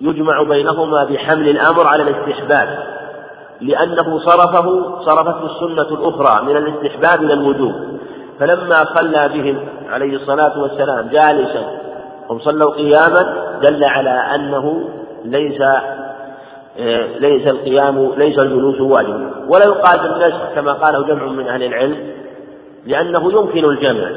يجمع 0.00 0.42
بينهما 0.42 1.04
بحمل 1.04 1.48
الأمر 1.48 1.86
على 1.86 2.02
الاستحباب 2.02 2.78
لأنه 3.60 4.18
صرفه 4.18 4.96
صرفته 5.00 5.46
السنة 5.46 5.98
الأخرى 5.98 6.44
من 6.44 6.56
الاستحباب 6.56 7.22
إلى 7.24 7.32
الوجوب. 7.32 7.74
فلما 8.40 8.74
صلى 8.94 9.28
بهم 9.28 9.68
عليه 9.90 10.16
الصلاة 10.16 10.62
والسلام 10.62 11.08
جالسا 11.08 11.80
هم 12.30 12.38
صلوا 12.38 12.74
قياما 12.74 13.34
دل 13.62 13.84
على 13.84 14.10
أنه 14.10 14.88
ليس 15.24 15.62
ليس 17.20 17.46
القيام 17.46 18.12
ليس 18.16 18.38
الجلوس 18.38 18.80
واجبا 18.80 19.30
ولا 19.48 19.64
يقال 19.64 19.98
بالنسخ 19.98 20.54
كما 20.54 20.72
قاله 20.72 21.06
جمع 21.06 21.24
من 21.24 21.48
أهل 21.48 21.62
العلم 21.62 21.96
لأنه 22.86 23.32
يمكن 23.32 23.64
الجمع. 23.64 24.10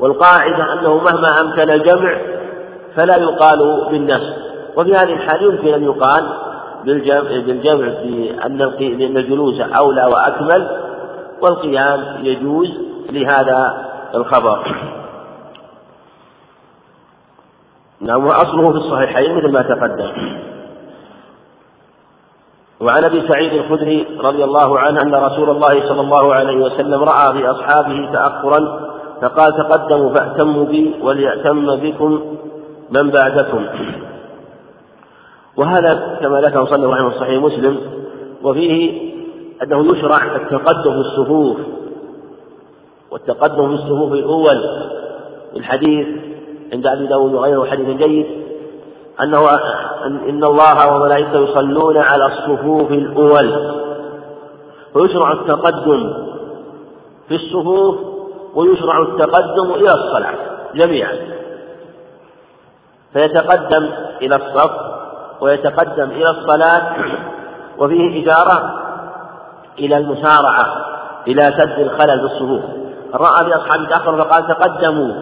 والقاعدة 0.00 0.72
أنه 0.72 0.94
مهما 0.94 1.40
أمكن 1.40 1.70
الجمع 1.70 2.18
فلا 2.96 3.16
يقال 3.16 3.88
بالنسخ 3.90 4.36
وفي 4.76 4.90
هذه 4.90 5.12
الحال 5.12 5.42
يمكن 5.42 5.74
أن 5.74 5.84
يقال 5.84 6.28
بالجمع, 6.84 7.20
بالجمع 7.20 7.88
بأن 8.78 9.16
الجلوس 9.16 9.60
أولى 9.80 10.04
وأكمل 10.04 10.80
والقيام 11.42 12.18
يجوز 12.22 12.68
لهذا 13.10 13.88
الخبر. 14.14 14.76
نعم 18.00 18.26
وأصله 18.26 18.70
في 18.70 18.76
الصحيحين 18.76 19.34
مثل 19.34 19.52
ما 19.52 19.62
تقدم. 19.62 20.38
وعن 22.80 23.04
أبي 23.04 23.28
سعيد 23.28 23.52
الخدري 23.52 24.06
رضي 24.20 24.44
الله 24.44 24.78
عنه 24.78 25.02
أن 25.02 25.14
رسول 25.14 25.50
الله 25.50 25.88
صلى 25.88 26.00
الله 26.00 26.34
عليه 26.34 26.56
وسلم 26.56 27.02
رأى 27.02 27.32
في 27.32 27.50
اصحابه 27.50 28.12
تأخرا 28.12 28.88
فقال 29.22 29.52
تقدموا 29.52 30.14
فاتموا 30.14 30.64
بي 30.64 30.94
وليأتم 31.02 31.76
بكم 31.76 32.36
من 32.90 33.10
بعدكم. 33.10 33.66
وهذا 35.56 36.18
كما 36.20 36.40
ذكر 36.40 36.58
عليه 36.58 36.70
وسلم 36.70 37.10
صحيح 37.10 37.42
مسلم 37.42 37.78
وفيه 38.42 39.00
أنه 39.62 39.92
يشرع 39.92 40.36
التقدم 40.36 40.92
في 40.92 41.08
الصفوف. 41.08 41.56
والتقدم 43.10 43.68
في 43.68 43.74
الصفوف 43.74 44.12
الأول 44.12 44.64
الحديث 45.56 46.06
عند 46.72 46.86
أبي 46.86 47.06
داود 47.06 47.34
وغيره 47.34 47.64
حديث 47.64 47.88
جيد. 47.88 48.26
أنه 49.22 49.54
إن 50.06 50.44
الله 50.44 50.96
وملائكته 50.96 51.40
يصلون 51.40 51.96
على 51.96 52.26
الصفوف 52.26 52.90
الأول. 52.90 53.74
ويشرع 54.94 55.32
التقدم 55.32 56.12
في 57.28 57.34
الصفوف 57.34 57.96
ويشرع 58.54 58.98
التقدم 58.98 59.74
إلى 59.74 59.92
الصلاة 59.92 60.34
جميعا. 60.74 61.16
فيتقدم 63.12 63.90
إلى 64.22 64.36
الصف 64.36 64.70
ويتقدم 65.40 66.10
إلى 66.10 66.30
الصلاة 66.30 66.94
وفيه 67.78 68.22
إشارة 68.22 68.74
إلى 69.78 69.96
المسارعة 69.96 70.66
إلى 71.26 71.42
سد 71.42 71.78
الخلل 71.78 72.20
بالصفوف. 72.20 72.64
رأى 73.14 73.44
بأصحاب 73.44 73.88
تأخر 73.88 74.16
فقال 74.16 74.46
تقدموا. 74.46 75.14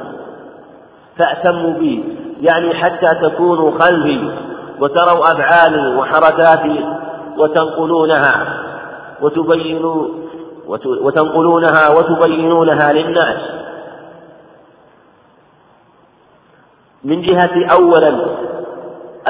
فأتموا 1.18 1.72
بي 1.72 2.04
يعني 2.40 2.74
حتى 2.74 3.14
تكونوا 3.22 3.70
خلفي 3.70 4.30
وتروا 4.80 5.32
أفعالي 5.32 5.96
وحركاتي 5.96 6.84
وتنقلونها 7.38 8.62
وتبينوا 9.22 10.08
وتنقلونها 11.02 11.88
وتبينونها 11.90 12.92
للناس. 12.92 13.38
من 17.04 17.22
جهة 17.22 17.66
أولا 17.78 18.26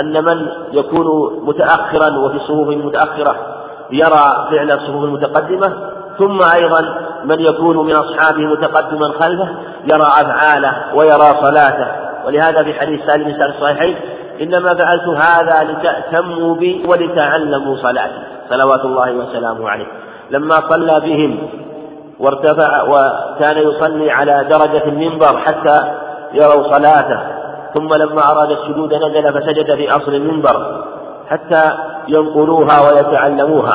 أن 0.01 0.25
من 0.25 0.49
يكون 0.73 1.39
متأخرا 1.45 2.19
وفي 2.19 2.37
الصفوف 2.37 2.69
المتأخرة 2.69 3.37
يرى 3.91 4.49
فعل 4.51 4.71
الصفوف 4.71 5.05
المتقدمة 5.05 5.91
ثم 6.19 6.39
أيضا 6.55 7.06
من 7.25 7.41
يكون 7.41 7.87
من 7.87 7.93
أصحابه 7.93 8.43
متقدما 8.43 9.13
خلفه 9.21 9.49
يرى 9.85 10.09
أفعاله 10.23 10.95
ويرى 10.95 11.41
صلاته. 11.41 11.87
ولهذا 12.27 12.63
في 12.63 12.75
حديث 12.75 13.01
سالم 13.07 13.25
بن 13.25 13.43
الصحيحين 13.43 13.97
إنما 14.41 14.75
فعلت 14.75 15.09
هذا 15.09 15.73
لتأتموا 15.73 16.55
بي 16.55 16.85
ولتعلموا 16.89 17.77
صلاتي. 17.77 18.19
صلوات 18.51 18.85
الله 18.85 19.13
وسلامه 19.13 19.71
عليه. 19.71 19.87
لما 20.31 20.55
صلى 20.55 20.95
بهم 21.03 21.49
وارتفع 22.21 22.83
وكان 22.83 23.59
يصلي 23.59 24.11
على 24.11 24.47
درجة 24.51 24.85
المنبر 24.85 25.39
حتى 25.39 25.93
يروا 26.33 26.73
صلاته 26.73 27.21
ثم 27.75 27.89
لما 27.99 28.21
أراد 28.33 28.51
السجود 28.51 28.95
نزل 28.95 29.33
فسجد 29.33 29.75
في 29.75 29.91
أصل 29.91 30.15
المنبر 30.15 30.85
حتى 31.29 31.63
ينقلوها 32.09 32.81
ويتعلموها. 32.81 33.75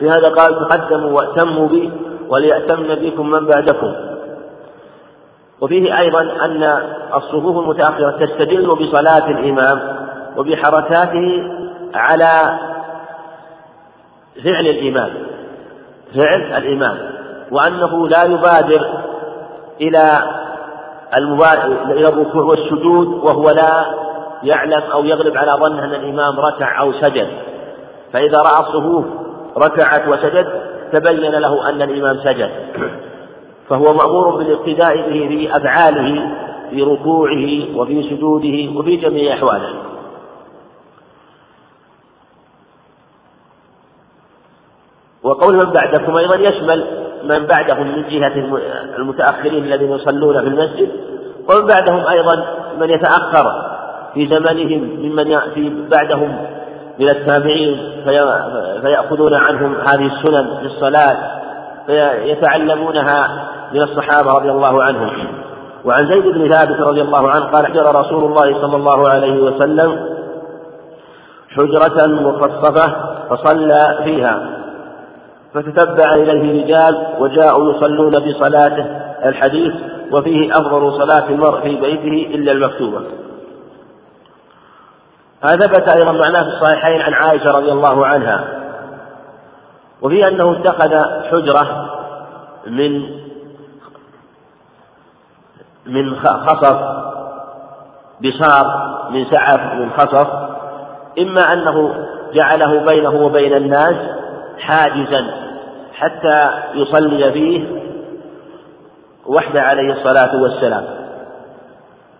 لهذا 0.00 0.24
قال 0.24 0.68
تقدموا 0.68 1.10
وأتموا 1.10 1.68
بي 1.68 1.92
وليأتمن 2.28 2.94
بكم 2.94 3.30
من 3.30 3.46
بعدكم. 3.46 3.94
وفيه 5.60 5.98
أيضا 5.98 6.20
أن 6.20 6.82
الصفوف 7.14 7.58
المتأخرة 7.58 8.10
تستدل 8.10 8.74
بصلاة 8.74 9.30
الإمام 9.30 9.96
وبحركاته 10.36 11.42
على 11.94 12.58
فعل 14.44 14.66
الإمام 14.66 15.10
فعل 16.14 16.62
الإمام 16.62 16.98
وأنه 17.50 18.08
لا 18.08 18.24
يبادر 18.24 19.00
إلى 19.80 20.22
إلى 21.90 22.08
الركوع 22.08 22.42
والسجود 22.42 23.06
وهو 23.06 23.50
لا 23.50 23.86
يعلم 24.42 24.82
أو 24.92 25.04
يغلب 25.04 25.36
على 25.36 25.52
ظنه 25.52 25.84
أن 25.84 25.94
الإمام 25.94 26.40
ركع 26.40 26.80
أو 26.80 26.92
سجد. 26.92 27.28
فإذا 28.12 28.36
رأى 28.38 28.60
الصفوف 28.60 29.04
ركعت 29.58 30.08
وسجد 30.08 30.46
تبين 30.92 31.32
له 31.32 31.68
أن 31.68 31.82
الإمام 31.82 32.16
سجد. 32.24 32.50
فهو 33.68 33.84
مأمور 33.94 34.36
بالاقتداء 34.36 34.96
به 34.96 35.28
في 35.28 35.56
أفعاله 35.56 36.30
في 36.70 36.82
ركوعه 36.82 37.76
وفي 37.76 38.02
سجوده 38.10 38.78
وفي 38.78 38.96
جميع 38.96 39.34
أحواله. 39.34 39.74
وقول 45.22 45.56
من 45.56 45.72
بعدكم 45.72 46.16
أيضا 46.16 46.36
يشمل 46.36 47.06
من 47.24 47.46
بعدهم 47.46 47.86
من 47.86 48.04
جهة 48.08 48.58
المتأخرين 48.98 49.64
الذين 49.64 49.92
يصلون 49.92 50.40
في 50.40 50.46
المسجد 50.46 50.90
ومن 51.50 51.66
بعدهم 51.66 52.06
أيضا 52.06 52.46
من 52.80 52.90
يتأخر 52.90 53.44
في 54.14 54.26
زمنهم 54.26 54.80
ممن 55.02 55.30
يأتي 55.30 55.86
بعدهم 55.90 56.46
من 56.98 57.08
التابعين 57.08 58.02
فيأخذون 58.82 59.34
عنهم 59.34 59.74
هذه 59.74 60.06
السنن 60.06 60.56
في 60.60 60.66
الصلاة 60.66 61.16
فيتعلمونها 61.86 63.48
من 63.72 63.82
الصحابة 63.82 64.32
رضي 64.32 64.50
الله 64.50 64.82
عنهم. 64.82 65.10
وعن 65.84 66.08
زيد 66.08 66.24
بن 66.24 66.54
ثابت 66.54 66.80
رضي 66.80 67.02
الله 67.02 67.30
عنه 67.30 67.44
قال 67.44 67.66
حجر 67.66 68.00
رسول 68.00 68.24
الله 68.24 68.60
صلى 68.60 68.76
الله 68.76 69.08
عليه 69.08 69.40
وسلم 69.40 70.16
حجرة 71.56 72.06
مخصصة 72.06 72.96
فصلى 73.30 73.98
فيها 74.04 74.46
فتتبع 75.54 76.10
إليه 76.16 76.64
رجال 76.64 77.06
وجاءوا 77.18 77.72
يصلون 77.72 78.10
بصلاته 78.10 78.86
الحديث 79.24 79.74
وفيه 80.12 80.50
أفضل 80.50 80.92
صلاة 80.92 81.28
المرء 81.28 81.60
في 81.60 81.76
بيته 81.76 82.34
إلا 82.34 82.52
المكتوبة. 82.52 83.00
هذا 85.46 85.66
ثبت 85.66 85.96
أيضا 85.96 86.12
معناه 86.12 86.42
في 86.42 86.48
الصحيحين 86.48 87.02
عن 87.02 87.14
عائشة 87.14 87.50
رضي 87.50 87.72
الله 87.72 88.06
عنها 88.06 88.44
وفي 90.02 90.28
أنه 90.28 90.52
اتخذ 90.52 90.94
حجرة 91.30 91.90
من 92.66 93.02
من 95.86 96.16
خصف 96.20 96.76
بصار 98.24 98.96
من 99.10 99.26
سعف 99.30 99.74
من 99.74 99.90
خصف 99.90 100.28
إما 101.18 101.52
أنه 101.52 102.06
جعله 102.32 102.84
بينه 102.84 103.14
وبين 103.14 103.54
الناس 103.54 103.96
حاجزا 104.58 105.26
حتى 105.94 106.50
يصلي 106.74 107.32
فيه 107.32 107.66
وحده 109.26 109.62
عليه 109.62 109.92
الصلاة 109.92 110.42
والسلام. 110.42 110.84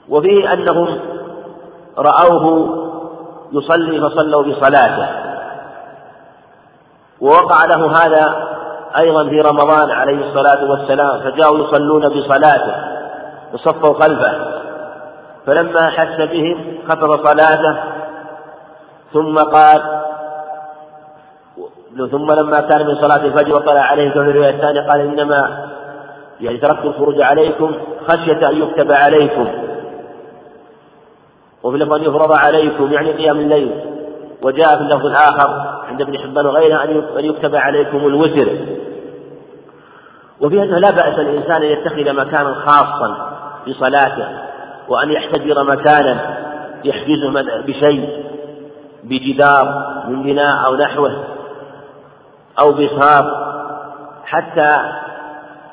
وفيه 0.09 0.53
أنهم 0.53 0.99
رأوه 1.99 2.86
يصلي 3.53 4.01
فصلوا 4.01 4.43
بصلاته. 4.43 5.09
ووقع 7.21 7.65
له 7.65 7.91
هذا 7.91 8.47
أيضا 8.99 9.29
في 9.29 9.41
رمضان 9.41 9.91
عليه 9.91 10.29
الصلاة 10.29 10.71
والسلام 10.71 11.21
فجاءوا 11.21 11.59
يصلون 11.59 12.09
بصلاته 12.09 12.75
وصفوا 13.53 13.95
خلفه. 13.95 14.33
فلما 15.47 15.91
حس 15.91 16.21
بهم 16.21 16.79
خفض 16.89 17.27
صلاته 17.27 17.77
ثم 19.13 19.39
قال 19.39 19.83
ثم 22.11 22.33
لما 22.33 22.61
كان 22.61 22.87
من 22.87 22.95
صلاة 23.01 23.25
الفجر 23.25 23.57
وطلع 23.57 23.81
عليه 23.81 24.11
في 24.11 24.19
الرواية 24.19 24.51
الثانية 24.51 24.81
قال 24.81 25.01
إنما 25.01 25.67
يعني 26.41 26.59
تركت 26.59 26.85
الخروج 26.85 27.21
عليكم 27.31 27.75
خشية 28.09 28.49
أن 28.49 28.63
يكتب 28.63 28.93
عليكم. 28.93 29.49
وفي 31.67 31.77
لفظ 31.77 31.93
أن 31.93 32.03
يفرض 32.03 32.33
عليكم 32.33 32.93
يعني 32.93 33.13
قيام 33.13 33.37
الليل. 33.37 33.71
وجاء 34.43 34.77
في 34.77 34.83
اللفظ 34.83 35.07
الآخر 35.07 35.79
عند 35.89 36.01
ابن 36.01 36.19
حبان 36.19 36.47
وغيره 36.47 36.85
أن 37.19 37.25
يكتب 37.25 37.57
عليكم 37.57 37.97
الوتر 37.97 38.59
وفي 40.41 40.63
أنه 40.63 40.79
لا 40.79 40.91
بأس 40.91 41.19
الإنسان 41.19 41.63
أن 41.63 41.69
يتخذ 41.69 42.13
مكانا 42.13 42.55
خاصا 42.67 43.33
في 43.65 43.73
صلاته 43.73 44.29
وأن 44.89 45.11
يحتجر 45.11 45.65
مكانا 45.65 46.37
يحجزه 46.85 47.31
بشيء 47.67 48.25
بجدار 49.05 49.95
من 50.09 50.23
بناء 50.23 50.67
أو 50.67 50.77
نحوه 50.77 51.25
أو 52.61 52.73
بساط 52.73 53.27
حتى 54.25 54.79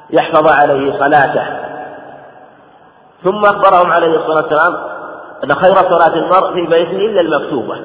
يحفظ 0.10 0.48
عليه 0.48 1.00
صلاته. 1.00 1.46
ثم 3.24 3.46
أخبرهم 3.46 3.92
عليه 3.92 4.16
الصلاة 4.16 4.44
والسلام 4.44 4.93
أن 5.44 5.56
خير 5.56 5.76
صلاة 5.76 6.16
المرء 6.16 6.54
في 6.54 6.70
بيته 6.70 6.98
إلا 6.98 7.22
المكتوبة. 7.22 7.78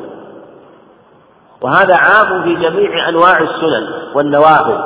وهذا 1.63 1.95
عام 1.97 2.43
في 2.43 2.55
جميع 2.55 3.09
أنواع 3.09 3.39
السنن 3.39 3.89
والنوافل 4.15 4.79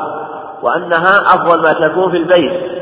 وأنها 0.62 1.16
أفضل 1.26 1.62
ما 1.62 1.72
تكون 1.88 2.10
في 2.10 2.16
البيت. 2.16 2.72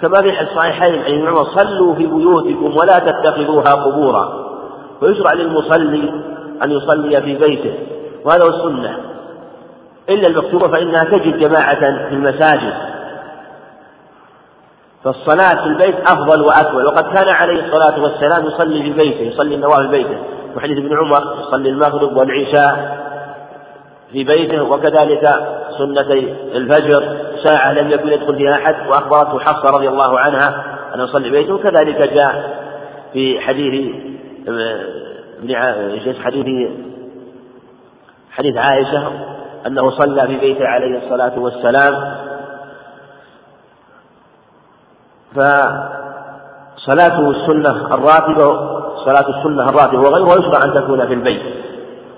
كما 0.00 0.22
في 0.22 0.40
الصحيحين 0.40 1.02
عن 1.02 1.26
عمر 1.26 1.44
صلوا 1.44 1.94
في 1.94 2.06
بيوتكم 2.06 2.76
ولا 2.76 2.98
تتخذوها 2.98 3.74
قبورا. 3.74 4.50
ويشرع 5.02 5.32
للمصلي 5.32 6.12
أن 6.62 6.70
يصلي 6.70 7.22
في 7.22 7.36
بيته 7.36 7.74
وهذا 8.24 8.44
هو 8.44 8.48
السنة. 8.48 8.98
إلا 10.08 10.28
المكتوبة 10.28 10.68
فإنها 10.68 11.04
تجد 11.04 11.38
جماعة 11.38 11.80
في 11.80 12.14
المساجد. 12.14 12.89
فالصلاة 15.04 15.62
في 15.62 15.66
البيت 15.66 15.94
أفضل 16.00 16.42
وأكمل. 16.42 16.86
وقد 16.86 17.04
كان 17.04 17.34
عليه 17.34 17.66
الصلاة 17.66 18.02
والسلام 18.02 18.46
يصلي 18.46 18.82
في 18.82 18.90
بيته 18.92 19.20
يصلي 19.20 19.54
النوافل 19.54 19.88
في 19.88 19.90
بيته. 19.90 20.18
وحديث 20.56 20.78
ابن 20.78 20.98
عمر 20.98 21.22
يصلي 21.40 21.68
المغرب 21.68 22.16
والعشاء 22.16 23.00
في 24.12 24.24
بيته 24.24 24.62
وكذلك 24.62 25.28
سنتي 25.78 26.34
الفجر. 26.54 27.16
ساعة 27.44 27.72
لم 27.72 27.90
يكن 27.90 28.08
يدخل 28.08 28.36
فيها 28.36 28.54
أحد 28.54 28.74
وأخبرته 28.88 29.38
حفصة 29.38 29.76
رضي 29.76 29.88
الله 29.88 30.18
عنها 30.18 30.64
أن 30.94 31.00
يصلي 31.00 31.30
بيته. 31.30 31.54
وكذلك 31.54 32.12
جاء 32.12 32.60
في 33.12 33.40
حديث 33.40 33.94
ابن 35.42 35.54
حديث 36.24 36.70
حديث 38.30 38.56
عائشة 38.56 39.12
أنه 39.66 39.90
صلى 39.90 40.26
في 40.26 40.36
بيته 40.36 40.66
عليه 40.66 40.98
الصلاة 40.98 41.38
والسلام 41.38 42.14
فصلاته 45.34 47.30
السنة 47.30 47.94
الراتبة 47.94 48.70
صلاة 49.04 49.38
السنة 49.38 49.68
الراتبة 49.68 50.00
وغيرها 50.00 50.38
يشرع 50.38 50.64
أن 50.64 50.74
تكون 50.74 51.06
في 51.06 51.14
البيت. 51.14 51.42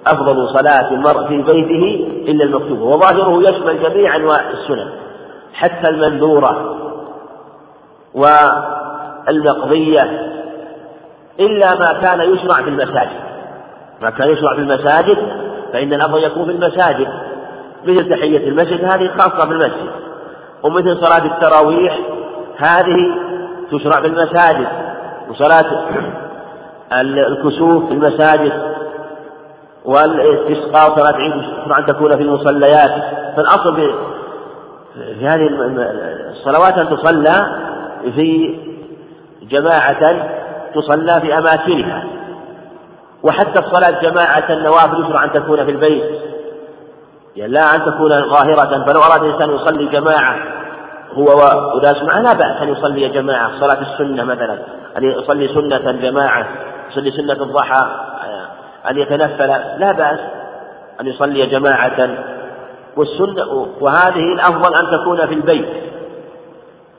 أفضل 0.06 0.48
صلاة 0.48 0.90
المرء 0.90 1.28
في 1.28 1.42
بيته 1.42 2.06
إلا 2.30 2.44
المكتوبة 2.44 2.84
وظاهره 2.84 3.42
يشمل 3.42 3.82
جميع 3.82 4.16
أنواع 4.16 4.50
السنن 4.50 4.88
حتى 5.54 5.88
المنذورة 5.88 6.76
والمقضية 9.28 10.02
إلا 11.40 11.68
ما 11.74 11.92
كان 12.02 12.20
يشرع 12.20 12.62
في 12.62 12.68
المساجد. 12.68 13.20
ما 14.02 14.10
كان 14.10 14.28
يشرع 14.28 14.54
في 14.54 14.60
المساجد 14.60 15.18
فإن 15.72 15.92
الأفضل 15.92 16.24
يكون 16.24 16.44
في 16.44 16.50
المساجد. 16.50 17.08
مثل 17.84 18.08
تحية 18.08 18.48
المسجد 18.48 18.84
هذه 18.84 19.10
خاصة 19.18 19.48
بالمسجد 19.48 19.90
ومثل 20.62 21.06
صلاة 21.06 21.24
التراويح 21.26 21.98
هذه 22.58 23.14
تشرع 23.70 24.00
في 24.00 24.06
المساجد 24.06 24.68
وصلاة 25.30 25.88
الكسوف 26.92 27.86
في 27.86 27.92
المساجد 27.92 28.52
والاستسقاء 29.84 30.92
وصلاة 30.92 31.16
عيد 31.16 31.32
يشرع 31.36 31.78
أن 31.78 31.86
تكون 31.86 32.10
في 32.10 32.22
المصليات. 32.22 32.90
فالأصل 33.36 33.76
في 33.76 35.26
هذه 35.26 35.48
الصلوات 36.30 36.78
أن 36.78 36.96
تصلى 36.96 37.56
في 38.14 38.58
جماعة 39.42 40.28
تصلى 40.74 41.20
في 41.20 41.38
أماكنها. 41.38 42.04
وحتى 43.22 43.58
الصلاة 43.58 44.00
جماعة 44.02 44.52
النوافل 44.52 45.04
يشرع 45.04 45.24
أن 45.24 45.32
تكون 45.32 45.64
في 45.64 45.70
البيت. 45.70 46.20
يعني 47.36 47.52
لا 47.52 47.74
أن 47.74 47.80
تكون 47.80 48.12
ظاهرة 48.12 48.84
فلو 48.84 49.00
أراد 49.00 49.22
الإنسان 49.24 49.54
يصلي 49.54 49.86
جماعة. 49.86 50.61
هو 51.14 51.24
وأناس 51.24 52.02
معه 52.02 52.20
لا 52.20 52.32
بأس 52.32 52.62
أن 52.62 52.68
يصلي 52.68 53.08
جماعة 53.08 53.50
صلاة 53.60 53.92
السنة 53.92 54.24
مثلا 54.24 54.58
أن 54.98 55.04
يصلي 55.04 55.48
سنة 55.48 55.92
جماعة 55.92 56.46
يصلي 56.90 57.10
سنة 57.10 57.42
الضحى 57.42 57.86
أن 58.90 58.98
يتنفل 58.98 59.48
لا 59.78 59.92
بأس 59.92 60.18
أن 61.00 61.06
يصلي 61.06 61.46
جماعة. 61.46 62.08
والسنة 62.96 63.68
وهذه 63.80 64.32
الأفضل 64.34 64.74
أن 64.74 65.00
تكون 65.00 65.26
في 65.26 65.34
البيت. 65.34 65.68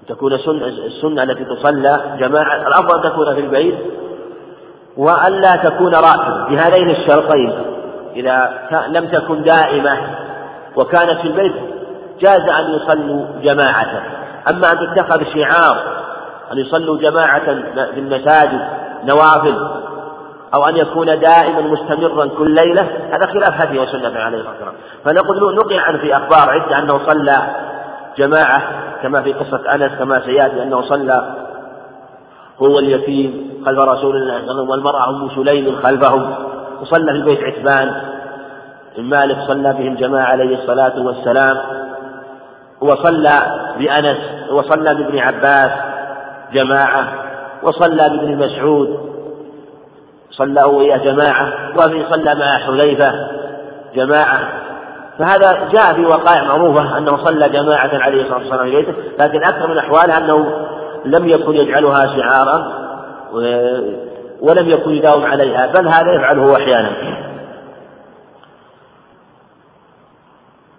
تكون 0.08 0.38
سنة 0.38 0.66
السنة 0.66 1.24
التي 1.24 1.46
تصلى 1.46 2.18
جماعة 2.20 2.68
الأفضل 2.68 3.04
أن 3.04 3.12
تكون 3.12 3.36
في 3.36 3.40
البيت. 3.42 3.76
وألا 4.98 5.56
تكون 5.56 5.92
راتب 5.96 6.50
بهذين 6.50 6.90
الشرطين 6.90 7.54
إذا 8.16 8.54
لم 8.88 9.08
تكن 9.08 9.44
دائمة 9.44 9.92
وكانت 10.76 11.20
في 11.22 11.28
البيت. 11.28 11.54
جاز 12.20 12.50
أن 12.50 12.74
يصلوا 12.74 13.26
جماعة. 13.42 14.04
أما 14.50 14.72
أن 14.72 14.96
تتخذ 14.96 15.24
شعار 15.34 15.84
أن 16.52 16.58
يصلوا 16.58 16.98
جماعة 16.98 17.46
في 17.94 18.00
المساجد 18.00 18.68
نوافل 19.04 19.58
أو 20.56 20.64
أن 20.70 20.78
يكون 20.78 21.06
دائما 21.06 21.62
مستمرا 21.62 22.28
كل 22.28 22.56
ليلة 22.64 22.88
هذا 23.12 23.26
خلاف 23.26 23.62
هدي 23.62 23.80
وسنة 23.80 24.20
عليه 24.20 24.38
الصلاة 24.38 24.54
والسلام. 24.54 24.74
فنقول 25.06 25.56
نقل 25.56 26.00
في 26.00 26.18
أخبار 26.18 26.50
عدة 26.50 26.80
أنه 26.80 27.06
صلى 27.06 27.38
جماعة 28.18 28.62
كما 29.04 29.22
في 29.22 29.34
قصة 29.34 29.62
أنس 29.76 29.92
كما 30.00 30.20
سيأتي 30.20 30.64
أنه 30.64 30.82
صلى 30.82 31.36
هو 32.62 32.80
اليتيم 32.80 33.64
خلف 33.66 33.80
رسول 33.80 34.16
الله 34.16 34.34
صلى 34.34 34.52
الله 34.52 34.52
عليه 34.52 34.54
وسلم 34.54 34.70
والمرأة 34.70 35.10
أم 35.10 35.30
سليم 35.36 35.82
خلفهم 35.82 36.36
وصلى 36.82 37.12
في 37.12 37.22
بيت 37.22 37.44
عتبان. 37.44 38.02
بن 38.98 39.04
مالك 39.04 39.38
صلى 39.48 39.74
بهم 39.74 39.96
جماعة 39.96 40.26
عليه 40.26 40.58
الصلاة 40.58 41.06
والسلام. 41.06 41.83
وصلى 42.84 43.38
بأنس 43.80 44.18
وصلى 44.52 44.96
بابن 44.96 45.20
عباس 45.20 45.72
جماعة 46.54 47.14
وصلى 47.64 48.10
بابن 48.10 48.38
مسعود. 48.38 49.14
صلى 50.32 50.64
وياه 50.64 50.98
جماعة 50.98 51.54
وفي 51.78 52.06
صلى 52.12 52.36
مع 52.36 52.58
حذيفة 52.58 53.12
جماعة. 53.96 54.40
فهذا 55.20 55.70
جاء 55.72 55.94
في 55.94 56.06
وقائع 56.06 56.44
معروفة 56.44 56.98
أنه 56.98 57.12
صلى 57.12 57.50
جماعة 57.50 57.90
عليه 57.94 58.22
الصلاة 58.22 58.38
والسلام 58.38 58.64
في 58.64 58.76
بيته 58.76 58.94
لكن 59.20 59.44
أكثر 59.44 59.68
من 59.68 59.78
أحواله 59.78 60.18
أنه 60.18 60.68
لم 61.06 61.30
يكن 61.30 61.56
يجعلها 61.56 62.02
شعارا 62.02 62.84
ولم 64.42 64.70
يكن 64.70 64.92
يداوم 64.92 65.26
عليها 65.26 65.68
بل 65.68 65.88
هذا 65.88 66.16
يفعله 66.16 66.58
أحيانا. 66.58 66.92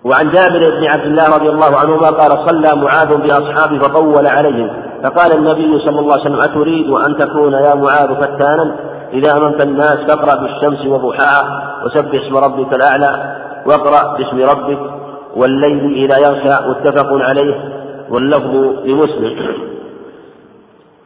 وعن 0.04 0.30
جابر 0.30 0.70
بن 0.70 0.84
عبد 0.84 1.04
الله 1.04 1.24
رضي 1.24 1.48
الله 1.48 1.76
عنهما 1.80 2.08
قال 2.08 2.48
صلى 2.48 2.76
معاذ 2.76 3.16
بأصحابه 3.16 3.78
فطول 3.78 4.26
عليهم. 4.26 4.70
فقال 5.04 5.32
النبي 5.32 5.78
صلى 5.78 6.00
الله 6.00 6.12
عليه 6.12 6.22
وسلم 6.22 6.40
أتريد 6.40 6.90
أن 6.90 7.16
تكون 7.16 7.52
يا 7.52 7.74
معاذ 7.74 8.14
فتانا؟ 8.14 8.76
إذا 9.12 9.36
أممت 9.36 9.60
الناس 9.60 9.96
فاقرأ 9.96 10.40
بالشمس 10.40 10.86
وضحاها 10.86 11.74
وسبح 11.84 12.24
اسم 12.24 12.36
ربك 12.36 12.72
الأعلى 12.72 13.36
واقرأ 13.66 14.16
باسم 14.16 14.38
ربك 14.50 14.78
والليل 15.36 16.04
إذا 16.04 16.18
يغشى. 16.18 16.68
متفق 16.68 17.08
عليه 17.12 17.54
واللفظ 18.10 18.54
لمسلم. 18.84 19.56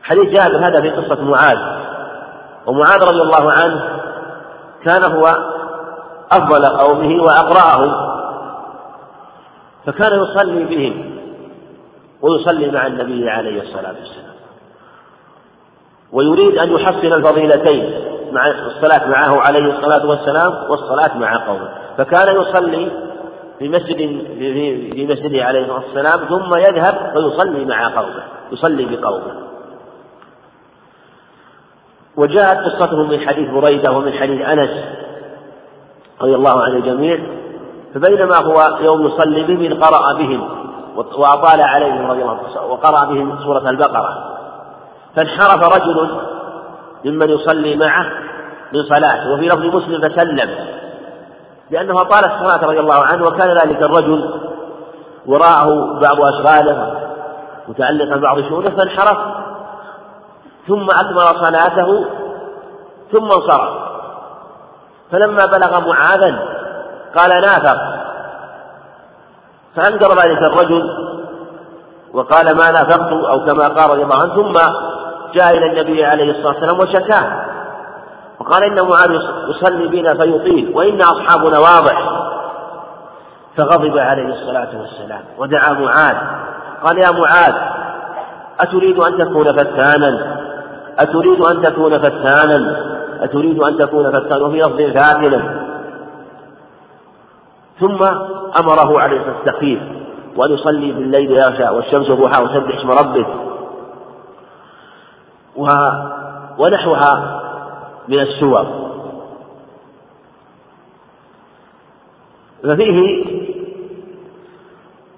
حديث 0.02 0.24
جابر 0.24 0.56
هذا 0.56 0.80
في 0.80 0.90
قصة 0.90 1.24
معاذ. 1.24 1.58
ومعاذ 2.66 3.02
رضي 3.02 3.22
الله 3.22 3.52
عنه 3.52 3.80
كان 4.84 5.04
هو 5.12 5.26
أفضل 6.32 6.64
قومه 6.66 7.22
وأقرأهم. 7.22 8.07
فكان 9.88 10.20
يصلي 10.20 10.64
بهم 10.64 11.18
ويصلي 12.22 12.70
مع 12.70 12.86
النبي 12.86 13.30
عليه 13.30 13.62
الصلاة 13.62 13.94
والسلام. 14.00 14.34
ويريد 16.12 16.58
أن 16.58 16.72
يحصل 16.72 17.12
الفضيلتين 17.12 18.00
مع 18.32 18.46
الصلاة 18.50 19.08
معه 19.08 19.40
عليه 19.40 19.78
الصلاة 19.78 20.06
والسلام 20.06 20.70
والصلاة 20.70 21.18
مع 21.18 21.46
قومه. 21.46 21.68
فكان 21.98 22.36
يصلي 22.42 22.90
في 23.58 23.68
مسجد 23.68 23.96
في 24.94 25.06
مسجده 25.10 25.44
عليه 25.44 25.60
الصلاة 25.60 25.84
والسلام 25.84 26.28
ثم 26.28 26.54
يذهب 26.58 27.12
فيصلي 27.12 27.64
مع 27.64 28.00
قومه 28.00 28.22
يصلي 28.52 28.96
بقومه. 28.96 29.48
وجاءت 32.16 32.58
قصته 32.58 33.02
من 33.02 33.20
حديث 33.20 33.50
بريدة 33.50 33.92
ومن 33.92 34.12
حديث 34.12 34.40
أنس 34.40 34.70
رضي 36.22 36.34
الله 36.34 36.62
عن 36.62 36.72
الجميع. 36.76 37.18
فبينما 37.94 38.36
هو 38.36 38.78
يوم 38.80 39.06
يصلي 39.06 39.42
بهم 39.42 39.84
قرأ 39.84 40.12
بهم 40.18 40.48
وأطال 40.96 41.62
عليهم 41.62 42.10
رضي 42.10 42.22
الله 42.22 42.38
عنه 42.38 42.66
وقرأ 42.66 43.04
بهم 43.04 43.38
سورة 43.44 43.70
البقرة. 43.70 44.38
فانحرف 45.16 45.76
رجل 45.76 46.20
ممن 47.04 47.30
يصلي 47.30 47.76
معه 47.76 48.06
من 48.72 48.82
صلاته 48.82 49.32
وفي 49.32 49.46
لفظ 49.46 49.76
مسلم 49.76 50.08
فسلم 50.08 50.50
لأنه 51.70 52.00
أطال 52.00 52.24
الصلاة 52.24 52.64
رضي 52.64 52.80
الله 52.80 53.04
عنه 53.04 53.26
وكان 53.26 53.48
ذلك 53.50 53.82
الرجل 53.82 54.40
وراءه 55.26 55.98
بعض 56.00 56.20
أشغاله 56.20 56.94
متعلقا 57.68 58.16
ببعض 58.16 58.40
شؤونه 58.40 58.70
فانحرف. 58.70 59.18
ثم 60.68 60.90
أكمل 60.90 61.44
صلاته 61.44 62.04
ثم 63.12 63.24
انصرف. 63.24 63.88
فلما 65.12 65.46
بلغ 65.46 65.88
معاذا 65.88 66.57
قال 67.16 67.30
نافق 67.40 67.78
فأنكر 69.76 70.08
ذلك 70.08 70.42
الرجل 70.42 70.82
وقال 72.12 72.56
ما 72.56 72.70
نافقت 72.70 73.12
أو 73.12 73.44
كما 73.44 73.68
قال 73.68 73.90
رضي 73.90 74.02
الله 74.02 74.22
عنه 74.22 74.34
ثم 74.34 74.52
جاء 75.34 75.56
إلى 75.56 75.66
النبي 75.66 76.04
عليه 76.04 76.30
الصلاة 76.30 76.48
والسلام 76.48 76.80
وشكاه. 76.80 77.44
وقال 78.40 78.64
إن 78.64 78.88
معاذ 78.88 79.10
يصلي 79.48 79.88
بنا 79.88 80.08
فيطيل 80.08 80.72
وإن 80.74 81.00
أصحابنا 81.00 81.58
واضح. 81.58 82.10
فغضب 83.56 83.98
عليه 83.98 84.28
الصلاة 84.28 84.68
والسلام 84.80 85.20
ودعا 85.38 85.72
معاذ. 85.72 86.16
قال 86.84 86.98
يا 86.98 87.10
معاذ 87.10 87.54
أتريد 88.60 88.98
أن 88.98 89.18
تكون 89.18 89.52
فتانا؟ 89.52 90.36
أتريد 90.98 91.46
أن 91.46 91.62
تكون 91.62 91.98
فتانا؟ 91.98 92.76
أتريد 93.20 93.62
أن 93.62 93.78
تكون 93.78 94.10
فتانا؟ 94.10 94.44
وفي 94.44 94.58
لفظ 94.58 94.94
فاتنا 94.94 95.67
ثم 97.80 98.02
أمره 98.60 99.00
عليه 99.00 99.20
الصلاة 99.20 99.78
وأن 100.36 100.50
يصلي 100.50 100.92
بالليل 100.92 101.30
يغشى 101.30 101.68
والشمس 101.68 102.06
ضحاها 102.06 102.44
وسبح 102.44 102.78
اسم 102.78 102.90
ربك 102.90 103.26
و 105.56 105.66
ونحوها 106.58 107.40
من 108.08 108.20
السور. 108.20 108.66
ففيه 112.62 113.24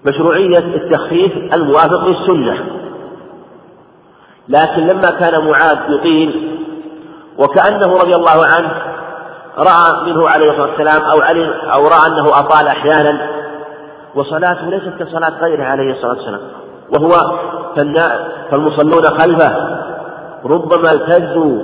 مشروعية 0.04 0.58
التخفيف 0.58 1.54
الموافق 1.54 2.04
للسنة. 2.06 2.66
لكن 4.48 4.86
لما 4.86 5.10
كان 5.20 5.46
معاذ 5.46 5.78
يطيل 5.88 6.58
وكأنه 7.38 7.92
رضي 7.92 8.14
الله 8.14 8.46
عنه 8.46 8.89
رأى 9.60 10.12
منه 10.12 10.28
عليه 10.28 10.50
الصلاة 10.50 10.70
والسلام 10.70 11.02
أو 11.02 11.20
علي 11.22 11.54
أو 11.74 11.82
رأى 11.82 12.06
أنه 12.06 12.28
أطال 12.40 12.66
أحيانا 12.66 13.30
وصلاته 14.14 14.66
ليست 14.66 14.92
كصلاة 14.98 15.32
غيره 15.40 15.64
عليه 15.64 15.92
الصلاة 15.92 16.12
والسلام 16.12 16.40
وهو 16.92 17.10
فالمصلون 18.50 19.04
خلفه 19.04 19.80
ربما 20.44 20.92
التزوا 20.92 21.58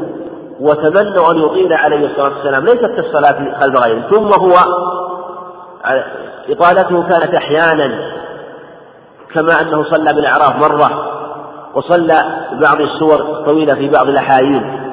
وتمنوا 0.60 1.32
أن 1.32 1.38
يطيل 1.38 1.72
عليه 1.72 2.06
الصلاة 2.06 2.36
والسلام 2.36 2.64
ليست 2.64 2.86
كالصلاة 2.96 3.60
خلف 3.60 3.86
غيره 3.86 4.02
ثم 4.10 4.44
هو 4.44 4.54
إطالته 6.48 7.02
كانت 7.02 7.34
أحيانا 7.34 8.12
كما 9.34 9.60
أنه 9.62 9.84
صلى 9.84 10.12
بالأعراف 10.12 10.56
مرة 10.56 11.12
وصلى 11.74 12.24
بعض 12.52 12.80
السور 12.80 13.14
الطويلة 13.14 13.74
في 13.74 13.88
بعض 13.88 14.08
الأحايين 14.08 14.90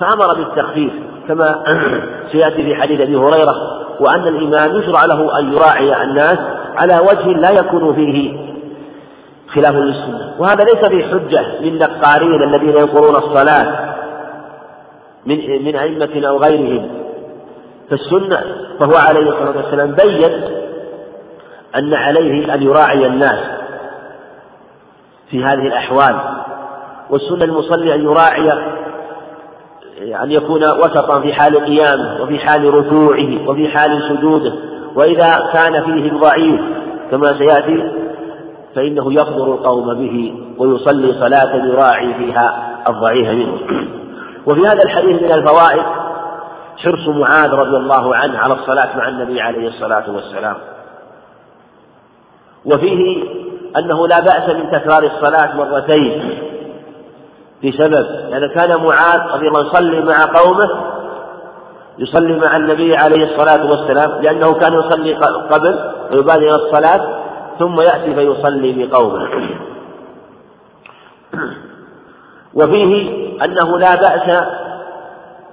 فأمر 0.00 0.34
بالتخفيف 0.34 0.92
كما 1.28 1.64
سيأتي 2.32 2.62
في 2.62 2.74
حديث 2.74 3.00
أبي 3.00 3.16
هريرة 3.16 3.82
وأن 4.00 4.26
الإمام 4.26 4.76
يشرع 4.76 5.04
له 5.04 5.38
أن 5.38 5.52
يراعي 5.52 6.02
الناس 6.02 6.38
على 6.76 6.94
وجه 7.00 7.26
لا 7.26 7.50
يكون 7.50 7.94
فيه 7.94 8.36
خلاف 9.54 9.74
للسنة. 9.74 10.34
وهذا 10.38 10.64
ليس 10.64 10.84
في 10.84 11.04
حجة 11.04 11.60
للنقارين 11.60 12.42
الذين 12.42 12.76
ينقرون 12.76 13.16
الصلاة 13.16 13.94
من 15.26 15.64
من 15.64 15.76
أئمة 15.76 16.28
أو 16.28 16.38
غيرهم. 16.38 16.88
فالسنة 17.90 18.40
فهو 18.80 18.94
عليه 19.08 19.30
الصلاة 19.30 19.56
والسلام 19.56 19.92
بين 19.92 20.42
أن 21.76 21.94
عليه 21.94 22.54
أن 22.54 22.62
يراعي 22.62 23.06
الناس 23.06 23.40
في 25.30 25.44
هذه 25.44 25.66
الأحوال 25.66 26.16
والسنة 27.10 27.44
المصلي 27.44 27.94
أن 27.94 28.02
يراعي 28.02 28.52
أن 30.02 30.30
يكون 30.30 30.62
وسطا 30.64 31.20
في 31.20 31.32
حال 31.32 31.64
قيامه 31.64 32.22
وفي 32.22 32.38
حال 32.38 32.74
ركوعه 32.74 33.48
وفي 33.48 33.68
حال 33.68 34.02
سجوده. 34.08 34.52
وإذا 34.94 35.50
كان 35.52 35.84
فيه 35.84 36.12
ضعيف 36.12 36.60
كما 37.10 37.26
سيأتي 37.26 37.92
فإنه 38.74 39.12
يحضر 39.12 39.54
القوم 39.54 39.94
به 39.94 40.34
ويصلي 40.58 41.12
صلاة 41.20 41.56
يراعي 41.56 42.14
فيها 42.14 42.72
الضعيف 42.88 43.28
منه. 43.28 43.58
وفي 44.46 44.60
هذا 44.60 44.82
الحديث 44.84 45.22
من 45.22 45.32
الفوائد 45.32 45.82
حرص 46.76 47.08
معاذ 47.08 47.50
رضي 47.50 47.76
الله 47.76 48.16
عنه 48.16 48.38
على 48.38 48.54
الصلاة 48.54 48.96
مع 48.96 49.08
النبي 49.08 49.40
عليه 49.40 49.68
الصلاة 49.68 50.10
والسلام. 50.10 50.56
وفيه 52.64 53.24
أنه 53.78 54.08
لا 54.08 54.20
بأس 54.20 54.56
من 54.56 54.70
تكرار 54.70 55.04
الصلاة 55.04 55.56
مرتين. 55.56 56.38
بسبب 57.64 58.06
لأن 58.30 58.48
كان 58.54 58.84
معاذ 58.84 59.20
رضي 59.34 59.48
الله 59.48 59.66
يصلي 59.66 60.00
مع 60.00 60.24
قومه 60.24 60.92
يصلي 61.98 62.36
مع 62.36 62.56
النبي 62.56 62.96
عليه 62.96 63.24
الصلاة 63.24 63.70
والسلام 63.70 64.22
لأنه 64.22 64.52
كان 64.52 64.72
يصلي 64.72 65.14
قبل 65.50 65.92
ويبادر 66.10 66.42
إلى 66.42 66.54
الصلاة 66.54 67.22
ثم 67.58 67.80
يأتي 67.80 68.14
فيصلي 68.14 68.86
بقومه. 68.86 69.28
وفيه 72.54 73.12
أنه 73.44 73.78
لا 73.78 73.94
بأس 73.94 74.46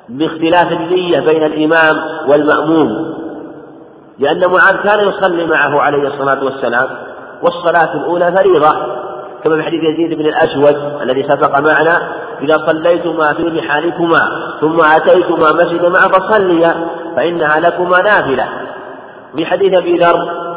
باختلاف 0.09 0.71
النية 0.71 1.19
بين 1.19 1.43
الإمام 1.43 1.95
والمأموم 2.27 3.19
لأن 4.19 4.39
معاذ 4.39 4.75
كان 4.75 5.07
يصلي 5.07 5.45
معه 5.45 5.81
عليه 5.81 6.07
الصلاة 6.07 6.43
والسلام 6.43 6.89
والصلاة 7.41 7.93
الأولى 7.93 8.31
فريضة. 8.31 8.99
كما 9.43 9.55
في 9.55 9.63
حديث 9.63 9.83
يزيد 9.83 10.17
بن 10.17 10.25
الأسود 10.25 11.01
الذي 11.01 11.23
سبق 11.23 11.59
معنا 11.59 11.97
إذا 12.41 12.57
صليتما 12.67 13.33
في 13.33 13.43
رحالكما 13.43 14.19
ثم 14.61 14.81
أتيتما 14.81 15.63
مسجد 15.63 15.85
معه 15.85 16.07
فصليا 16.07 16.87
فإنها 17.15 17.59
لكما 17.59 18.01
نافلة. 18.01 18.47
في 19.35 19.45
حديث 19.45 19.79
أبي 19.79 19.97
ذر 19.97 20.49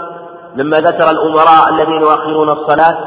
لما 0.57 0.76
ذكر 0.76 1.11
الأمراء 1.11 1.70
الذين 1.70 2.01
يؤخرون 2.01 2.49
الصلاة 2.49 2.99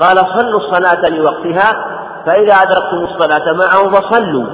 قال 0.00 0.16
صلوا 0.16 0.60
الصلاة 0.60 1.08
لوقتها 1.08 1.86
فإذا 2.26 2.54
أدركتم 2.54 2.96
الصلاة 2.96 3.52
معه 3.52 3.90
فصلوا. 3.90 4.46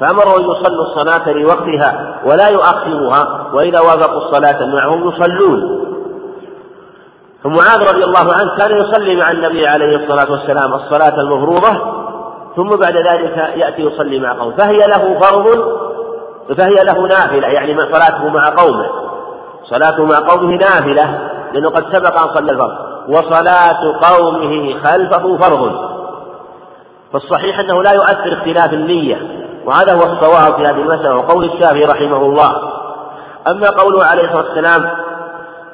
فأمروا 0.00 0.38
أن 0.38 0.42
يصلوا 0.42 0.84
الصلاة 0.86 1.32
لوقتها 1.32 2.20
ولا 2.24 2.48
يؤخرها 2.48 3.50
وإذا 3.52 3.80
وافقوا 3.80 4.26
الصلاة 4.26 4.66
معهم 4.66 5.08
يصلون. 5.08 5.83
فمعاذ 7.44 7.80
رضي 7.80 8.04
الله 8.04 8.32
عنه 8.32 8.56
كان 8.58 8.78
يصلي 8.80 9.16
مع 9.16 9.30
النبي 9.30 9.66
عليه 9.66 9.96
الصلاة 9.96 10.32
والسلام 10.32 10.74
الصلاة 10.74 11.20
المفروضة 11.20 12.04
ثم 12.56 12.68
بعد 12.68 12.96
ذلك 12.96 13.36
يأتي 13.56 13.82
يصلي 13.82 14.18
مع 14.18 14.32
قومه. 14.32 14.56
فهي 14.56 14.78
له 14.78 15.20
فرض 15.20 15.46
فهي 16.58 16.74
له 16.84 17.06
نافلة 17.06 17.48
يعني 17.48 17.92
صلاته 17.92 18.28
مع 18.28 18.48
قومه. 18.48 18.86
صلاته 19.64 20.04
مع 20.04 20.18
قومه 20.28 20.56
نافلة 20.56 21.30
لأنه 21.52 21.70
قد 21.70 21.84
سبق 21.92 22.22
أن 22.22 22.34
صلى 22.34 22.52
الفرض. 22.52 22.72
وصلاة 23.08 23.98
قومه 24.02 24.80
خلفه 24.84 25.36
فرض. 25.36 25.72
فالصحيح 27.12 27.58
أنه 27.58 27.82
لا 27.82 27.92
يؤثر 27.92 28.32
اختلاف 28.32 28.72
النية 28.72 29.16
وهذا 29.66 29.94
هو 29.94 30.02
الصواب 30.12 30.54
في 30.56 30.62
هذه 30.62 30.80
المسألة 30.80 31.16
وقول 31.16 31.44
الشافعي 31.44 31.84
رحمه 31.84 32.26
الله. 32.26 32.50
أما 33.50 33.70
قوله 33.70 34.04
عليه 34.04 34.22
الصلاة 34.22 34.46
والسلام 34.46 35.03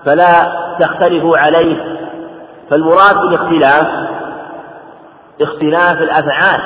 فلا 0.05 0.53
تختلفوا 0.81 1.39
عليه. 1.39 1.99
فالمراد 2.71 3.17
بالاختلاف 3.17 3.89
اختلاف 5.41 6.03
الأفعال 6.03 6.61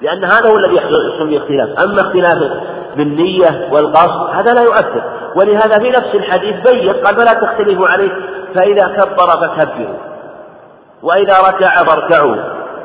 لأن 0.00 0.24
هذا 0.24 0.50
هو 0.50 0.56
الذي 0.58 0.76
يحصل 0.76 1.28
باختلاف 1.28 1.78
أما 1.78 2.00
اختلاف 2.00 2.52
بالنية 2.96 3.68
والقصد 3.72 4.30
هذا 4.34 4.54
لا 4.54 4.62
يؤثر. 4.62 5.02
ولهذا 5.36 5.78
في 5.78 5.90
نفس 5.90 6.14
الحديث 6.14 6.70
بين 6.70 6.92
قال 6.92 7.16
فلا 7.16 7.32
تختلفوا 7.32 7.88
عليه 7.88 8.10
فإذا 8.54 8.88
كبر 8.88 9.26
فكبروا 9.26 9.96
وإذا 11.02 11.34
ركع 11.48 11.74
فاركعوا 11.74 12.36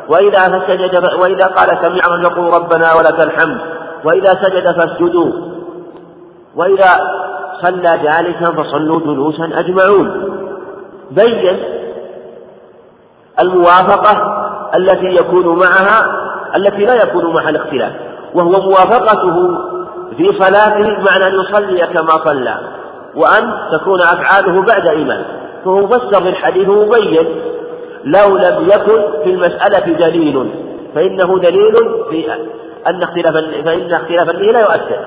وإذا 0.09 0.63
سجد 0.67 0.95
وإذا 1.23 1.45
قال 1.45 1.77
سمع 1.81 2.15
من 2.15 2.23
يقول 2.23 2.53
ربنا 2.53 2.93
ولك 2.93 3.19
الحمد 3.19 3.59
وإذا 4.05 4.29
سجد 4.43 4.71
فاسجدوا 4.71 5.31
وإذا 6.55 7.20
صلى 7.61 7.99
جالسا 8.03 8.51
فصلوا 8.51 8.99
جلوسا 8.99 9.49
أجمعون. 9.53 10.31
بين 11.11 11.59
الموافقة 13.41 14.41
التي 14.75 15.05
يكون 15.05 15.59
معها 15.59 16.21
التي 16.55 16.85
لا 16.85 17.03
يكون 17.03 17.33
معها 17.33 17.49
الاختلاف 17.49 17.91
وهو 18.33 18.51
موافقته 18.51 19.57
في 20.17 20.43
صلاته 20.43 20.99
بمعنى 20.99 21.27
أن 21.27 21.33
يصلي 21.41 21.79
كما 21.79 22.31
صلى 22.31 22.57
وأن 23.15 23.53
تكون 23.71 24.01
أفعاله 24.01 24.61
بعد 24.61 24.87
إيمان 24.87 25.23
فهو 25.65 25.87
فسر 25.87 26.29
الحديث 26.29 26.67
مبين 26.67 27.27
لو 28.03 28.37
لم 28.37 28.69
يكن 28.73 29.23
في 29.23 29.29
المسألة 29.29 30.07
دليل 30.07 30.51
فإنه 30.95 31.39
دليل 31.39 31.75
في 32.09 32.33
أن 32.87 33.03
اختلاف 33.03 33.33
فإن 33.65 33.93
اختلاف 33.93 34.29
لا 34.29 34.61
يؤثر. 34.61 35.05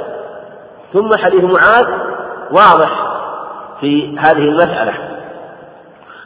ثم 0.92 1.16
حديث 1.16 1.44
معاذ 1.44 1.86
واضح 2.54 2.90
في 3.80 4.18
هذه 4.18 4.38
المسألة. 4.38 4.94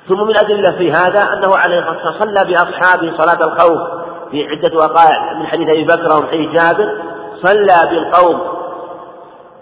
ثم 0.09 0.21
من 0.21 0.31
الأدلة 0.31 0.73
في 0.73 0.93
هذا 0.93 1.33
أنه 1.33 1.57
عليه 1.57 1.79
الصلاة 1.79 2.07
والسلام 2.07 2.19
صلى 2.19 2.45
بأصحابه 2.45 3.17
صلاة 3.19 3.49
الخوف 3.49 3.79
في 4.31 4.49
عدة 4.49 4.79
وقائع 4.79 5.35
من 5.39 5.47
حديث 5.47 5.69
أبي 5.69 5.85
بكر 5.85 6.25
وحديث 6.25 6.51
جابر 6.51 7.03
صلى 7.43 7.91
بالقوم. 7.91 8.41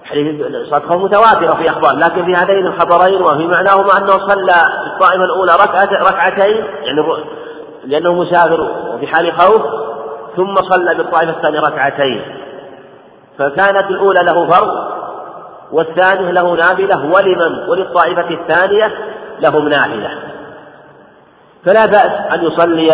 حديث 0.04 0.46
صلاة 0.70 0.78
الخوف 0.78 1.02
متواترة 1.02 1.54
في 1.54 1.70
أخبار 1.70 1.92
لكن 1.96 2.24
في 2.24 2.34
هذين 2.34 2.66
الخبرين 2.66 3.22
وفي 3.22 3.46
معناهما 3.46 3.98
أنه 3.98 4.28
صلى 4.28 4.52
في 4.82 4.86
الطائفة 4.94 5.24
الأولى 5.24 5.52
ركعة 5.52 6.10
ركعتين 6.10 6.64
يعني 6.82 7.00
لأنه 7.84 8.14
مسافر 8.14 8.60
وفي 8.94 9.06
حال 9.06 9.32
خوف 9.32 9.62
ثم 10.36 10.56
صلى 10.56 10.94
بالطائفة 10.94 11.30
الثانية 11.30 11.60
ركعتين. 11.60 12.22
فكانت 13.38 13.90
الأولى 13.90 14.20
له 14.22 14.50
فرض 14.50 14.95
والثانية 15.72 16.30
له 16.30 16.54
نافلة 16.54 16.96
ولمن؟ 16.96 17.68
وللطائفة 17.68 18.30
الثانية 18.30 18.92
لهم 19.40 19.68
نافلة 19.68 20.10
فلا 21.64 21.86
بأس 21.86 22.32
أن 22.32 22.44
يصلي 22.44 22.88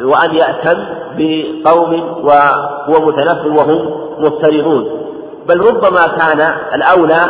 وأن 0.00 0.34
يأتم 0.34 0.84
بقوم 1.16 1.92
وهو 2.24 3.06
متنفل 3.06 3.48
وهم 3.48 4.02
مضطربون. 4.18 5.02
بل 5.46 5.60
ربما 5.60 6.06
كان 6.06 6.54
الأولى 6.74 7.20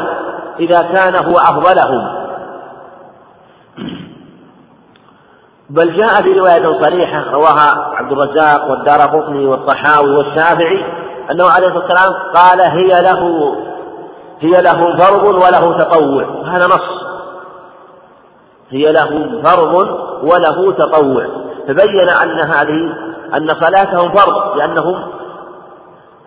إذا 0.61 0.83
كان 0.83 1.25
هو 1.25 1.37
أفضلهم. 1.37 2.23
بل 5.71 5.97
جاء 5.97 6.23
في 6.23 6.39
رواية 6.39 6.81
صريحة 6.83 7.31
رواها 7.31 7.95
عبد 7.95 8.13
الرزاق 8.13 8.71
والدار 8.71 9.01
قطني 9.01 9.47
والطحاوي 9.47 10.17
والشافعي 10.17 10.85
أنه 11.31 11.45
عليه 11.57 11.67
الصلاة 11.69 11.85
والسلام 11.85 12.13
قال 12.35 12.61
هي 12.61 13.03
له 13.03 13.55
هي 14.43 14.51
له 14.51 14.97
فرض 14.97 15.25
وله 15.25 15.79
تطوع. 15.79 16.25
هذا 16.47 16.67
نص. 16.67 16.89
هي 18.71 18.93
له 18.93 19.43
فرض 19.45 19.75
وله 20.23 20.73
تطوع. 20.73 21.27
فبين 21.67 22.09
أن 22.23 22.41
هذه 22.47 22.95
أن 23.35 23.49
صلاتهم 23.49 24.17
فرض 24.17 24.57
لأنهم 24.57 25.09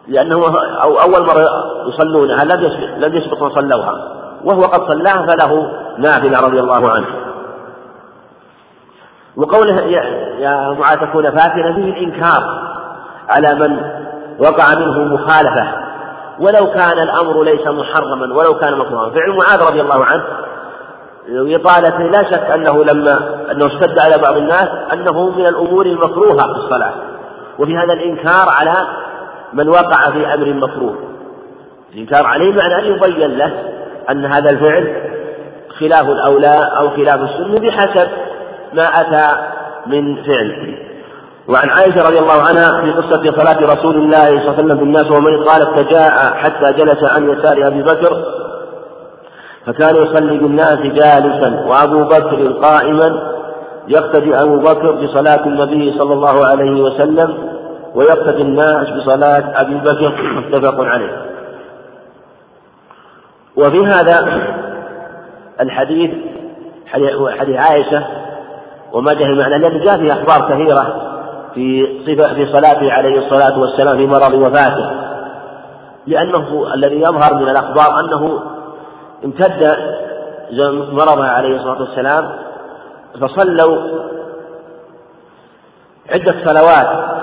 لأنه 0.08 0.38
أو 0.84 0.96
أول 0.96 1.26
مرة 1.26 1.46
يصلونها 1.88 2.44
لم 2.44 2.62
يسبق 2.66 2.98
لم 2.98 3.16
يسبق 3.16 3.44
من 3.44 3.50
صلوها. 3.50 3.94
وهو 4.44 4.62
قد 4.62 4.92
صلاها 4.92 5.26
فله 5.26 5.72
نافلة 5.98 6.48
رضي 6.48 6.60
الله 6.60 6.92
عنه. 6.92 7.08
وقوله 9.38 9.82
يا, 9.82 10.02
يا 10.40 10.76
معاذ 10.80 10.96
تكون 10.96 11.24
فاتنة 11.24 11.74
فيه 11.76 11.94
الإنكار 11.94 12.44
على 13.30 13.60
من 13.60 13.80
وقع 14.40 14.80
منه 14.80 15.16
مخالفة. 15.16 15.85
ولو 16.40 16.72
كان 16.72 17.00
الأمر 17.00 17.44
ليس 17.44 17.68
محرما 17.68 18.36
ولو 18.36 18.54
كان 18.60 18.78
مكروها. 18.78 19.10
فعل 19.10 19.30
معاذ 19.30 19.62
رضي 19.62 19.82
الله 19.82 20.06
عنه 20.06 20.24
وإطالته 21.30 22.04
لا 22.04 22.32
شك 22.32 22.52
أنه 22.52 22.84
لما 22.84 23.46
أنه 23.52 23.66
اشتد 23.66 24.00
على 24.00 24.24
بعض 24.28 24.38
الناس 24.38 24.70
أنه 24.94 25.30
من 25.30 25.46
الأمور 25.48 25.86
المكروهة 25.86 26.54
في 26.54 26.60
الصلاة. 26.60 26.94
وفي 27.60 27.78
هذا 27.78 27.94
الإنكار 27.94 28.50
على 28.60 28.88
من 29.54 29.70
وقع 29.70 30.12
في 30.12 30.34
أمر 30.34 30.54
مكروه. 30.54 30.96
الإنكار 31.94 32.26
عليه 32.26 32.54
معنى 32.54 32.76
أن 32.80 32.86
يبين 32.86 33.38
له 33.38 33.54
أن 34.10 34.26
هذا 34.26 34.50
الفعل 34.50 35.12
خلاف 35.80 36.10
الأولى 36.10 36.72
أو 36.78 36.90
خلاف 36.90 37.22
السنة 37.22 37.60
بحسب 37.60 38.10
ما 38.74 38.84
أتى 38.84 39.38
من 39.86 40.24
فعل. 40.24 40.78
وعن 41.50 41.70
عائشة 41.70 42.08
رضي 42.08 42.20
الله 42.20 42.42
عنها 42.42 42.82
في 42.82 42.92
قصة 42.92 43.44
صلاة 43.44 43.74
رسول 43.74 43.96
الله 43.96 44.26
صلى 44.26 44.40
الله 44.40 44.54
عليه 44.54 44.64
وسلم 44.64 44.78
بالناس 44.78 45.12
ومن 45.12 45.44
قالت 45.44 45.70
فجاء 45.70 46.34
حتى 46.34 46.74
جلس 46.74 47.12
عن 47.12 47.30
يسار 47.30 47.68
أبي 47.68 47.84
بكر 47.84 48.26
فكان 49.66 49.96
يصلي 49.96 50.38
بالناس 50.38 50.80
جالسا 50.80 51.66
وأبو 51.68 52.04
بكر 52.04 52.52
قائما 52.52 53.36
يقتدي 53.88 54.36
أبو 54.36 54.58
بكر 54.58 54.92
بصلاة 54.92 55.46
النبي 55.46 56.00
صلى 56.00 56.14
الله 56.14 56.46
عليه 56.46 56.82
وسلم 56.82 57.56
ويقتدي 57.96 58.42
الناس 58.42 58.90
بصلاة 58.90 59.54
أبي 59.62 59.76
بكر 59.76 60.14
متفق 60.38 60.82
عليه. 60.84 61.26
وفي 63.58 63.86
هذا 63.86 64.44
الحديث 65.62 66.12
حديث 67.40 67.58
عائشة 67.58 68.06
وما 68.94 69.14
جاء 69.14 69.36
معنى 69.36 69.56
الذي 69.56 69.80
جاء 69.80 69.98
فيه 69.98 70.14
أخبار 70.14 70.50
كثيرة. 70.50 71.15
في 71.56 71.98
صفة 72.06 72.34
في 72.34 72.46
صلاته 72.46 72.92
عليه 72.92 73.18
الصلاة 73.18 73.60
والسلام 73.60 73.98
في 73.98 74.08
مرض 74.08 74.34
وفاته. 74.34 74.92
لأنه 76.08 76.74
الذي 76.74 76.96
يظهر 76.96 77.36
من 77.36 77.50
الأخبار 77.50 78.00
أنه 78.00 78.40
امتد 79.26 79.78
مرضه 80.92 81.26
عليه 81.26 81.56
الصلاة 81.56 81.82
والسلام 81.82 82.32
فصلوا 83.22 83.78
عدة 86.10 86.36
صلوات 86.46 87.16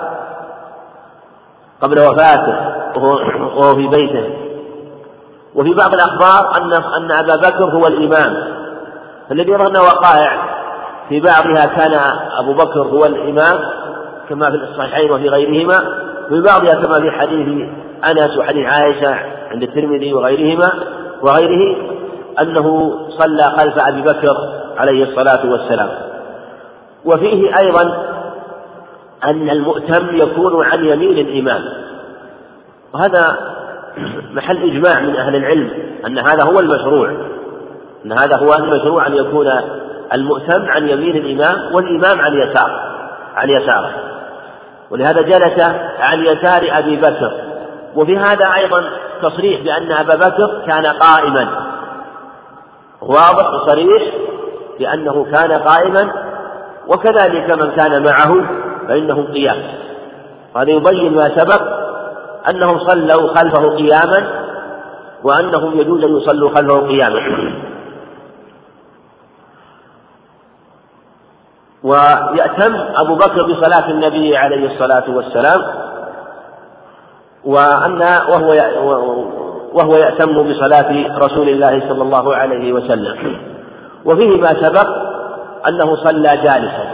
قبل 1.82 2.00
وفاته 2.00 2.72
وهو 2.98 3.74
في 3.74 3.88
بيته. 3.88 4.30
وفي 5.54 5.74
بعض 5.74 5.94
الأخبار 5.94 6.56
أن 6.56 6.72
أن 6.72 7.12
أبا 7.12 7.36
بكر 7.36 7.64
هو 7.64 7.86
الإمام. 7.86 8.52
فالذي 9.28 9.56
أنه 9.56 9.80
وقائع 9.80 10.52
في 11.08 11.20
بعضها 11.20 11.66
كان 11.66 11.94
أبو 12.38 12.52
بكر 12.52 12.82
هو 12.82 13.06
الإمام 13.06 13.81
كما 14.28 14.50
في 14.50 14.56
الصحيحين 14.56 15.10
وفي 15.10 15.28
غيرهما 15.28 15.76
وفي 16.30 16.40
بعضها 16.40 16.82
كما 16.82 17.00
في 17.00 17.10
حديث 17.10 17.68
أنس 18.10 18.38
وحديث 18.38 18.66
عائشة 18.66 19.16
عند 19.50 19.62
الترمذي 19.62 20.14
وغيرهما 20.14 20.72
وغيره 21.22 21.76
أنه 22.40 22.98
صلى 23.18 23.42
خلف 23.42 23.78
أبي 23.78 24.02
بكر 24.02 24.36
عليه 24.78 25.04
الصلاة 25.04 25.50
والسلام. 25.50 25.88
وفيه 27.04 27.50
أيضا 27.62 27.82
أن 29.24 29.50
المؤتم 29.50 30.16
يكون 30.16 30.64
عن 30.64 30.84
يمين 30.84 31.18
الإمام. 31.18 31.62
وهذا 32.94 33.38
محل 34.32 34.56
إجماع 34.56 35.00
من 35.00 35.16
أهل 35.16 35.36
العلم 35.36 35.70
أن 36.06 36.18
هذا 36.18 36.44
هو 36.52 36.60
المشروع 36.60 37.10
أن 38.04 38.12
هذا 38.12 38.36
هو 38.36 38.54
المشروع 38.54 39.06
أن 39.06 39.14
يكون 39.14 39.50
المؤتم 40.14 40.68
عن 40.68 40.88
يمين 40.88 41.16
الإمام 41.16 41.74
والإمام 41.74 42.20
عن 42.20 42.34
يسار 42.34 42.92
عن 43.36 43.50
يساره. 43.50 44.11
ولهذا 44.92 45.22
جلس 45.22 45.64
عن 45.98 46.24
يسار 46.24 46.78
أبي 46.78 46.96
بكر. 46.96 47.32
وفي 47.96 48.18
هذا 48.18 48.54
أيضا 48.54 48.84
تصريح 49.22 49.60
بأن 49.60 49.92
أبا 49.92 50.14
بكر 50.14 50.62
كان 50.66 50.86
قائما. 50.86 51.48
واضح 53.02 53.54
وصريح 53.54 54.02
بأنه 54.78 55.24
كان 55.24 55.52
قائما 55.52 56.12
وكذلك 56.88 57.50
من 57.50 57.70
كان 57.70 58.02
معه 58.02 58.44
فإنه 58.88 59.26
قيام. 59.32 59.62
هذا 60.56 60.70
يبين 60.70 61.14
ما 61.14 61.22
سبق 61.22 61.62
أنهم 62.48 62.78
صلوا 62.78 63.34
خلفه 63.34 63.76
قياما 63.76 64.42
وأنهم 65.24 65.80
يجوز 65.80 66.04
أن 66.04 66.16
يصلوا 66.16 66.50
خلفه 66.50 66.86
قياما. 66.88 67.20
ويأتم 71.84 72.74
أبو 73.00 73.14
بكر 73.14 73.52
بصلاة 73.52 73.90
النبي 73.90 74.36
عليه 74.36 74.72
الصلاة 74.72 75.04
والسلام 75.08 75.60
وأن 77.44 78.02
وهو 78.28 78.56
وهو 79.74 79.96
يأتم 79.96 80.52
بصلاة 80.52 81.18
رسول 81.18 81.48
الله 81.48 81.80
صلى 81.88 82.02
الله 82.02 82.36
عليه 82.36 82.72
وسلم. 82.72 83.36
وفيه 84.04 84.40
ما 84.40 84.62
سبق 84.62 84.88
أنه 85.68 85.96
صلى 85.96 86.28
جالسا. 86.28 86.86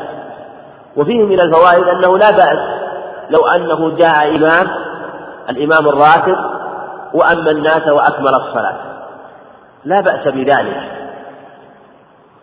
وفيه 0.96 1.24
من 1.24 1.40
الفوائد 1.40 1.88
أنه 1.88 2.18
لا 2.18 2.30
بأس 2.30 2.58
لو 3.30 3.46
أنه 3.46 3.96
جاء 3.96 4.36
إمام 4.36 4.66
الإمام 5.50 5.88
الراتب 5.88 6.36
وأما 7.14 7.50
الناس 7.50 7.92
وأكمل 7.92 8.34
الصلاة. 8.34 8.76
لا 9.84 10.00
بأس 10.00 10.28
بذلك. 10.28 10.82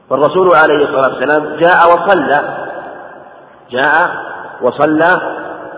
فالرسول 0.10 0.56
عليه 0.56 0.86
الصلاة 0.86 1.14
والسلام 1.14 1.56
جاء 1.60 1.78
وصلى. 1.94 2.66
جاء 3.72 4.12
وصلى 4.62 5.22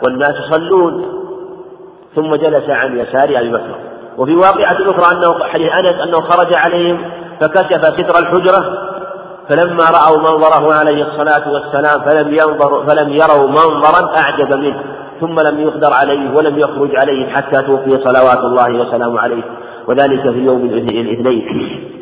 والناس 0.04 0.36
يصلون. 0.36 1.06
ثم 2.16 2.36
جلس 2.36 2.70
عن 2.70 2.98
يسار 2.98 3.40
أبي 3.40 3.52
بكر. 3.52 3.76
وفي 4.18 4.36
واقعة 4.36 4.78
أخرى 4.82 5.18
أنه 5.18 5.44
حديث 5.44 5.72
أنس 5.80 6.02
أنه 6.02 6.22
خرج 6.22 6.54
عليهم 6.54 7.12
فكشف 7.42 7.86
ستر 7.86 8.20
الحجرة. 8.20 8.88
فلما 9.50 9.84
رأوا 9.84 10.18
منظره 10.18 10.80
عليه 10.80 11.04
الصلاة 11.04 11.52
والسلام 11.52 12.02
فلم 12.06 12.34
ينظر 12.34 12.86
فلم 12.88 13.10
يروا 13.10 13.48
منظرا 13.48 14.18
أعجب 14.18 14.54
منه. 14.54 14.84
ثم 15.22 15.40
لم 15.40 15.60
يقدر 15.60 15.94
عليه 15.94 16.36
ولم 16.36 16.60
يخرج 16.60 16.96
عليه 16.96 17.30
حتى 17.30 17.62
توفي 17.62 18.04
صلوات 18.04 18.40
الله 18.40 18.82
وسلامه 18.82 19.20
عليه. 19.20 19.44
وذلك 19.88 20.22
في 20.22 20.46
يوم 20.46 20.66
الاثنين. 20.66 21.97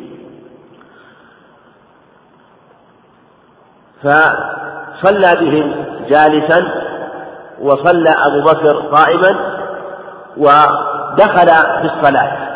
فصلى 4.02 5.36
بهم 5.40 5.84
جالسا 6.08 6.86
وصلى 7.60 8.10
أبو 8.26 8.40
بكر 8.40 8.76
قائما 8.92 9.36
ودخل 10.36 11.48
في 11.80 11.90
الصلاة. 11.94 12.46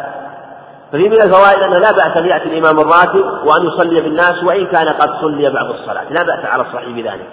ففي 0.92 1.08
من 1.08 1.22
الفوائد 1.22 1.62
أنه 1.62 1.78
لا 1.78 1.92
بأس 1.92 2.16
أن 2.16 2.24
يأتي 2.24 2.44
الإمام 2.44 2.78
الراتب 2.78 3.46
وأن 3.46 3.66
يصلي 3.66 4.00
بالناس 4.00 4.44
وإن 4.44 4.66
كان 4.66 4.88
قد 4.88 5.10
صلي 5.20 5.50
بعض 5.50 5.66
الصلاة. 5.70 6.04
لا 6.10 6.22
بأس 6.22 6.44
على 6.44 6.62
الصحيح 6.62 6.88
بذلك. 6.88 7.28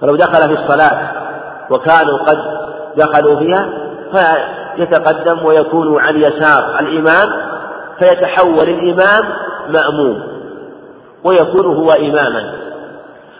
فلو 0.00 0.16
دخل 0.16 0.56
في 0.56 0.62
الصلاة 0.62 1.10
وكانوا 1.70 2.18
قد 2.18 2.38
دخلوا 2.96 3.36
فيها 3.38 3.68
فيتقدم 4.12 5.44
ويكون 5.44 6.00
عن 6.00 6.16
يسار 6.16 6.78
الإمام 6.80 7.52
فيتحول 7.98 8.68
الإمام 8.68 9.34
مأموم. 9.68 10.31
ويكون 11.24 11.76
هو 11.76 11.90
إماما. 11.90 12.52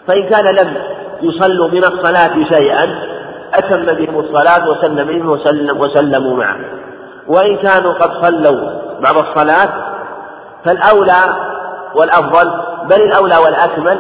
فإن 0.06 0.28
كان 0.28 0.44
لم 0.44 0.74
يصلوا 1.22 1.68
من 1.68 1.84
الصلاة 1.84 2.44
شيئا 2.48 3.12
أتم 3.54 3.94
بهم 3.94 4.20
الصلاة 4.20 4.68
وسلم 4.68 5.06
بهم 5.06 5.28
وسلم 5.28 5.78
وسلموا 5.78 6.36
معه. 6.36 6.59
وإن 7.26 7.56
كانوا 7.56 7.92
قد 7.92 8.26
صلوا 8.26 8.70
بعض 9.00 9.16
الصلاة 9.16 9.68
فالأولى 10.64 11.36
والأفضل 11.94 12.50
بل 12.84 13.02
الأولى 13.02 13.36
والأكمل 13.44 13.98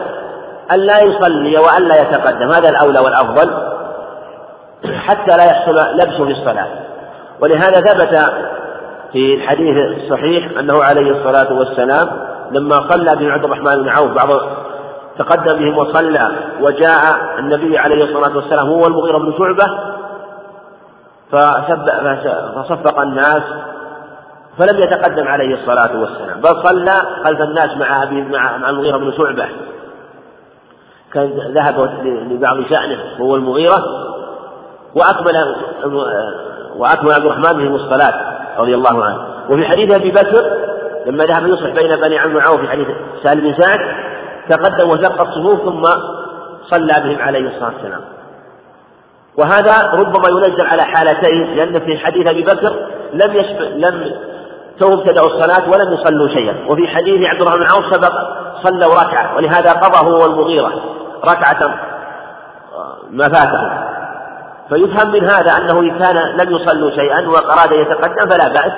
أن 0.72 0.78
لا 0.78 1.00
يصلي 1.02 1.58
وأن 1.58 1.88
لا 1.88 2.02
يتقدم. 2.02 2.48
هذا 2.48 2.68
الأولى 2.68 2.98
والأفضل 2.98 3.72
حتى 4.94 5.36
لا 5.36 5.44
يحصل 5.44 5.74
لبس 5.94 6.16
في 6.16 6.40
الصلاة. 6.40 6.68
ولهذا 7.40 7.80
ثبت 7.80 8.32
في 9.12 9.34
الحديث 9.34 9.76
الصحيح 9.76 10.58
أنه 10.58 10.82
عليه 10.82 11.10
الصلاة 11.10 11.58
والسلام 11.58 12.31
لما 12.52 12.74
صلى 12.90 13.16
بن 13.16 13.30
عبد 13.30 13.44
الرحمن 13.44 13.82
بن 13.82 13.88
عوف 13.88 14.10
بعض 14.10 14.28
تقدم 15.18 15.58
بهم 15.58 15.78
وصلى 15.78 16.30
وجاء 16.60 17.00
النبي 17.38 17.78
عليه 17.78 18.04
الصلاة 18.04 18.36
والسلام 18.36 18.66
هو 18.68 18.86
المغيرة 18.86 19.18
بن 19.18 19.32
شعبة 19.38 19.66
فصفق 22.54 23.00
الناس 23.00 23.42
فلم 24.58 24.78
يتقدم 24.78 25.28
عليه 25.28 25.54
الصلاة 25.54 26.00
والسلام 26.00 26.40
بل 26.40 26.68
صلى 26.68 26.92
خلف 27.24 27.40
الناس 27.40 27.76
مع 27.76 28.02
أبي 28.02 28.22
مع, 28.22 28.56
المغيرة 28.70 28.98
بن 28.98 29.12
شعبة. 29.16 29.48
كان 31.12 31.30
ذهب 31.54 31.90
لبعض 32.04 32.56
شأنه 32.70 32.98
وهو 33.18 33.36
المغيرة 33.36 33.84
وأكمل 34.94 35.56
وأكمل 36.76 37.12
عبد 37.12 37.24
الرحمن 37.24 37.52
بهم 37.52 37.74
الصلاة 37.74 38.38
رضي 38.58 38.74
الله 38.74 39.04
عنه. 39.04 39.26
وفي 39.50 39.64
حديث 39.64 39.96
أبي 39.96 40.10
بكر 40.10 40.71
لما 41.06 41.24
ذهب 41.24 41.46
يصلح 41.46 41.74
بين 41.74 41.96
بني 41.96 42.18
عمرو 42.18 42.38
وعوف 42.38 42.60
في 42.60 42.68
حديث 42.68 42.86
سالم 43.24 43.40
بن 43.40 43.62
سعد 43.62 43.80
تقدم 44.48 44.88
وشق 44.88 45.20
الصفوف 45.20 45.60
ثم 45.60 45.82
صلى 46.70 46.94
بهم 47.04 47.22
عليه 47.22 47.48
الصلاة 47.48 47.72
والسلام. 47.74 48.00
وهذا 49.38 49.92
ربما 49.92 50.28
ينزل 50.28 50.66
على 50.72 50.82
حالتين 50.82 51.56
لأن 51.56 51.80
في 51.80 51.98
حديث 51.98 52.26
أبي 52.26 52.42
بكر 52.42 52.86
لم 53.12 53.36
يشف... 53.36 53.60
لم 53.60 54.12
تو 54.80 54.94
ابتدأوا 54.94 55.26
الصلاة 55.26 55.70
ولم 55.70 55.92
يصلوا 55.92 56.28
شيئا. 56.28 56.56
وفي 56.68 56.88
حديث 56.88 57.28
عبد 57.28 57.40
الرحمن 57.40 57.60
بن 57.60 57.66
عوف 57.66 57.94
سبق 57.94 58.12
صلوا 58.62 58.94
ركعة 58.94 59.36
ولهذا 59.36 59.72
قضى 59.72 60.10
هو 60.10 60.22
والمغيرة 60.22 60.72
ركعة 61.24 61.74
ما 63.10 63.28
فاته. 63.28 63.92
فيفهم 64.68 65.12
من 65.12 65.24
هذا 65.24 65.56
أنه 65.56 65.80
إن 65.80 65.98
كان 65.98 66.16
لم 66.16 66.56
يصلوا 66.56 66.90
شيئا 66.90 67.28
وأراد 67.28 67.72
يتقدم 67.72 68.30
فلا 68.30 68.48
بأس. 68.48 68.72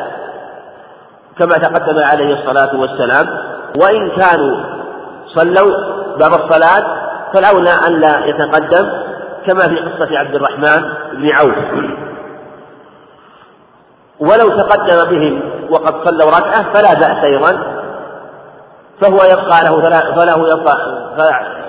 كما 1.39 1.51
تقدم 1.51 1.99
عليه 1.99 2.35
الصلاة 2.35 2.81
والسلام. 2.81 3.27
وإن 3.83 4.11
كانوا 4.11 4.57
صلوا 5.27 5.77
بعد 6.21 6.33
الصلاة 6.41 6.85
فالأولى 7.35 7.71
أن 7.87 8.01
لا 8.01 8.27
يتقدم 8.27 8.91
كما 9.47 9.61
في 9.61 9.79
قصة 9.79 10.19
عبد 10.19 10.35
الرحمن 10.35 10.83
بن 11.13 11.31
عوف. 11.31 11.55
ولو 14.21 14.49
تقدم 14.63 15.11
بهم 15.11 15.41
وقد 15.71 16.09
صلوا 16.09 16.39
ركعة 16.39 16.73
فلا 16.73 16.95
بأس 16.95 17.25
أيضا. 17.25 17.75
فهو 19.01 19.19
يبقى 19.33 19.59
له 19.65 19.81
فله 20.15 20.53
يبقى 20.53 20.77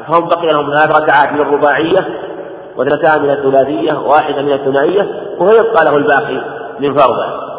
فهم 0.08 0.28
بقي 0.28 0.54
لهم 0.54 0.70
ثلاث 0.72 1.02
ركعات 1.02 1.32
من 1.32 1.42
الرباعية 1.42 2.08
واثنتان 2.78 3.22
من 3.22 3.30
الثلاثية 3.30 3.94
وواحدة 3.94 4.42
من 4.42 4.54
الثنائية 4.54 5.08
وهو 5.40 5.52
يبقى 5.52 5.86
له 5.86 5.98
الباقي 5.98 6.42
من 6.80 6.98
فرضه. 6.98 7.55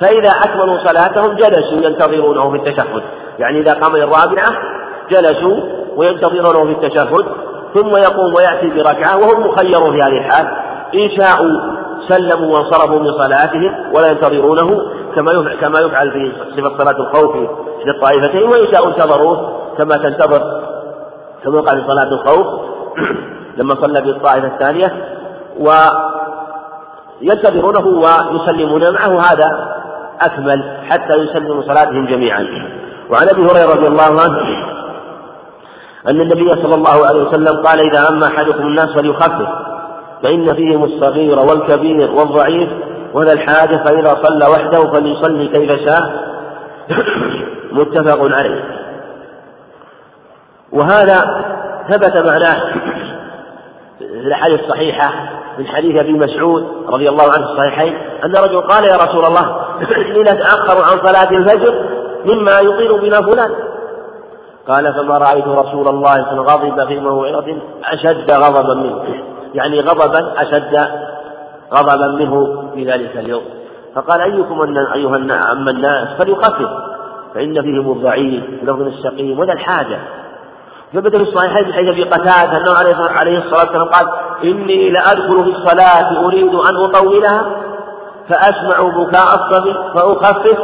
فإذا 0.00 0.30
أكملوا 0.44 0.78
صلاتهم 0.86 1.36
جلسوا 1.36 1.88
ينتظرونه 1.88 2.50
في 2.50 2.56
التشهد. 2.56 3.02
يعني 3.38 3.60
إذا 3.60 3.72
قام 3.72 3.96
الرابعة 3.96 4.48
جلسوا 5.10 5.56
وينتظرونه 5.96 6.64
في 6.64 6.86
التشهد 6.86 7.24
ثم 7.74 7.88
يقوم 7.88 8.34
ويأتي 8.34 8.70
بركعة 8.70 9.18
وهم 9.18 9.46
مخيرون 9.46 9.92
في 9.92 10.00
هذه 10.06 10.26
الحال. 10.26 10.46
إن 10.94 11.10
شاءوا 11.18 11.78
سلموا 12.08 12.56
وانصرفوا 12.56 12.98
من 12.98 13.12
صلاتهم 13.22 13.94
ولا 13.94 14.10
ينتظرونه 14.10 14.68
كما 15.14 15.56
كما 15.60 15.80
يفعل 15.80 16.10
في 16.10 16.32
صفة 16.56 16.78
صلاة 16.78 16.96
الخوف 17.00 17.32
في 17.82 17.90
الطائفتين 17.90 18.42
وإن 18.42 18.72
شاءوا 18.72 18.88
انتظروه 18.88 19.58
كما 19.78 19.94
تنتظر 19.94 20.62
كما 21.44 21.60
قال 21.60 21.80
في 21.80 21.86
صلاة 21.86 22.12
الخوف 22.12 22.46
لما 23.58 23.74
صلى 23.74 24.02
في 24.02 24.08
الطائفة 24.08 24.46
الثانية 24.46 24.92
وينتظرونه 27.20 27.86
ويسلمون 27.86 28.82
معه. 28.92 29.20
هذا 29.20 29.77
أكمل 30.22 30.78
حتى 30.90 31.18
يسلموا 31.18 31.62
صلاتهم 31.62 32.06
جميعا. 32.06 32.46
وعن 33.10 33.28
أبي 33.28 33.42
هريرة 33.42 33.70
رضي 33.70 33.86
الله 33.86 34.20
عنه 34.22 34.68
أن 36.06 36.20
النبي 36.20 36.62
صلى 36.62 36.74
الله 36.74 37.06
عليه 37.08 37.22
وسلم 37.22 37.66
قال 37.66 37.80
إذا 37.80 38.08
أما 38.08 38.26
أحدكم 38.26 38.66
الناس 38.66 38.88
فليخفف 38.96 39.48
فإن 40.22 40.54
فيهم 40.54 40.84
الصغير 40.84 41.38
والكبير 41.38 42.10
والضعيف 42.10 42.68
وذا 43.14 43.32
الحاجة 43.32 43.84
فإذا 43.84 44.22
صلى 44.22 44.46
وحده 44.50 44.92
فليصلي 44.92 45.48
كيف 45.48 45.70
شاء. 45.88 46.28
متفق 47.72 48.20
عليه. 48.20 48.64
وهذا 50.72 51.44
ثبت 51.88 52.30
معناه 52.30 52.72
في 53.98 54.04
الأحاديث 54.04 54.60
الصحيحة 54.60 55.37
من 55.58 55.66
حديث 55.66 55.96
أبي 55.96 56.12
مسعود 56.12 56.66
رضي 56.88 57.06
الله 57.08 57.24
عنه 57.24 57.46
في 57.46 57.52
الصحيحين 57.52 57.94
أن 58.24 58.32
رجل 58.32 58.60
قال 58.60 58.84
يا 58.84 58.96
رسول 58.96 59.24
الله 59.24 59.60
إني 60.08 60.22
لأتأخر 60.22 60.82
عن 60.82 61.08
صلاة 61.08 61.30
الفجر 61.30 61.84
مما 62.24 62.60
يطيل 62.60 63.00
بنا 63.00 63.20
فلان. 63.20 63.54
قال 64.68 64.94
فما 64.94 65.18
رأيت 65.18 65.46
رسول 65.46 65.88
الله 65.88 66.14
صلى 66.14 66.40
غضب 66.40 66.88
في 66.88 67.00
موعظة 67.00 67.56
أشد 67.84 68.30
غضبا 68.30 68.74
منه. 68.74 69.04
يعني 69.54 69.80
غضبا 69.80 70.42
أشد 70.42 70.88
غضبا 71.74 72.06
منه 72.06 72.64
في 72.74 72.84
ذلك 72.84 73.16
اليوم. 73.16 73.42
فقال 73.94 74.20
أيكم 74.20 74.62
أن 74.62 74.76
أيها 74.78 75.52
أما 75.52 75.70
الناس 75.70 76.08
فليخفف 76.18 76.68
فإن 77.34 77.62
فيهم 77.62 77.92
الضعيف 77.92 78.44
لفظ 78.62 78.82
السقيم 78.82 79.38
ولا 79.38 79.52
الحاجة. 79.52 79.98
ثبت 80.92 81.16
في 81.16 81.22
الصحيحين 81.22 81.66
من 81.66 81.72
حديث 81.72 81.88
أبي 81.88 82.04
قتادة 82.04 82.56
أنه 82.56 83.08
عليه 83.10 83.38
الصلاه 83.38 83.60
والسلام 83.60 83.88
قال 83.88 84.08
إني 84.44 84.90
لأدخل 84.90 85.44
في 85.44 85.50
الصلاة 85.50 86.24
أريد 86.24 86.54
أن 86.54 86.76
أطولها 86.76 87.44
فأسمع 88.28 88.88
بكاء 88.88 89.24
الصبي 89.34 89.74
فأخفف 89.94 90.58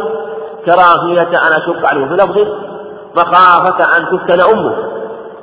كراهية 0.66 1.28
أن 1.28 1.52
اشق 1.52 1.92
عليه. 1.92 2.06
في 2.06 2.14
لفظ 2.14 2.38
مخافة 3.16 3.96
أن 3.96 4.06
تفتن 4.18 4.40
أمه. 4.40 4.76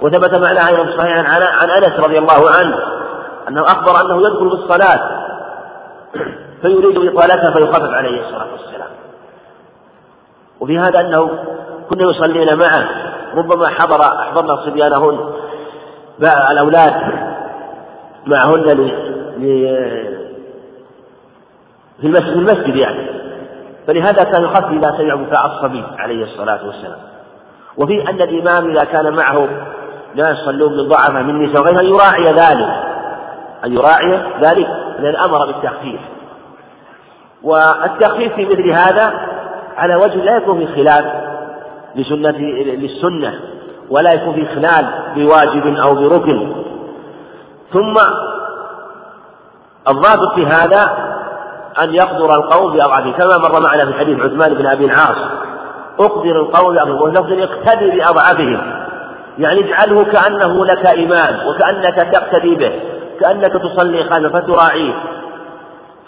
وثبت 0.02 0.38
معناها 0.38 0.70
أيضا 0.70 0.84
في 0.84 0.90
الصحيح 0.90 1.18
عن 1.62 1.70
أنس 1.70 2.00
رضي 2.00 2.18
الله 2.18 2.52
عنه 2.60 2.78
أنه 3.48 3.62
أخبر 3.62 4.02
أنه 4.02 4.28
يدخل 4.28 4.50
في 4.50 4.56
الصلاة 4.64 5.00
فيريد 6.62 6.98
إطالتها 6.98 7.52
فيخفف 7.52 7.94
عليه 7.94 8.22
الصلاة 8.22 8.48
والسلام. 8.52 8.90
وفي 10.60 10.80
هذا 10.80 11.00
أنه 11.00 11.30
كنا 11.90 12.04
يصلين 12.04 12.56
معه 12.56 13.11
ربما 13.36 13.68
حضر 13.68 14.02
أحضرنا 14.02 14.56
صبيانهن 14.66 15.20
الأولاد 16.52 16.94
معهن 18.28 18.92
في 22.02 22.08
المسجد, 22.08 22.28
المسجد 22.28 22.76
يعني. 22.76 23.08
فلهذا 23.88 24.24
كان 24.24 24.44
يخاف 24.44 24.66
إذا 24.66 24.98
سمع 24.98 25.16
بكاء 25.16 25.46
الصبي 25.46 25.84
عليه 25.98 26.24
الصلاة 26.24 26.60
والسلام. 26.66 27.00
وفي 27.78 28.10
أن 28.10 28.22
الإمام 28.22 28.72
إذا 28.72 28.84
كان 28.84 29.16
معه 29.16 29.48
ناس 30.16 30.28
يصلون 30.28 30.78
من 30.78 30.88
ضعفة 30.88 31.22
من 31.22 31.30
النساء 31.30 31.62
وغيرها 31.62 31.84
يراعي 31.84 32.24
ذلك. 32.24 32.70
أن 33.66 33.74
يراعي 33.74 34.24
ذلك 34.42 34.68
لأن 35.00 35.16
أمر 35.16 35.46
بالتخفيف. 35.46 36.02
والتخفيف 37.44 38.34
في 38.34 38.46
مثل 38.46 38.70
هذا 38.70 39.14
على 39.78 39.96
وجه 39.96 40.16
لا 40.16 40.38
يكون 40.38 40.66
في 40.66 40.76
خلاف 40.76 41.31
لسنة 41.96 42.38
للسنة 42.62 43.40
ولا 43.90 44.14
يكون 44.14 44.34
في 44.34 44.46
خلال 44.46 44.88
بواجب 45.16 45.78
أو 45.78 45.96
بركن. 45.96 46.52
ثم 47.74 47.96
الضابط 49.90 50.34
في 50.36 50.46
هذا 50.46 51.12
أن 51.84 51.94
يقدر 51.94 52.34
القوم 52.36 52.74
بأضعافه 52.74 53.12
كما 53.12 53.38
مر 53.38 53.62
معنا 53.64 53.86
في 53.86 53.94
حديث 53.94 54.20
عثمان 54.20 54.54
بن 54.54 54.66
أبي 54.68 54.86
العاص. 54.86 55.18
أقدر 56.00 56.42
القوم 56.42 56.74
بأضعافهم 56.74 57.02
ولفظ 57.02 57.32
اقتدي 57.32 57.92
بأضعافهم 57.92 58.82
يعني 59.38 59.60
اجعله 59.60 60.04
كأنه 60.04 60.66
لك 60.66 60.86
إمام 60.86 61.48
وكأنك 61.48 61.96
تقتدي 61.96 62.56
به 62.56 62.72
كأنك 63.20 63.52
تصلي 63.52 64.04
خلفه 64.04 64.40
فتراعيه. 64.40 64.94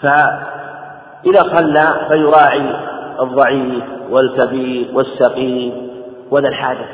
فإذا 0.02 1.42
صلى 1.56 2.06
فيراعي. 2.08 2.93
الضعيف 3.20 3.84
والكبير 4.10 4.90
والسقيم 4.94 5.90
وذا 6.30 6.48
الحاجة. 6.48 6.86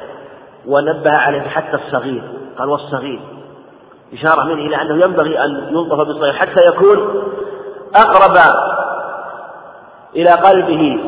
ونبه 0.67 1.13
عليه 1.13 1.41
حتى 1.41 1.77
الصغير. 1.77 2.23
قال 2.59 2.69
والصغير. 2.69 3.21
إشارة 4.13 4.45
منه 4.45 4.67
إلى 4.67 4.83
أنه 4.83 5.05
ينبغي 5.05 5.45
أن 5.45 5.69
يلطف 5.71 5.97
بالصغير 5.97 6.33
حتى 6.33 6.67
يكون 6.67 7.23
أقرب 7.95 8.37
إلى 10.17 10.31
قلبه 10.31 10.99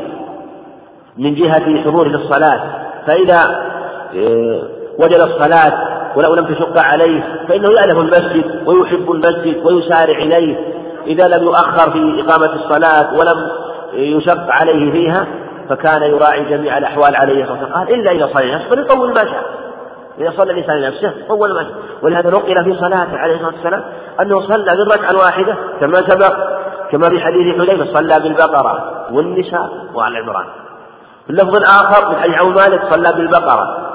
من 1.16 1.34
جهة 1.34 1.82
حضوره 1.84 2.08
للصلاة. 2.08 2.60
فإذا 3.06 3.72
آه، 4.14 4.62
وجد 4.98 5.22
الصلاة 5.22 5.92
ولو 6.16 6.34
لم 6.34 6.54
تشق 6.54 6.82
عليه 6.82 7.44
فإنه 7.48 7.70
يألف 7.70 7.98
المسجد 7.98 8.68
ويحب 8.68 9.10
المسجد 9.10 9.66
ويسارع 9.66 10.18
إليه. 10.18 10.72
إذا 11.06 11.28
لم 11.28 11.44
يؤخر 11.44 11.90
في 11.90 12.24
إقامة 12.26 12.54
الصلاة 12.54 13.18
ولم 13.18 13.61
يشق 13.92 14.50
عليه 14.50 14.92
فيها 14.92 15.26
فكان 15.68 16.02
يراعي 16.02 16.44
جميع 16.44 16.78
الأحوال 16.78 17.16
عليه 17.16 17.42
الصلاة 17.42 17.58
والسلام 17.58 17.72
قال 17.72 17.94
إلا 17.94 18.10
إذا 18.10 18.30
صلى 18.34 18.54
نفسه 18.54 18.68
فليطول 18.68 19.08
ما 19.08 19.18
شاء. 19.18 19.44
إذا 20.18 20.32
صلى 20.36 20.52
الإنسان 20.52 20.76
لنفسه 20.76 21.12
طول 21.28 21.54
ما 21.54 21.62
شاء. 21.62 21.72
ولهذا 22.02 22.30
نقل 22.30 22.64
في 22.64 22.76
صلاته 22.80 23.18
عليه 23.18 23.34
الصلاة 23.34 23.54
والسلام 23.54 23.84
أنه 24.20 24.40
صلى 24.40 24.76
بالركعة 24.76 25.10
الواحدة 25.10 25.56
كما 25.80 25.96
سبق 25.96 26.34
كما 26.90 27.08
في 27.08 27.20
حديث 27.20 27.56
حذيفة 27.56 27.98
صلى 27.98 28.20
بالبقرة 28.20 29.04
والنساء 29.12 29.70
وآل 29.94 30.16
عمران 30.16 30.44
في 31.26 31.30
اللفظ 31.30 31.56
الآخر 31.56 32.08
من 32.10 32.16
حديث 32.16 32.34
عون 32.34 32.54
مالك 32.54 32.82
صلى 32.90 33.12
بالبقرة 33.12 33.92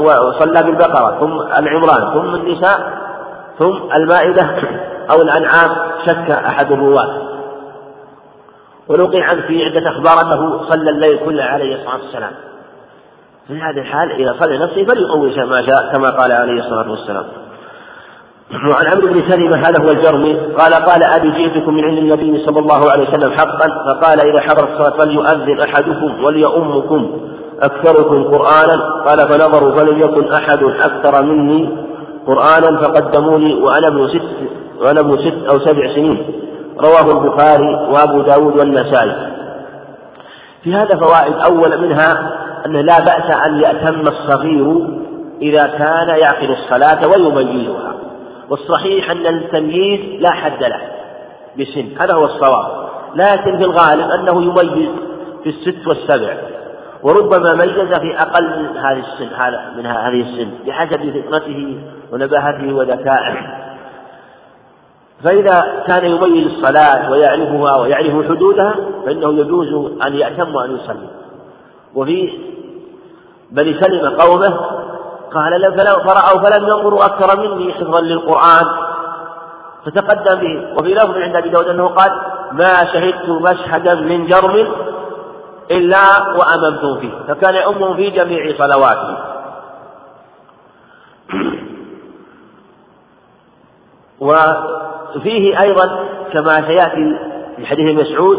وصلى 0.00 0.62
بالبقرة 0.62 1.18
ثم 1.20 1.40
العمران 1.58 2.12
ثم 2.14 2.34
النساء 2.34 2.78
ثم 3.58 3.92
المائدة 3.94 4.50
أو 5.10 5.22
الأنعام 5.22 5.76
شك 6.06 6.30
أحد 6.30 6.72
الرواة 6.72 7.35
ونقل 8.88 9.22
عنه 9.22 9.46
في 9.46 9.64
عدة 9.64 9.90
أخبار 9.90 10.26
أنه 10.26 10.68
صلى 10.68 10.90
الليل 10.90 11.18
كله 11.24 11.42
عليه 11.42 11.74
الصلاة 11.74 11.96
والسلام. 11.96 12.32
في 13.48 13.60
هذه 13.60 13.78
الحال 13.78 14.10
إذا 14.10 14.36
صلى 14.40 14.58
نفسه 14.58 14.84
فليطول 14.84 15.46
ما 15.46 15.66
شاء 15.66 15.92
كما 15.92 16.10
قال 16.10 16.32
عليه 16.32 16.60
الصلاة 16.60 16.90
والسلام. 16.90 17.24
وعن 18.70 18.86
عمرو 18.86 19.12
بن 19.12 19.32
سلمة 19.32 19.56
هذا 19.56 19.84
هو 19.84 19.90
الجرمي 19.90 20.34
قال 20.34 20.74
قال 20.74 21.02
أبي 21.02 21.30
جئتكم 21.30 21.74
من 21.74 21.84
عند 21.84 21.98
النبي 21.98 22.44
صلى 22.46 22.58
الله 22.58 22.92
عليه 22.92 23.08
وسلم 23.08 23.32
حقا؟ 23.32 23.68
فقال 23.86 24.20
إذا 24.20 24.40
حضرت 24.40 24.70
الصلاة 24.70 24.98
فليؤذن 24.98 25.60
أحدكم 25.60 26.24
وليؤمكم 26.24 27.20
أكثركم 27.62 28.24
قرآنا. 28.24 29.02
قال 29.06 29.18
فنظروا 29.18 29.76
فلم 29.76 30.00
يكن 30.00 30.32
أحد 30.32 30.62
أكثر 30.62 31.24
مني 31.24 31.68
قرآنا 32.26 32.80
فقدموني 32.80 33.54
وأنا 33.54 33.86
ابن 33.88 34.08
ست 34.08 34.50
وأنا 34.80 35.00
ابن 35.00 35.18
ست 35.18 35.48
أو 35.48 35.58
سبع 35.58 35.94
سنين. 35.94 36.45
رواه 36.80 37.22
البخاري 37.22 37.74
وأبو 37.92 38.22
داود 38.22 38.56
والنسائي. 38.56 39.36
في 40.62 40.74
هذا 40.74 40.96
فوائد 40.96 41.34
أول 41.50 41.80
منها 41.80 42.36
أنه 42.66 42.80
لا 42.80 42.98
بأس 42.98 43.46
أن 43.46 43.60
يأتم 43.60 44.00
الصغير 44.00 44.88
إذا 45.42 45.66
كان 45.66 46.08
يعقل 46.08 46.52
الصلاة 46.52 47.06
ويميزها. 47.06 47.94
والصحيح 48.50 49.10
أن 49.10 49.26
التمييز 49.26 50.20
لا 50.22 50.30
حد 50.30 50.62
له 50.62 50.80
بسن 51.58 51.86
هذا 52.00 52.14
هو 52.14 52.24
الصواب. 52.24 52.86
لكن 53.14 53.58
في 53.58 53.64
الغالب 53.64 54.10
أنه 54.10 54.42
يميز 54.42 54.90
في 55.42 55.48
الست 55.48 55.86
والسبع. 55.86 56.36
وربما 57.02 57.52
ميز 57.54 57.94
في 57.94 58.18
أقل 58.18 58.66
هذه 58.76 59.04
السن 59.12 59.28
من 59.76 59.86
هذه 59.86 60.20
السن 60.20 60.50
بحسب 60.66 61.22
فطنته 61.30 61.78
ونباهته 62.12 62.74
وذكائه. 62.74 63.65
فإذا 65.24 65.84
كان 65.86 66.04
يميز 66.04 66.46
الصلاة 66.46 67.10
ويعرفها 67.10 67.76
ويعرف 67.76 68.28
حدودها 68.28 68.74
فإنه 69.06 69.32
يجوز 69.32 69.92
أن 70.02 70.14
يأتم 70.14 70.54
وأن 70.54 70.76
يصلي. 70.76 71.08
وفي 71.94 72.38
بني 73.50 73.80
سلم 73.80 74.20
قومه 74.20 74.56
قال 75.34 75.72
فرأوا 76.04 76.40
فلم 76.42 76.64
ينظروا 76.64 77.04
أكثر 77.04 77.40
مني 77.40 77.72
حفظا 77.72 78.00
للقرآن. 78.00 78.66
فتقدم 79.84 80.40
به. 80.40 80.78
وفي 80.78 80.94
لفظ 80.94 81.16
عند 81.16 81.36
أبي 81.36 81.48
داود 81.48 81.68
أنه 81.68 81.86
قال 81.86 82.12
ما 82.52 82.74
شهدت 82.92 83.28
مشهدا 83.28 83.94
من 83.94 84.26
جرم 84.26 84.72
إلا 85.70 85.98
وأممت 86.36 87.00
فيه. 87.00 87.12
فكان 87.28 87.54
يؤمهم 87.54 87.96
في 87.96 88.10
جميع 88.10 88.56
صلواته. 88.58 89.16
وفيه 95.16 95.60
أيضا 95.60 95.98
كما 96.32 96.54
سيأتي 96.54 97.18
في 97.56 97.66
حديث 97.66 98.06
مسعود 98.06 98.38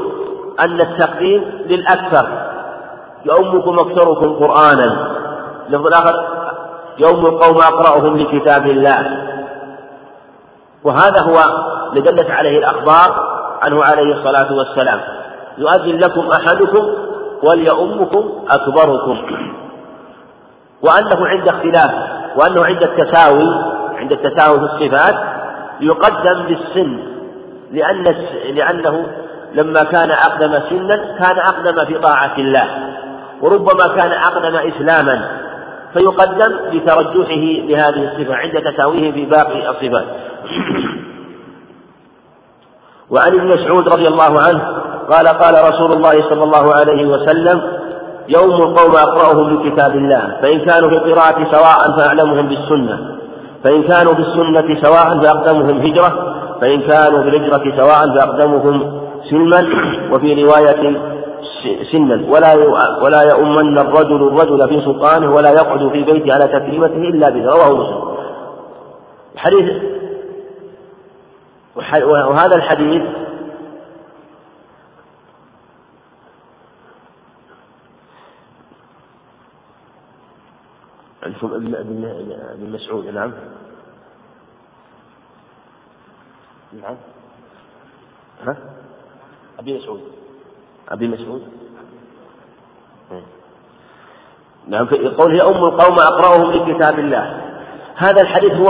أن 0.60 0.82
التقديم 0.82 1.44
للأكثر 1.66 2.28
يؤمكم 3.26 3.80
أكثركم 3.80 4.34
قرآنا. 4.34 5.18
اللفظ 5.68 5.88
الآخر 5.88 6.28
يوم 6.98 7.26
القوم 7.26 7.58
أقرأهم 7.58 8.18
لكتاب 8.18 8.66
الله. 8.66 9.28
وهذا 10.84 11.22
هو 11.22 11.36
الذي 11.94 12.02
دلت 12.02 12.32
عليه 12.32 12.60
الأخبار 12.60 13.38
عنه 13.62 13.84
عليه 13.84 14.14
الصلاة 14.14 14.54
والسلام. 14.54 15.02
يؤذن 15.58 16.00
لكم 16.00 16.30
أحدكم 16.32 16.94
وليؤمكم 17.44 18.32
أكبركم. 18.50 19.22
وأنه 20.82 21.28
عند 21.28 21.48
اختلاف 21.48 21.92
وأنه 22.36 22.66
عند 22.66 22.84
التساوي 22.84 23.78
عند 23.98 24.12
التساوي 24.12 24.60
في 24.60 24.66
الصفات 24.66 25.37
يقدم 25.82 26.44
بالسن 26.48 27.00
لأن 27.72 28.04
لأنه 28.56 29.08
لما 29.54 29.84
كان 29.84 30.12
أقدم 30.12 30.60
سنا 30.70 30.96
كان 30.96 31.40
أقدم 31.40 31.86
في 31.86 32.00
طاعة 32.00 32.38
الله 32.38 32.68
وربما 33.42 33.88
كان 33.88 34.12
أقدم 34.12 34.56
إسلاما 34.56 35.30
فيقدم 35.94 36.56
لترجحه 36.72 37.46
لهذه 37.68 38.12
الصفة 38.12 38.36
عند 38.36 38.54
تساويه 38.72 39.12
في 39.12 39.26
باقي 39.26 39.70
الصفات. 39.70 40.06
وعن 43.12 43.28
ابن 43.28 43.48
مسعود 43.48 43.90
رضي 43.90 44.08
الله 44.08 44.40
عنه 44.40 44.62
قال 45.10 45.28
قال 45.28 45.74
رسول 45.74 45.92
الله 45.92 46.30
صلى 46.30 46.44
الله 46.44 46.76
عليه 46.76 47.06
وسلم 47.06 47.62
يوم 48.28 48.52
القوم 48.52 48.96
أقرأهم 48.96 49.58
بكتاب 49.58 49.96
الله 49.96 50.38
فإن 50.42 50.66
كانوا 50.66 50.90
في 50.90 50.96
القراءة 50.96 51.52
سواء 51.52 51.98
فأعلمهم 51.98 52.48
بالسنة. 52.48 53.18
فإن 53.68 53.84
كانوا 53.84 54.14
بالسنة 54.14 54.82
سواء 54.82 55.20
فأقدمهم 55.22 55.82
هجرة 55.82 56.38
فإن 56.62 56.82
كانوا 56.82 57.24
بالهجرة 57.24 57.78
سواء 57.78 58.16
فأقدمهم 58.16 59.02
سلما 59.30 59.68
وفي 60.12 60.44
رواية 60.44 60.98
سنا. 61.92 62.28
ولا 62.30 62.56
ولا 63.04 63.24
يؤمن 63.32 63.78
الرجل 63.78 64.28
الرجل 64.28 64.70
في 64.70 64.82
سلطانه 64.86 65.36
ولا 65.36 65.52
يقعد 65.52 65.90
في 65.92 66.04
بيته 66.04 66.34
على 66.34 66.48
تكريمته 66.48 66.96
إلا 66.96 67.30
به 67.30 67.46
رواه 67.46 67.74
مسلم. 67.78 68.18
حديث 69.36 69.84
وهذا 72.06 72.56
الحديث 72.56 73.04
ابن 81.44 82.72
مسعود 82.74 83.06
نعم. 83.06 83.32
نعم. 86.74 86.96
ها؟ 88.48 88.58
أبي 89.60 89.78
مسعود. 89.78 90.02
أبي 90.90 91.08
مسعود؟ 91.08 91.42
نعم 94.68 94.86
في 94.86 95.10
قوله 95.10 95.36
يا 95.36 95.50
أم 95.50 95.66
القوم 95.66 96.00
أقرأهم 96.00 96.52
لكتاب 96.52 97.00
الله. 97.00 97.42
هذا 97.96 98.22
الحديث 98.22 98.52
هو 98.54 98.68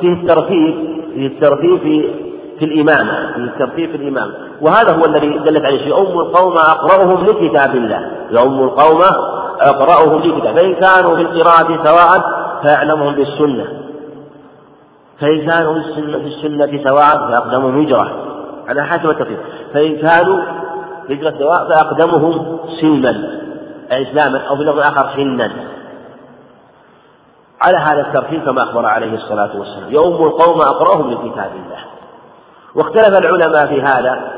فيه 0.00 0.12
الترتيب 0.12 1.00
فيه 1.14 1.26
الترتيب 1.26 1.78
في 1.78 2.14
في 2.58 2.64
الإمامة 2.64 3.32
في 3.32 3.38
الترتيب 3.38 3.90
في 3.90 3.96
الإمامة 3.96 4.34
وهذا 4.60 4.96
هو 4.96 5.04
الذي 5.04 5.38
دلت 5.38 5.64
عليه 5.64 5.86
يؤم 5.86 6.20
القوم 6.20 6.52
أقرأهم 6.56 7.26
لكتاب 7.26 7.76
الله. 7.76 8.26
يؤم 8.30 8.62
القوم 8.62 9.00
أقرأهم 9.60 10.22
لكتاب 10.22 10.54
فإن 10.54 10.74
كانوا 10.74 11.16
في 11.16 11.22
القراءة 11.22 11.84
سواء 11.84 12.40
فيعلمهم 12.62 13.14
بالسنة. 13.14 13.79
فإن 15.20 15.50
كانوا 15.50 15.74
في 15.82 16.26
السنة, 16.26 16.84
سواء 16.84 17.30
فأقدمهم 17.30 17.82
هجرة. 17.82 18.26
على 18.68 18.84
حسب 18.84 19.10
الترتيب 19.10 19.38
فإن 19.74 19.96
كانوا 19.96 20.40
هجرة 21.10 21.34
سواء 21.38 21.68
فأقدمهم 21.68 22.58
سلما 22.80 23.40
أي 23.92 24.10
إسلاما 24.10 24.38
أو 24.38 24.56
في 24.56 24.62
لفظ 24.62 24.78
آخر 24.78 25.14
سنا 25.16 25.50
على 27.60 27.78
هذا 27.78 28.00
الترتيب 28.00 28.44
كما 28.44 28.62
أخبر 28.62 28.86
عليه 28.86 29.14
الصلاة 29.14 29.50
والسلام. 29.58 29.90
يؤم 29.90 30.26
القوم 30.26 30.60
أقرأهم 30.60 31.10
لكتاب 31.10 31.50
الله. 31.52 31.84
واختلف 32.74 33.18
العلماء 33.18 33.66
في 33.66 33.82
هذا. 33.82 34.32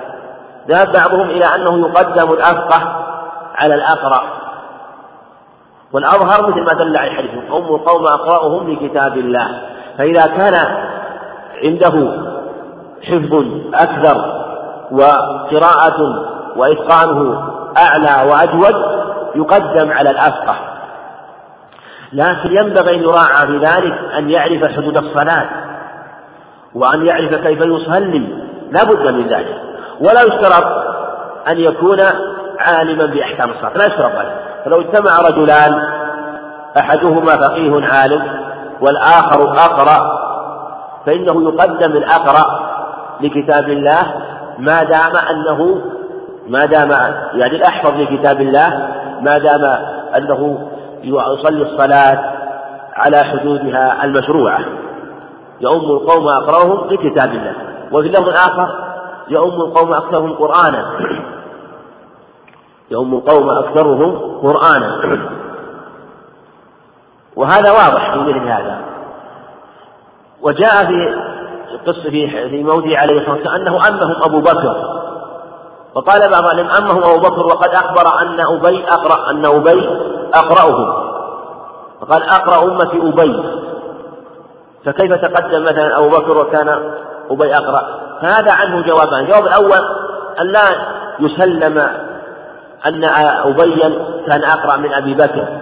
ذهب 0.68 0.92
بعضهم 0.92 1.30
إلى 1.30 1.44
أنه 1.44 1.88
يقدم 1.88 2.32
الأفقه 2.32 3.04
على 3.54 3.74
الأقرأ. 3.74 4.22
والأظهر 5.92 6.50
مثل 6.50 6.60
ما 6.60 6.84
دل 6.84 6.96
عليه 6.96 7.10
الحديث. 7.10 7.44
أم 7.50 7.74
القوم 7.74 8.06
أقرأهم 8.06 8.70
لكتاب 8.70 9.16
الله. 9.18 9.60
فإذا 9.98 10.26
كان 10.26 10.54
عنده 11.64 12.22
حفظ 13.02 13.44
أكثر 13.74 14.42
وقراءة 14.90 15.98
وإتقانه 16.56 17.48
أعلى 17.78 18.30
وأجود 18.30 18.74
يقدم 19.34 19.90
على 19.90 20.10
الأفقه. 20.10 20.56
لكن 22.12 22.50
ينبغي 22.50 22.94
أن 22.94 23.02
يراعى 23.02 23.46
في 23.46 23.58
ذلك 23.58 23.98
أن 24.18 24.30
يعرف 24.30 24.72
حدود 24.76 24.96
الصلاة 24.96 25.46
وأن 26.74 27.06
يعرف 27.06 27.34
كيف 27.34 27.60
يصلي 27.60 28.28
لا 28.70 28.84
بد 28.84 29.06
من 29.06 29.28
ذلك. 29.28 29.56
ولا 30.00 30.22
يشترط 30.22 30.64
أن 31.48 31.58
يكون 31.58 32.00
عالما 32.58 33.06
بأحكام 33.06 33.50
الصلاة. 33.50 33.72
لا 33.76 33.86
يشترط. 33.86 34.12
ذلك 34.12 34.32
فلو 34.64 34.80
اجتمع 34.80 35.10
رجلان 35.28 35.82
أحدهما 36.78 37.36
فقيه 37.36 37.86
عالم 37.86 38.51
والآخر 38.82 39.42
أقرأ 39.50 40.22
فإنه 41.06 41.42
يقدم 41.42 41.92
الأقرأ 41.96 42.72
لكتاب 43.20 43.68
الله 43.68 44.14
ما 44.58 44.82
دام 44.82 45.16
أنه 45.30 45.80
ما 46.48 46.64
دام 46.64 46.90
يعني 47.34 47.56
الأحفظ 47.56 47.92
لكتاب 47.92 48.40
الله 48.40 48.88
ما 49.20 49.32
دام 49.32 49.64
أنه 50.16 50.68
يصلي 51.04 51.62
الصلاة 51.62 52.32
على 52.94 53.16
حدودها 53.24 54.04
المشروعة. 54.04 54.60
يؤم 55.60 55.90
القوم 55.90 56.28
أقرأهم 56.28 56.90
لكتاب 56.90 57.30
الله. 57.32 57.54
وفي 57.92 58.06
اللفظ 58.06 58.28
الآخر 58.28 58.68
يؤم 59.28 59.60
القوم 59.60 59.92
أكثرهم 59.92 60.32
قرآنا. 60.32 60.84
يؤم 62.90 63.14
القوم 63.14 63.50
أكثرهم 63.50 64.40
قرآنا. 64.42 65.18
وهذا 67.36 67.70
واضح 67.70 68.14
في 68.14 68.18
مثل 68.18 68.48
هذا. 68.48 68.80
وجاء 70.42 70.86
في 70.86 71.14
قصة 71.86 72.10
في 72.10 72.48
في 72.50 72.62
موضع 72.62 72.98
عليه 72.98 73.18
الصلاة 73.18 73.34
والسلام 73.34 73.60
أنه 73.60 73.88
أمهم 73.88 74.22
أبو 74.22 74.40
بكر. 74.40 75.02
وقال 75.94 76.30
بعض 76.30 76.44
العلم 76.44 76.70
أمهم 76.70 77.02
أبو 77.02 77.18
بكر 77.18 77.46
وقد 77.46 77.68
أخبر 77.68 78.20
أن 78.22 78.40
أبي 78.40 78.84
أقرأ 78.84 79.30
أن 79.30 79.46
أبي 79.46 79.88
أقرأهم. 80.34 81.12
فقال 82.00 82.22
أقرأ 82.22 82.64
أمتي 82.64 82.96
أبي. 82.96 83.62
فكيف 84.84 85.12
تقدم 85.12 85.62
مثلا 85.62 85.98
أبو 85.98 86.08
بكر 86.08 86.40
وكان 86.40 86.92
أبي 87.30 87.54
أقرأ؟ 87.54 88.02
فهذا 88.22 88.52
عنه 88.52 88.86
جوابان. 88.86 89.20
الجواب 89.20 89.46
الأول 89.46 89.80
أن 90.40 90.46
لا 90.46 90.60
يسلم 91.20 91.78
أن 92.86 93.04
أبيا 93.44 94.06
كان 94.26 94.44
أقرأ 94.44 94.76
من 94.76 94.92
أبي 94.94 95.14
بكر. 95.14 95.61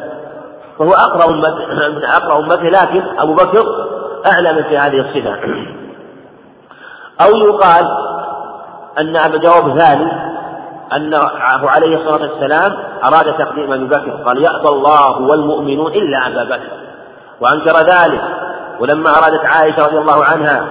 فهو 0.81 0.93
أقرأ 0.93 1.33
من 1.33 2.05
أقرأ 2.19 2.39
أمته 2.39 2.63
لكن 2.63 3.03
أبو 3.19 3.35
بكر 3.35 3.67
أعلى 4.33 4.65
في 4.65 4.79
هذه 4.79 5.01
الصفة. 5.01 5.37
أو 7.25 7.37
يقال 7.37 7.87
أن 8.99 9.17
أبا 9.17 9.39
جواب 9.39 9.79
ثاني 9.79 10.13
أنه 10.97 11.19
عليه 11.65 11.97
الصلاة 11.97 12.31
والسلام 12.31 12.77
أراد 13.05 13.39
تقديم 13.39 13.73
أبي 13.73 13.85
بكر 13.85 14.11
قال 14.11 14.43
يأبى 14.43 14.69
الله 14.69 15.21
والمؤمنون 15.21 15.93
إلا 15.93 16.27
أبا 16.27 16.45
بكر. 16.45 16.71
وأنكر 17.41 17.77
ذلك. 17.77 18.23
ولما 18.81 19.11
أرادت 19.11 19.45
عائشة 19.45 19.87
رضي 19.87 19.99
الله 19.99 20.25
عنها 20.25 20.67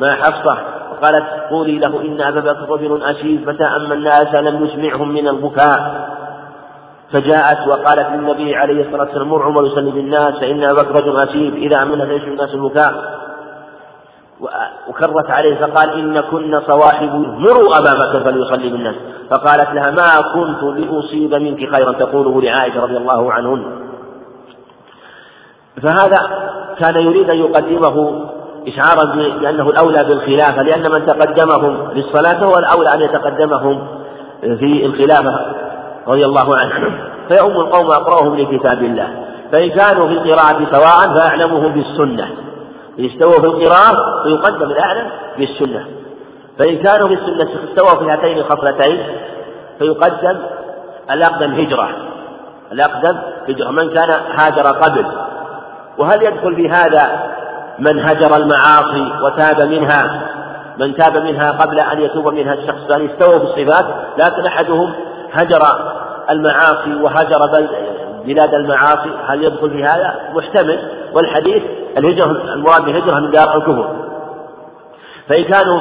مع 0.00 0.14
حفصة 0.14 0.58
وقالت 0.92 1.24
قولي 1.50 1.78
له 1.78 2.00
إن 2.00 2.20
أبا 2.20 2.40
بكر 2.40 2.72
رجل 2.72 3.02
أشيب 3.02 3.48
متى 3.48 3.64
أما 3.64 3.94
الناس 3.94 4.34
لم 4.34 4.66
يسمعهم 4.66 5.08
من 5.08 5.28
البكاء. 5.28 6.13
فجاءت 7.14 7.68
وقالت 7.68 8.08
للنبي 8.12 8.56
عليه 8.56 8.86
الصلاة 8.86 9.04
والسلام 9.04 9.28
مر 9.28 9.42
عمر 9.42 9.66
يصلي 9.66 9.90
بالناس 9.90 10.32
فإن 10.40 10.64
أبا 10.64 10.82
بكر 10.82 10.94
رجل 10.94 11.28
أشيب 11.28 11.54
إذا 11.54 11.82
أمنا 11.82 12.06
فيشفي 12.06 12.28
الناس 12.28 12.54
البكاء 12.54 13.14
وكرت 14.88 15.30
عليه 15.30 15.56
فقال 15.56 15.90
إن 15.90 16.16
كن 16.30 16.60
صواحب 16.66 17.12
مروا 17.38 17.78
أبا 17.78 17.94
بكر 17.94 18.24
فليصلي 18.24 18.70
بالناس. 18.70 18.94
فقالت 19.30 19.70
لها 19.74 19.90
ما 19.90 20.32
كنت 20.34 20.62
لأصيب 20.62 21.34
منك 21.34 21.76
خيرا 21.76 21.92
تقوله 21.92 22.42
لعائشة 22.42 22.82
رضي 22.82 22.96
الله 22.96 23.32
عنهن. 23.32 23.64
فهذا 25.82 26.16
كان 26.80 27.02
يريد 27.02 27.30
أن 27.30 27.36
يقدمه 27.36 28.24
إشعارا 28.68 29.14
بأنه 29.14 29.70
الأولى 29.70 29.98
بالخلافة 30.08 30.62
لأن 30.62 30.90
من 30.92 31.06
تقدمهم 31.06 31.92
للصلاة 31.92 32.44
هو 32.44 32.58
الأولى 32.58 32.94
أن 32.94 33.00
يتقدمهم 33.00 33.86
في 34.40 34.86
الخلافة. 34.86 35.63
رضي 36.08 36.24
الله 36.24 36.56
عنه. 36.56 36.72
فيؤم 37.28 37.56
القوم 37.60 37.90
أقرأهم 37.90 38.40
لكتاب 38.40 38.82
الله. 38.82 39.08
فإن 39.52 39.70
كانوا 39.70 40.08
في 40.08 40.12
القراءة 40.12 40.66
سواء 40.70 41.14
فأعلمهم 41.14 41.72
بالسنة. 41.72 42.28
استووا 42.98 43.40
في 43.40 43.46
القراءة 43.46 44.22
فيقدم 44.22 44.70
الأعلم 44.70 45.10
بالسنة. 45.38 45.86
فإن 46.58 46.78
كانوا 46.78 47.08
في 47.08 47.14
السنة 47.14 47.48
استووا 47.68 47.98
في 47.98 48.10
هاتين 48.10 48.38
الخصلتين 48.38 49.06
فيقدم 49.78 50.38
الأقدم 51.10 51.54
هجرة 51.54 51.88
الأقدم 52.72 53.18
هجرة 53.48 53.70
من 53.70 53.94
كان 53.94 54.10
هاجر 54.10 54.62
قبل. 54.62 55.06
وهل 55.98 56.22
يدخل 56.22 56.56
في 56.56 56.68
هذا 56.68 57.34
من 57.78 57.98
هجر 57.98 58.36
المعاصي 58.36 59.12
وتاب 59.22 59.68
منها؟ 59.68 60.30
من 60.78 60.96
تاب 60.96 61.16
منها 61.16 61.52
قبل 61.52 61.78
أن 61.78 62.00
يتوب 62.00 62.28
منها 62.28 62.54
الشخص. 62.54 62.76
الثاني 62.82 63.12
استووا 63.12 63.38
في 63.38 63.44
الصفات 63.44 63.86
لكن 64.18 64.46
أحدهم 64.46 64.94
هجر 65.34 65.60
المعاصي 66.30 66.94
وهجر 66.94 67.68
بلاد 68.24 68.54
المعاصي. 68.54 69.10
هل 69.26 69.44
يدخل 69.44 69.70
في 69.70 69.84
هذا؟ 69.84 70.30
محتمل. 70.34 70.90
والحديث 71.12 71.62
الهجرة 71.98 72.30
المراد 72.54 72.84
بالهجرة 72.84 73.20
من 73.20 73.30
دار 73.30 73.56
الكفر. 73.56 73.96
فإن 75.28 75.44
كانوا 75.44 75.80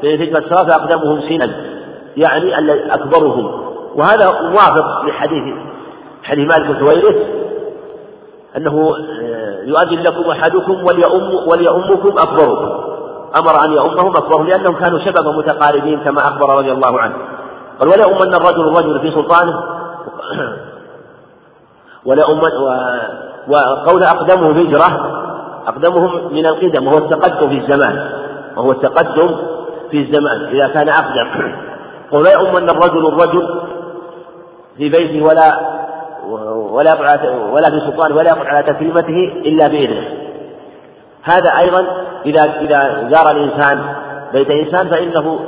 في 0.00 0.24
هجرة 0.24 0.38
السواء 0.38 0.64
فأقدمهم 0.64 1.20
سنا 1.28 1.50
يعني 2.16 2.94
أكبرهم. 2.94 3.68
وهذا 3.94 4.40
موافق 4.40 5.04
لحديث 5.04 5.54
حديث 6.22 6.56
مالك 6.56 6.78
سويرس 6.78 7.14
أنه 8.56 8.92
آه، 9.22 9.62
يؤذن 9.64 10.02
لكم 10.02 10.30
أحدكم 10.30 10.84
وليؤم 10.84 11.48
وليؤمكم 11.52 12.18
أكبركم. 12.18 12.88
أمر 13.36 13.64
أن 13.64 13.72
يؤمهم 13.72 14.16
أكبرهم 14.16 14.46
لأنهم 14.46 14.74
كانوا 14.74 14.98
شبابا 14.98 15.30
متقاربين 15.38 16.00
كما 16.00 16.18
أخبر 16.18 16.58
رضي 16.58 16.72
الله 16.72 17.00
عنه. 17.00 17.14
قال 17.80 17.88
ولا 17.88 18.06
أمن 18.06 18.34
الرجل 18.34 18.68
الرجل 18.68 19.00
في 19.00 19.10
سلطانه. 19.10 19.62
ولا 22.04 22.30
أمن 22.30 22.52
وقول 23.48 24.02
أقدمهم 24.02 24.58
هجرة 24.58 24.88
أقدمهم 25.66 26.32
من 26.32 26.46
القدم 26.46 26.86
وهو 26.86 26.98
التقدم 26.98 27.48
في 27.48 27.58
الزمان 27.58 28.10
وهو 28.56 28.72
التقدم 28.72 29.36
في 29.90 29.98
الزمان 29.98 30.44
إذا 30.44 30.68
كان 30.68 30.88
أقدم. 30.88 31.52
ولا 32.12 32.32
يؤمن 32.32 32.70
الرجل 32.70 33.06
الرجل 33.06 33.60
في 34.76 34.88
بيته 34.88 35.26
ولا 35.26 35.78
ولا 36.70 36.94
ولا 37.52 37.70
في 37.70 37.80
سلطانه 37.80 38.16
ولا 38.16 38.30
يقع 38.30 38.48
على 38.48 38.72
تكريمته 38.72 39.32
إلا 39.36 39.68
بإذنه. 39.68 40.08
هذا 41.22 41.58
أيضا 41.58 41.86
إذا 42.26 42.42
إذا 42.60 43.08
زار 43.12 43.30
الإنسان 43.30 43.94
بيت 44.32 44.50
إنسان 44.50 44.88
فإنه 44.88 45.38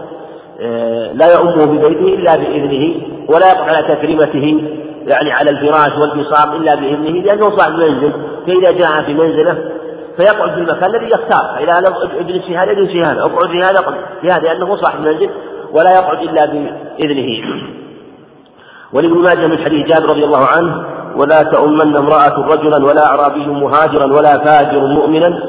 لا 1.15 1.33
يؤمه 1.33 1.67
ببيته 1.67 2.15
إلا 2.15 2.37
بإذنه 2.37 2.95
ولا 3.29 3.49
يقع 3.49 3.65
على 3.65 3.97
تكريمته 3.97 4.63
يعني 5.07 5.33
على 5.33 5.51
الفراش 5.51 5.99
والبساط 5.99 6.49
إلا 6.55 6.75
بإذنه 6.75 7.23
لأنه 7.23 7.45
صاحب 7.57 7.73
منزل. 7.73 8.13
فإذا 8.47 8.73
جاء 8.73 9.03
في 9.07 9.15
منزله 9.15 9.71
فيقعد 10.17 10.51
في 10.51 10.59
المكان 10.59 10.91
الذي 10.91 11.07
يختار. 11.07 11.57
فإذا 11.57 11.81
لم 11.81 12.21
اجلس 12.21 12.45
في 12.45 12.57
هذا 12.57 12.71
اجلس 12.71 12.91
في 12.91 13.03
هذا. 13.03 13.21
اقعد 13.21 13.51
في 13.51 13.59
هذا 13.59 13.79
اقعد 13.79 13.95
في 14.21 14.27
هذا 14.27 14.41
لأنه 14.41 14.77
صاحب 14.77 15.01
منزل 15.01 15.31
ولا 15.73 15.91
يقعد 15.91 16.19
إلا 16.19 16.47
بإذنه. 16.47 17.45
ولابن 18.93 19.19
ماجه 19.19 19.47
من 19.47 19.59
حديث 19.59 19.87
جابر 19.87 20.09
رضي 20.09 20.25
الله 20.25 20.47
عنه 20.57 20.85
ولا 21.17 21.43
تؤمن 21.43 21.97
امرأة 21.97 22.53
رجلا 22.53 22.87
ولا 22.87 23.07
أعرابي 23.07 23.47
مهاجرا 23.47 24.07
ولا 24.07 24.35
فاجر 24.45 24.87
مؤمنا. 24.87 25.43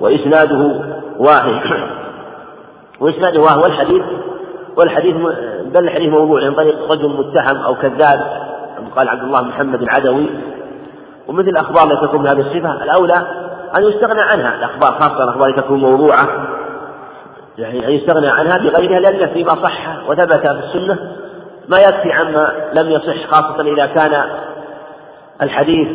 وإسناده 0.00 0.80
واحد. 1.18 1.60
وإسناده 3.00 3.40
وهو 3.40 3.66
الحديث 3.66 4.02
والحديث 4.78 5.16
بل 5.64 5.84
الحديث 5.84 6.08
موضوع 6.08 6.44
عن 6.44 6.54
طريق 6.54 6.90
رجل 6.90 7.08
متهم 7.08 7.56
أو 7.56 7.74
كذاب 7.74 8.20
قال 8.96 9.08
عبد 9.08 9.22
الله 9.22 9.42
محمد 9.42 9.82
العدوي. 9.82 10.26
ومثل 11.28 11.48
الأخبار 11.48 11.92
التي 11.92 12.06
تكون 12.06 12.22
بهذه 12.22 12.40
الصفة 12.40 12.84
الأولى 12.84 13.14
أن 13.78 13.84
يستغنى 13.84 14.20
عنها. 14.20 14.54
الأخبار 14.54 15.00
خاصة 15.00 15.24
الأخبار 15.24 15.48
التي 15.48 15.60
تكون 15.60 15.80
موضوعة. 15.80 16.28
يعني 17.58 17.86
أن 17.86 17.92
يستغنى 17.92 18.28
عنها 18.28 18.58
بغيرها 18.58 19.00
لأن 19.00 19.28
فيما 19.28 19.50
صح 19.50 20.08
وثبت 20.08 20.46
في 20.46 20.64
السنة 20.64 20.98
ما 21.68 21.76
يكفي 21.78 22.12
عما 22.12 22.52
لم 22.72 22.90
يصح 22.90 23.26
خاصة 23.30 23.60
إذا 23.60 23.86
كان 23.86 24.24
الحديث 25.42 25.88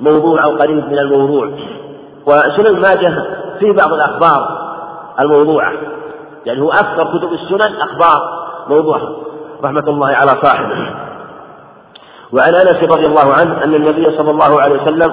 موضوع 0.00 0.44
أو 0.44 0.56
قريب 0.56 0.88
من 0.88 0.98
الموضوع. 0.98 1.50
وسنن 2.26 2.80
ماجه 2.80 3.24
في 3.58 3.72
بعض 3.72 3.92
الأخبار 3.92 4.70
الموضوعة. 5.20 5.72
يعني 6.46 6.60
هو 6.60 6.70
أكثر 6.70 7.18
كتب 7.18 7.32
السنن 7.32 7.80
أخبار 7.80 8.46
موضوعة 8.68 9.16
رحمة 9.64 9.84
الله 9.88 10.08
على 10.08 10.30
صاحبه. 10.42 10.94
وعن 12.32 12.54
أنس 12.54 12.82
رضي 12.82 13.06
الله 13.06 13.34
عنه 13.40 13.64
أن 13.64 13.74
النبي 13.74 14.16
صلى 14.16 14.30
الله 14.30 14.60
عليه 14.60 14.82
وسلم 14.82 15.12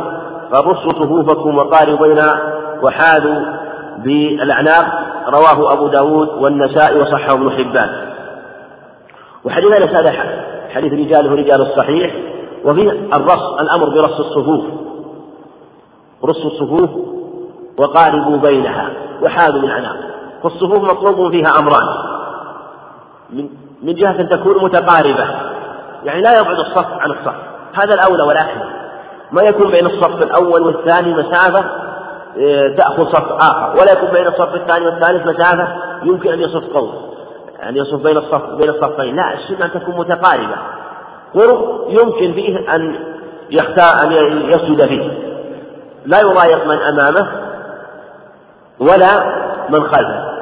قال 0.54 0.68
رصوا 0.68 0.92
صفوفكم 0.92 1.58
وقاربوا 1.58 2.08
بين 2.08 2.22
وحادوا 2.84 3.40
بالأعناق 3.98 4.86
رواه 5.28 5.74
أبو 5.74 5.88
داود 5.88 6.30
والنسائي 6.30 7.02
وصححه 7.02 7.34
ابن 7.34 7.52
حبان. 7.52 7.90
وحديث 9.46 9.72
أنس 9.72 10.02
هذا 10.02 10.12
حديث 10.70 10.94
رجاله 10.94 11.36
رجال 11.36 11.62
الصحيح 11.62 12.16
وفيه 12.66 12.92
الرص 12.92 13.60
الأمر 13.60 13.90
برص 13.90 14.20
الصفوف. 14.20 14.66
رص 16.26 16.46
الصفوف 16.46 16.90
وقاربوا 17.78 18.38
بينها 18.38 18.90
وحادوا 19.22 19.62
بالأعناق. 19.62 19.98
فالصفوف 20.44 20.92
مطلوب 20.92 21.32
فيها 21.32 21.52
أمران. 21.60 21.88
من 23.30 23.50
من 23.84 23.96
جهة 23.96 24.12
أن 24.12 24.30
تكون 24.30 24.64
متقاربة. 24.64 25.28
يعني 26.04 26.22
لا 26.22 26.40
يبعد 26.40 26.60
الصف 26.60 26.88
عن 27.00 27.12
الصف. 27.12 27.36
هذا 27.74 27.94
الأولى 27.94 28.24
والأكمل 28.24 28.70
ما 29.32 29.42
يكون 29.42 29.72
بين 29.72 29.86
الصف 29.86 30.22
الأول 30.22 30.62
والثاني 30.62 31.14
مسافة 31.14 31.66
آه، 32.40 32.76
تأخذ 32.78 33.12
صف 33.12 33.32
آخر. 33.32 33.82
ولا 33.82 33.92
يكون 33.92 34.10
بين 34.10 34.28
الصف 34.28 34.56
الثاني 34.56 34.86
والثالث 34.86 35.28
مسافة. 35.28 35.68
يمكن 36.04 36.32
أن 36.32 36.40
يصف 36.40 36.74
قوم. 36.74 36.94
أن 37.70 37.78
يصف 37.78 38.04
بين 38.04 38.18
الصف 38.18 38.50
بين 38.50 38.70
الصفين. 38.70 39.16
لا 39.16 39.34
السنة 39.34 39.66
أن 39.66 39.72
تكون 39.72 39.98
متقاربة. 39.98 40.56
قرب 41.34 41.86
يمكن 41.90 42.34
فيه 42.34 42.58
أن 42.76 43.00
يختار 43.50 44.04
أن 44.04 44.12
يسجد 44.50 44.88
فيه. 44.88 45.28
لا 46.06 46.18
يضايق 46.18 46.66
من 46.66 46.78
أمامه 46.78 47.28
ولا 48.80 49.47
من 49.70 49.84
خلفه. 49.84 50.38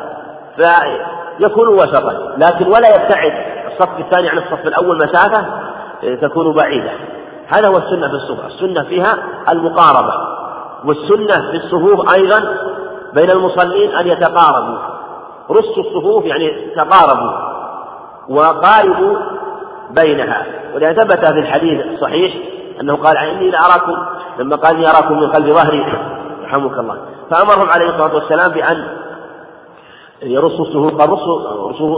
فيكون 0.56 1.68
وسطا. 1.68 2.14
لكن 2.38 2.68
ولا 2.68 2.88
يبتعد 2.95 3.34
الصف 3.72 3.99
الثاني 3.99 4.30
عن 4.30 4.38
الصف 4.38 4.68
الأول 4.68 4.97
مسافة 4.97 5.45
تكون 6.22 6.53
بعيدة. 6.53 6.91
هذا 7.47 7.68
هو 7.68 7.77
السنة 7.77 8.07
في 8.07 8.14
الصفوف. 8.14 8.45
السنة 8.45 8.84
فيها 8.84 9.18
المقاربة. 9.52 10.14
والسنة 10.85 11.52
في 11.52 11.57
الصفوف 11.57 12.14
أيضا 12.18 12.57
بين 13.14 13.30
المصلين 13.30 13.95
أن 13.95 14.07
يتقاربوا. 14.07 14.77
رصوا 15.52 15.84
الصفوف 15.84 16.26
يعني 16.26 16.72
تقاربوا 16.76 17.31
وقاربوا 18.30 19.18
بينها. 19.89 20.45
ولذا 20.76 20.93
ثبت 20.93 21.26
في 21.26 21.39
الحديث 21.39 21.85
الصحيح 21.85 22.34
أنه 22.81 22.95
قال 22.95 23.18
إني 23.18 23.52
لأراكم 23.52 24.06
لما 24.39 24.56
قال 24.56 24.76
إني 24.76 24.88
أراكم 24.88 25.19
من 25.19 25.31
قلب 25.31 25.53
ظهري. 25.53 25.84
رحمك 26.43 26.80
الله. 26.80 26.97
فأمرهم 27.31 27.69
عليه 27.69 27.89
الصلاة 27.89 28.15
والسلام 28.15 28.52
بأن 28.52 28.88
يرصوا 30.26 30.65
الصفوف 30.65 31.02
قال 31.02 31.10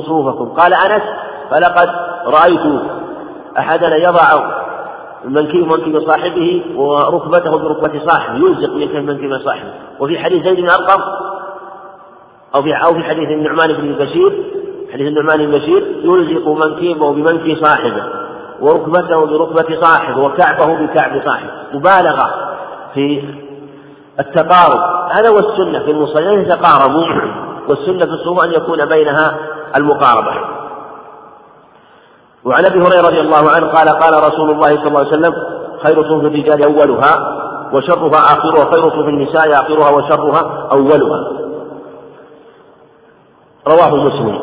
صفوفكم 0.05 0.45
قال 0.45 0.73
أنس 0.73 1.03
فلقد 1.49 1.89
رأيت 2.25 2.81
أحدنا 3.59 3.95
يضع 3.95 4.57
منكب 5.25 5.67
منكب 5.67 6.09
صاحبه 6.09 6.63
وركبته 6.75 7.57
بركبة 7.57 8.05
صاحبه 8.05 8.35
يلزق 8.35 8.73
من 8.73 9.05
منكب 9.05 9.45
صاحبه. 9.45 9.71
وفي 9.99 10.19
حديث 10.19 10.43
زيد 10.43 10.55
بن 10.55 10.69
أرقم 10.69 11.01
أو 12.55 12.61
في 12.61 12.73
أو 12.73 12.93
في 12.93 13.03
حديث 13.03 13.29
النعمان 13.29 13.73
بن 13.73 14.05
بشير 14.05 14.43
حديث 14.93 15.07
النعمان 15.07 15.37
بن 15.45 15.51
بشير 15.57 16.01
يلزق 16.03 16.47
منكبه 16.49 17.13
بمنكب 17.13 17.65
صاحبه 17.65 18.03
وركبته 18.61 19.25
بركبة 19.25 19.81
صاحبه 19.81 20.21
وكعبه 20.21 20.85
بكعب 20.85 21.21
صاحبه. 21.25 21.51
مبالغة 21.73 22.55
في 22.93 23.23
التقارب. 24.19 25.09
هذا 25.11 25.29
هو 25.29 25.37
السنة 25.37 25.79
في 25.79 25.91
المصلين 25.91 26.41
يتقاربوا 26.41 27.05
والسنة 27.68 28.06
في 28.06 28.11
الصوم 28.11 28.39
أن 28.39 28.53
يكون 28.53 28.85
بينها 28.85 29.38
المقاربة. 29.76 30.31
وعن 32.45 32.65
أبي 32.65 32.80
هريرة 32.80 33.07
رضي 33.07 33.19
الله 33.19 33.52
عنه 33.52 33.68
قال 33.68 33.89
قال 33.89 34.34
رسول 34.34 34.52
الله 34.52 34.68
صلى 34.68 34.88
الله 34.88 34.99
عليه 34.99 35.07
وسلم 35.10 35.34
خير 35.84 36.03
صوف 36.03 36.23
الرجال 36.23 36.64
أولها 36.64 37.38
وشرها 37.73 38.19
آخرها 38.19 38.72
خير 38.73 38.89
صوف 38.89 39.07
النساء 39.07 39.52
آخرها 39.52 39.89
وشرها 39.89 40.68
أولها. 40.72 41.31
رواه 43.68 43.95
مسلم. 43.95 44.39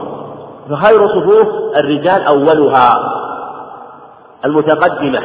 فخير 0.70 1.08
صفوف 1.08 1.48
الرجال 1.76 2.22
أولها 2.22 2.88
المتقدمة. 4.44 5.20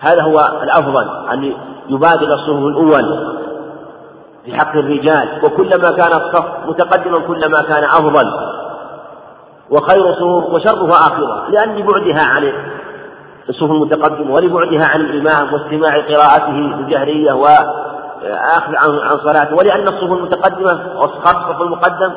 هذا 0.00 0.22
هو 0.22 0.38
الأفضل 0.62 1.08
أن 1.32 1.52
يبادر 1.88 2.34
الصفوف 2.34 2.66
الأول. 2.66 3.36
في 4.44 4.54
حق 4.54 4.76
الرجال 4.76 5.44
وكلما 5.44 5.88
كان 5.88 6.12
الصف 6.12 6.46
متقدما 6.66 7.18
كلما 7.18 7.62
كان 7.62 7.84
أفضل. 7.84 8.24
وخير 9.70 10.14
صفوف 10.14 10.44
وشرها 10.44 10.92
آخرها 10.92 11.48
لأن 11.50 11.86
بعدها 11.86 12.26
عن 12.26 12.52
الصفوف 13.48 13.70
المتقدمة 13.70 14.34
ولبعدها 14.34 14.86
عن 14.86 15.00
الإمام 15.00 15.54
واستماع 15.54 16.00
قراءته 16.00 16.56
الجهرية 16.58 17.32
وأخذ 17.32 18.76
عن 18.76 18.98
عن 18.98 19.18
صلاته. 19.18 19.54
ولأن 19.54 19.88
الصفوف 19.88 20.18
المتقدمة 20.18 21.00
والصف 21.00 21.60
المقدم 21.62 22.12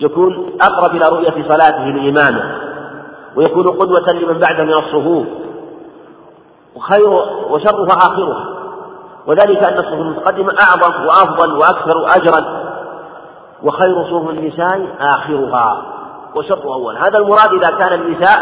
يكون 0.00 0.52
أقرب 0.60 0.96
إلى 0.96 1.08
رؤية 1.08 1.48
صلاته 1.48 1.84
لإمامه 1.84 2.54
ويكون 3.36 3.68
قدوة 3.68 4.12
لمن 4.12 4.38
بعده 4.38 4.64
من 4.64 4.72
الصفوف. 4.72 5.26
وخير 6.76 7.08
وشرها 7.50 7.96
آخرها 7.96 8.59
وذلك 9.30 9.62
أن 9.62 9.78
الصفوف 9.78 10.00
المتقدمة 10.00 10.54
أعظم 10.62 11.06
وأفضل 11.06 11.52
وأكثر 11.52 12.16
أجرا 12.16 12.44
وخير 13.62 14.04
صفوف 14.04 14.30
النساء 14.30 14.86
آخرها. 15.00 15.82
وشرط 16.34 16.66
أول 16.66 16.96
هذا 16.96 17.18
المراد 17.18 17.52
إذا 17.52 17.70
كان 17.70 17.92
النساء 17.92 18.38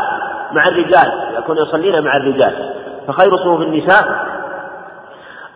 مع 0.52 0.64
الرجال 0.68 1.34
يكون 1.38 1.56
يصلين 1.58 2.04
مع 2.04 2.16
الرجال. 2.16 2.74
فخير 3.06 3.36
صفوف 3.36 3.60
النساء 3.60 4.26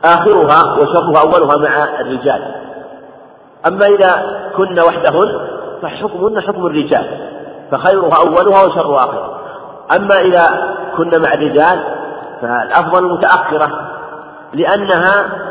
آخرها 0.04 0.80
وشرطها 0.80 1.22
أولها 1.22 1.56
مع 1.56 2.00
الرجال. 2.00 2.54
أما 3.66 3.86
إذا 3.86 4.40
كن 4.56 4.80
وحدهن 4.80 5.40
فحكمهن 5.82 6.40
حكم 6.40 6.66
الرجال 6.66 7.30
فخيرها 7.70 8.16
أولها 8.26 8.66
وشرها 8.66 8.96
آخرها. 8.96 9.38
أما 9.96 10.14
إذا 10.20 10.74
كن 10.96 11.22
مع 11.22 11.34
الرجال 11.34 11.84
فالأفضل 12.42 13.04
المتأخرة 13.04 13.91
لأنها 14.54 15.42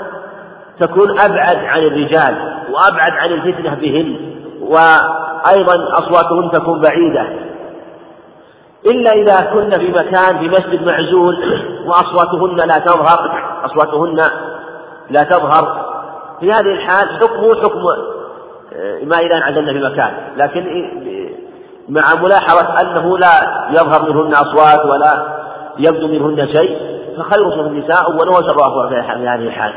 تكون 0.80 1.20
أبعد 1.20 1.58
عن 1.58 1.80
الرجال 1.80 2.36
وأبعد 2.72 3.12
عن 3.12 3.32
الفتنة 3.32 3.76
بهن 3.76 4.16
وأيضا 4.62 5.98
أصواتهن 5.98 6.52
تكون 6.52 6.82
بعيدة. 6.82 7.26
إلا 8.86 9.12
إذا 9.12 9.52
كن 9.54 9.78
في 9.78 9.92
مكان 9.92 10.40
في 10.40 10.50
مسجد 10.50 10.86
معزول 10.86 11.38
وأصواتهن 11.88 12.56
لا 12.56 12.80
تظهر 12.80 13.44
أصواتهن 13.66 14.24
لا 15.10 15.24
تظهر. 15.24 15.92
في 16.40 16.52
هذه 16.52 16.72
الحال 16.72 17.20
حكمه 17.20 17.56
حكم 17.56 17.82
آه، 18.76 19.04
ما 19.04 19.18
إذا 19.18 19.36
انعزلن 19.38 19.74
في 19.74 19.94
مكان. 19.94 20.14
لكن 20.38 20.88
مع 21.90 22.16
ملاحظة 22.22 22.82
أنه 22.82 23.18
لا 23.18 23.68
يظهر 23.70 24.10
منهن 24.10 24.34
أصوات 24.34 24.94
ولا 24.94 25.42
يبدو 25.78 26.08
منهن 26.08 26.48
شيء 26.48 27.01
فخير 27.18 27.52
صفوف 27.52 27.68
النساء 27.68 28.12
أول 28.12 28.30
وشر 28.30 28.90
في 28.90 28.96
هذه 28.96 29.36
الحال 29.36 29.74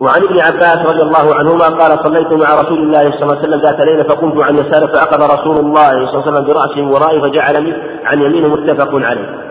وعن 0.00 0.22
ابن 0.22 0.40
عباس 0.40 0.76
رضي 0.76 1.02
الله 1.02 1.34
عنهما 1.34 1.64
قال 1.64 2.04
صليت 2.04 2.32
مع 2.32 2.54
رسول 2.54 2.78
الله 2.78 3.00
صلى 3.00 3.22
الله 3.22 3.36
عليه 3.36 3.48
وسلم 3.48 3.60
ذات 3.60 3.86
ليلة 3.86 4.02
فقمت 4.02 4.44
عن 4.44 4.54
يساره 4.54 4.86
فأخذ 4.86 5.40
رسول 5.40 5.56
الله 5.56 5.88
صلى 5.88 5.98
الله 5.98 6.22
عليه 6.22 6.32
وسلم 6.32 6.46
براسه 6.46 6.82
ورائي 6.94 7.20
فجعلني 7.20 7.72
عن 8.04 8.22
يمينه 8.22 8.48
متفق 8.48 8.94
عليه. 8.94 9.46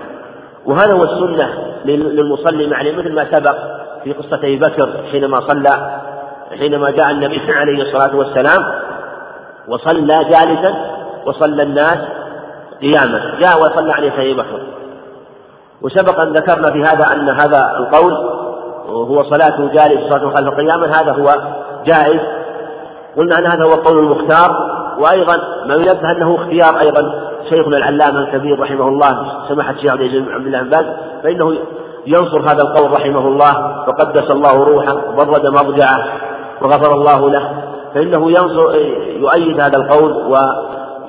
وهذا 0.66 0.94
هو 0.94 1.04
السنة 1.04 1.50
للمصلي 1.86 2.68
مع 2.68 2.82
مثل 2.82 3.16
ما 3.16 3.26
سبق 3.32 3.56
في 4.04 4.14
قصة 4.14 4.38
أبي 4.38 4.58
بكر 4.58 4.90
حينما 5.12 5.40
صلى 5.40 6.02
حينما 6.60 6.92
جاء 6.92 7.12
النبي 7.12 7.42
عليه 7.50 7.82
الصلاة 7.84 8.16
والسلام 8.16 8.82
وصلى 9.68 10.24
جالسا 10.24 10.76
وصلى 11.26 11.64
الناس 11.64 11.98
قياما 12.82 13.40
جاء 13.40 13.62
وصلى 13.62 13.94
عليه 13.94 14.14
ابي 14.14 14.34
بكر 14.34 14.60
وسبق 15.82 16.26
أن 16.26 16.34
ذكرنا 16.34 16.72
في 16.72 16.84
هذا 16.84 17.14
أن 17.14 17.30
هذا 17.30 17.72
القول 17.78 18.14
وهو 18.90 19.24
صلاته 19.24 19.68
جالس 19.68 20.14
صلاة 20.14 20.36
خلف 20.36 20.54
قياما 20.54 20.88
هذا 20.88 21.12
هو 21.12 21.36
جائز. 21.86 22.22
قلنا 23.18 23.38
أن 23.40 23.46
هذا 23.46 23.64
هو 23.64 23.72
قول 23.72 24.00
المختار. 24.00 24.76
وأيضا 25.00 25.38
ما 25.66 25.76
ينبه 25.76 26.12
أنه 26.12 26.36
اختيار 26.36 26.80
أيضا 26.80 27.32
شيخنا 27.50 27.78
العلامة 27.78 28.20
الكبير 28.20 28.60
رحمه 28.60 28.88
الله 28.88 29.44
سماحة 29.50 29.72
الشيخ 29.72 29.92
عبد 29.92 30.46
الله 30.46 30.62
بن 30.62 30.70
باز 30.70 30.86
فإنه 31.24 31.58
ينصر 32.08 32.42
هذا 32.42 32.62
القول 32.62 32.92
رحمه 32.92 33.28
الله. 33.28 33.84
وقدس 33.88 34.32
الله 34.32 34.64
روحه 34.64 34.96
وبرد 35.10 35.46
مضجعه 35.46 36.08
وغفر 36.62 36.94
الله 36.94 37.30
له. 37.30 37.64
فإنه 37.94 38.30
ينصر 38.30 38.76
يؤيد 39.08 39.60
هذا 39.60 39.78
القول 39.78 40.12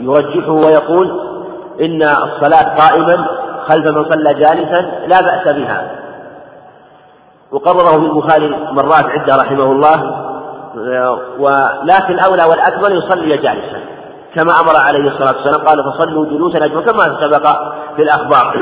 ويرجحه 0.01 0.53
ويقول 0.53 1.36
إن 1.81 2.03
الصلاة 2.03 2.77
قائما 2.79 3.27
خلف 3.69 3.87
من 3.87 4.05
صلى 4.05 4.35
جالسا 4.35 4.81
لا 5.07 5.21
بأس 5.21 5.55
بها. 5.57 5.91
وقرره 7.53 8.01
في 8.01 8.07
البخاري 8.07 8.49
مرات 8.73 9.05
عدة 9.05 9.37
رحمه 9.37 9.73
الله 9.73 10.27
ولكن 11.39 12.15
الأولى 12.15 12.45
والأكمل 12.45 12.99
يصلي 12.99 13.37
جالسا 13.37 13.81
كما 14.35 14.53
أمر 14.61 14.77
عليه 14.87 15.11
الصلاة 15.11 15.37
والسلام 15.37 15.67
قال 15.67 15.93
فصلوا 15.93 16.27
جلوسا 16.27 16.65
أجمعون 16.65 16.85
كما 16.85 17.05
سبق 17.05 17.47
في 17.97 18.03
الأخبار. 18.03 18.55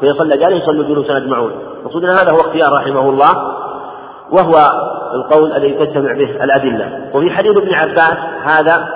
فيصلى 0.00 0.36
جالسا 0.36 0.56
يصلوا 0.56 0.84
جلوسا 0.84 1.16
أجمعون 1.16 1.52
مقصود 1.84 2.04
هذا 2.04 2.32
هو 2.32 2.40
اختيار 2.40 2.72
رحمه 2.72 3.08
الله 3.10 3.30
وهو 4.30 4.54
القول 5.14 5.52
الذي 5.52 5.74
تجتمع 5.74 6.12
به 6.12 6.44
الأدلة. 6.44 7.10
وفي 7.14 7.30
حديث 7.30 7.56
ابن 7.56 7.74
عباس 7.74 8.16
هذا 8.44 8.88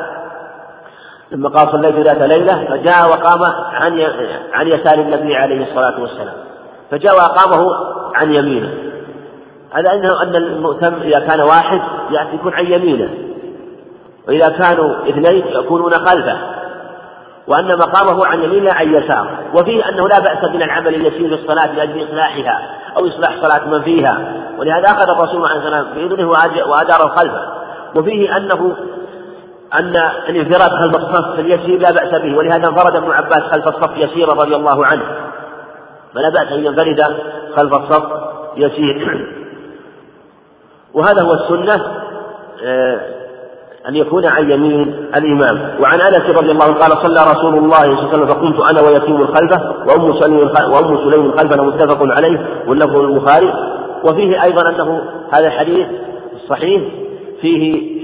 لما 1.33 1.49
قال 1.49 1.69
صليت 1.73 1.95
ذات 1.95 2.23
ليلة 2.23 2.65
فجاء 2.65 3.11
وقام 3.11 3.43
عن 3.73 4.01
عن 4.53 4.69
يسار 4.69 4.99
النبي 4.99 5.37
عليه 5.37 5.63
الصلاة 5.63 6.01
والسلام. 6.01 6.35
فجاء 6.91 7.15
وأقامه 7.15 7.67
عن 8.15 8.35
يمينه. 8.35 8.75
هذا 9.73 9.93
أنه 9.95 10.23
أن 10.23 10.37
المؤتم 10.37 10.95
إذا 10.95 11.19
كان 11.21 11.41
واحد 11.41 11.81
يعني 12.11 12.35
يكون 12.35 12.55
عن 12.55 12.67
يمينه. 12.67 13.11
وإذا 14.29 14.49
كانوا 14.49 15.09
اثنين 15.09 15.45
يكونون 15.47 15.93
خلفه. 15.93 16.39
وأن 17.49 17.79
مقامه 17.79 18.27
عن 18.27 18.43
يمين 18.43 18.65
لا 18.65 18.75
عن 18.75 18.95
يسار 18.95 19.31
وفيه 19.55 19.89
أنه 19.89 20.09
لا 20.09 20.19
بأس 20.21 20.51
من 20.55 20.63
العمل 20.63 20.95
اليسير 20.95 21.37
في 21.37 21.43
الصلاة 21.43 21.73
لأجل 21.73 22.05
إصلاحها 22.05 22.61
أو 22.97 23.09
إصلاح 23.09 23.37
صلاة 23.43 23.69
من 23.69 23.83
فيها. 23.83 24.19
ولهذا 24.59 24.85
أخذ 24.85 25.11
الرسول 25.11 25.49
عليه 25.49 25.59
الصلاة 25.59 25.83
والسلام 25.83 26.09
بإذنه 26.09 26.29
وأدار 26.69 26.99
خلفه 26.99 27.61
وفيه 27.97 28.37
أنه 28.37 28.77
أن 29.75 29.97
الانفراد 30.29 30.71
خلف 30.71 30.97
الصف 30.97 31.39
اليسير 31.39 31.79
لا 31.79 31.91
بأس 31.93 32.23
به. 32.23 32.37
ولهذا 32.37 32.69
انفرد 32.69 32.97
ابن 32.97 33.11
عباس 33.11 33.43
خلف 33.43 33.69
الصف 33.69 33.97
يسيرا 33.97 34.35
رضي 34.35 34.57
الله 34.57 34.87
عنه. 34.87 35.03
فلا 36.15 36.29
بأس 36.29 36.53
أن 36.53 36.65
ينفرد 36.65 37.01
خلف 37.57 37.75
الصف 37.75 38.05
يسير. 38.57 39.27
وهذا 40.95 41.23
هو 41.23 41.31
السنة 41.33 41.85
آه، 42.65 43.01
أن 43.89 43.97
يكون 43.97 44.27
عن 44.27 44.51
يمين 44.51 45.07
الإمام. 45.19 45.81
وعن 45.81 46.01
أنس 46.01 46.39
رضي 46.41 46.51
الله 46.51 46.65
عنه 46.65 46.75
قال 46.75 47.07
صلى 47.07 47.21
رسول 47.33 47.55
الله 47.59 47.81
صلى 47.81 47.95
الله 47.95 48.07
عليه 48.07 48.09
وسلم 48.09 48.27
فقمت 48.27 48.71
أنا 48.71 48.89
ويتيم 48.89 49.27
خلفه 49.27 49.75
وأم 49.87 50.21
سليم 50.21 50.39
وأم 50.73 51.11
سليم 51.11 51.33
خلفنا 51.37 51.63
متفق 51.63 51.99
عليه 52.03 52.47
واللفظ 52.67 52.97
البخاري. 52.97 53.55
وفيه 54.05 54.43
أيضا 54.43 54.71
أنه 54.71 55.03
هذا 55.33 55.47
الحديث 55.47 55.87
الصحيح 56.35 56.83
فيه 57.41 58.00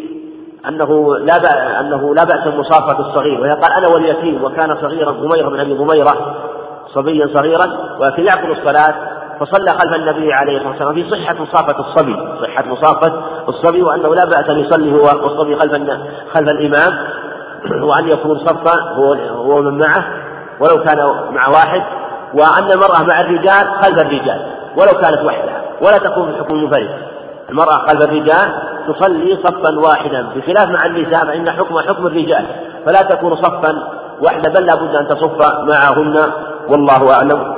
أنه 0.69 1.17
لا 1.17 1.81
أنه 1.81 2.15
لا 2.15 2.25
بأس 2.25 2.55
بمصافة 2.55 2.99
الصغير. 3.01 3.41
وهي 3.41 3.51
قال 3.51 3.73
أنا 3.73 3.89
واليتيم 3.95 4.45
وكان 4.45 4.77
صغيرا 4.77 5.11
غمير 5.11 5.49
بن 5.49 5.61
أبي 5.61 5.75
غميرة 5.75 6.35
صبيا 6.95 7.27
صغيرا 7.35 7.67
ولكن 8.01 8.25
يعقل 8.25 8.53
الصلاة 8.53 8.95
فصلى 9.41 9.71
خلف 9.71 9.95
النبي 9.95 10.33
عليه 10.33 10.57
الصلاة 10.57 10.71
والسلام 10.71 10.95
في 10.95 11.11
صحة 11.11 11.35
مصافة 11.35 11.81
الصبي. 11.81 12.17
صحة 12.43 12.65
مصافة 12.67 13.13
الصبي 13.49 13.83
وأنه 13.83 14.15
لا 14.15 14.25
بأس 14.25 14.49
أن 14.49 14.59
يصلي 14.59 14.93
هو 14.93 15.05
والصبي 15.05 15.57
خلف 15.57 15.73
خلف 16.35 16.53
الإمام 16.53 16.93
وأن 17.83 18.09
يكون 18.09 18.39
صفا 18.39 18.83
هو 18.95 19.13
هو 19.15 19.63
من 19.63 19.79
معه 19.79 20.05
ولو 20.61 20.85
كان 20.85 20.99
مع 21.31 21.49
واحد. 21.49 21.83
وأن 22.35 22.73
المرأة 22.73 23.03
مع 23.11 23.21
الرجال 23.21 23.83
خلف 23.83 23.99
الرجال 23.99 24.41
ولو 24.77 25.01
كانت 25.03 25.25
وحدها 25.25 25.63
ولا 25.81 25.99
تكون 25.99 26.33
في 26.33 26.39
حكم 26.39 26.55
منفرد 26.55 26.89
المرأة 27.51 27.87
خلف 27.89 28.03
الرجال 28.03 28.53
تصلي 28.93 29.39
صفا 29.45 29.79
واحدا 29.79 30.23
بخلاف 30.37 30.69
مع 30.69 30.87
النساء 30.87 31.27
فإن 31.27 31.51
حكم 31.51 31.79
حكم 31.79 32.07
الرجال 32.07 32.47
فلا 32.87 33.03
تكون 33.03 33.37
صفا 33.37 33.73
واحدا 34.23 34.49
بل 34.49 34.67
لابد 34.67 34.95
أن 34.95 35.09
تصف 35.09 35.39
معهن 35.75 36.33
والله 36.69 37.15
أعلم. 37.15 37.57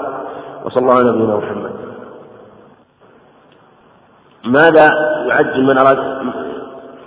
وصلى 0.64 0.82
الله 0.82 0.94
على 0.94 1.10
نبينا 1.10 1.36
محمد. 1.36 1.70
ماذا 4.44 4.88
يعجل 5.26 5.62
من 5.62 5.78
أراد 5.78 5.98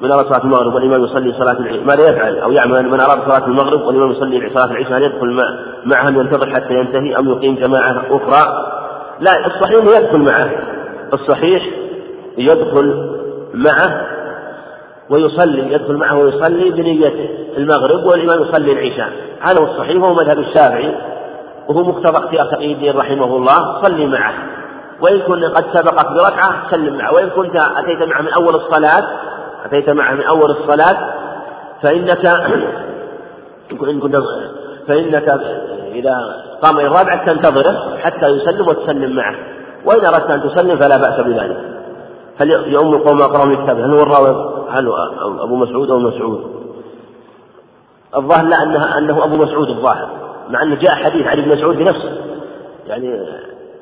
من 0.01 0.11
أراد 0.11 0.25
صلاة 0.25 0.43
المغرب 0.43 0.73
والإمام 0.73 1.03
يصلي 1.03 1.33
صلاة 1.33 1.59
العشاء؟ 1.59 1.83
ماذا 1.83 2.09
يفعل؟ 2.09 2.37
أو 2.37 2.51
يعمل 2.51 2.89
من 2.89 2.99
أراد 2.99 3.31
صلاة 3.31 3.47
المغرب 3.47 3.81
والإمام 3.81 4.11
يصلي 4.11 4.49
صلاة 4.53 4.71
العشاء؟ 4.71 4.97
هل 4.97 5.03
يدخل 5.03 5.39
معه 5.85 6.09
ينتظر 6.09 6.55
حتى 6.55 6.73
ينتهي 6.73 7.17
أم 7.17 7.29
يقيم 7.29 7.55
جماعة 7.55 8.03
أخرى؟ 8.09 8.43
لا 9.19 9.47
الصحيح 9.47 9.83
يدخل 9.83 10.17
معه. 10.17 10.49
الصحيح 11.13 11.69
يدخل 12.37 13.17
معه 13.53 14.07
ويصلي 15.09 15.73
يدخل 15.73 15.93
معه 15.93 16.17
ويصلي 16.17 16.69
بنية 16.69 17.29
المغرب 17.57 18.05
والإمام 18.05 18.41
يصلي 18.41 18.71
العشاء. 18.71 19.09
هذا 19.41 19.61
هو 19.61 19.71
الصحيح 19.71 20.03
وهو 20.03 20.13
مذهب 20.13 20.39
الشافعي 20.39 20.95
وهو 21.67 21.83
مقتضى 21.83 22.17
اختيار 22.17 22.45
تقي 22.45 22.73
الدين 22.73 22.97
رحمه 22.97 23.35
الله. 23.35 23.81
صلي 23.81 24.05
معه. 24.05 24.33
وإن 25.01 25.19
كنت 25.19 25.43
قد 25.43 25.65
سبقك 25.73 26.07
بركعة 26.11 26.71
سلم 26.71 26.97
معه. 26.97 27.13
وإن 27.13 27.29
كنت 27.29 27.55
أتيت 27.55 28.09
معه 28.09 28.21
من 28.21 28.33
أول 28.33 28.55
الصلاة 28.55 29.07
أتيت 29.65 29.89
معه 29.89 30.13
من 30.13 30.23
أول 30.23 30.51
الصلاة 30.51 31.13
فإنك 31.83 32.25
إن 33.89 33.99
كنت 33.99 34.15
فإنك 34.87 35.41
إذا 35.91 36.15
قام 36.61 36.79
الرابعة 36.79 37.25
تنتظره 37.25 37.97
حتى 37.97 38.27
يسلم 38.27 38.67
وتسلم 38.67 39.15
معه. 39.15 39.35
وإن 39.85 40.05
أردت 40.05 40.29
أن 40.29 40.49
تسلم 40.49 40.77
فلا 40.77 40.97
بأس 40.97 41.19
بذلك. 41.19 41.80
هل 42.41 42.49
يؤم 42.73 42.93
القوم 42.93 43.21
أقرأ 43.21 43.63
كتابه 43.63 43.85
هل 43.85 43.91
هو 43.91 44.03
الراوي؟ 44.03 44.51
هل 44.69 44.91
أبو 45.39 45.55
مسعود 45.55 45.91
أو 45.91 45.99
مسعود؟ 45.99 46.61
الظاهر 48.17 48.45
لا 48.45 48.63
أنه, 48.63 48.97
أنه 48.97 49.23
أبو 49.23 49.35
مسعود 49.35 49.69
الظاهر 49.69 50.09
مع 50.49 50.63
أنه 50.63 50.75
جاء 50.75 50.95
حديث 50.95 51.27
عن 51.27 51.39
ابن 51.39 51.49
مسعود 51.57 51.77
بنفسه. 51.77 52.17
يعني 52.87 53.25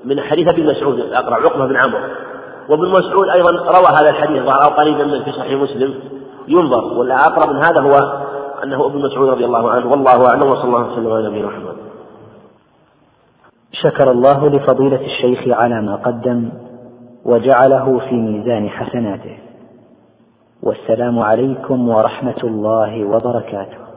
من 0.06 0.22
حديث 0.22 0.48
ابي 0.48 0.64
مسعود 0.64 0.99
اقرا 0.99 1.36
عقبة 1.36 1.65
بن 1.65 1.76
عمرو. 1.76 1.99
وابن 2.69 2.90
مسعود 2.90 3.30
أيضا 3.30 3.52
روى 3.52 3.88
هذا 3.99 4.10
الحديث 4.10 4.44
ظهر 4.44 4.73
قريبا 4.73 5.03
منه 5.03 5.23
في 5.23 5.31
صحيح 5.31 5.61
مسلم. 5.61 5.94
ينظر 6.48 6.84
ولا 6.84 7.15
اقرب 7.15 7.56
من 7.56 7.64
هذا 7.64 7.80
هو 7.80 8.23
أنه 8.64 8.86
ابن 8.86 8.99
مسعود 8.99 9.30
رضي 9.30 9.45
الله 9.45 9.72
عنه. 9.72 9.91
والله 9.91 10.30
أعلم 10.30 10.44
وصلى 10.44 10.64
الله 10.64 10.91
وسلم 10.94 11.14
على 11.14 11.27
نبينا 11.27 11.48
محمد. 11.48 11.76
شكر 13.72 14.11
الله 14.11 14.49
لفضيلة 14.49 15.06
الشيخ 15.06 15.57
على 15.57 15.81
ما 15.81 15.95
قدم. 15.95 16.49
وجعله 17.25 17.99
في 17.99 18.15
ميزان 18.15 18.69
حسناته. 18.69 19.37
والسلام 20.63 21.19
عليكم 21.19 21.89
ورحمة 21.89 22.41
الله 22.43 23.05
وبركاته. 23.05 23.88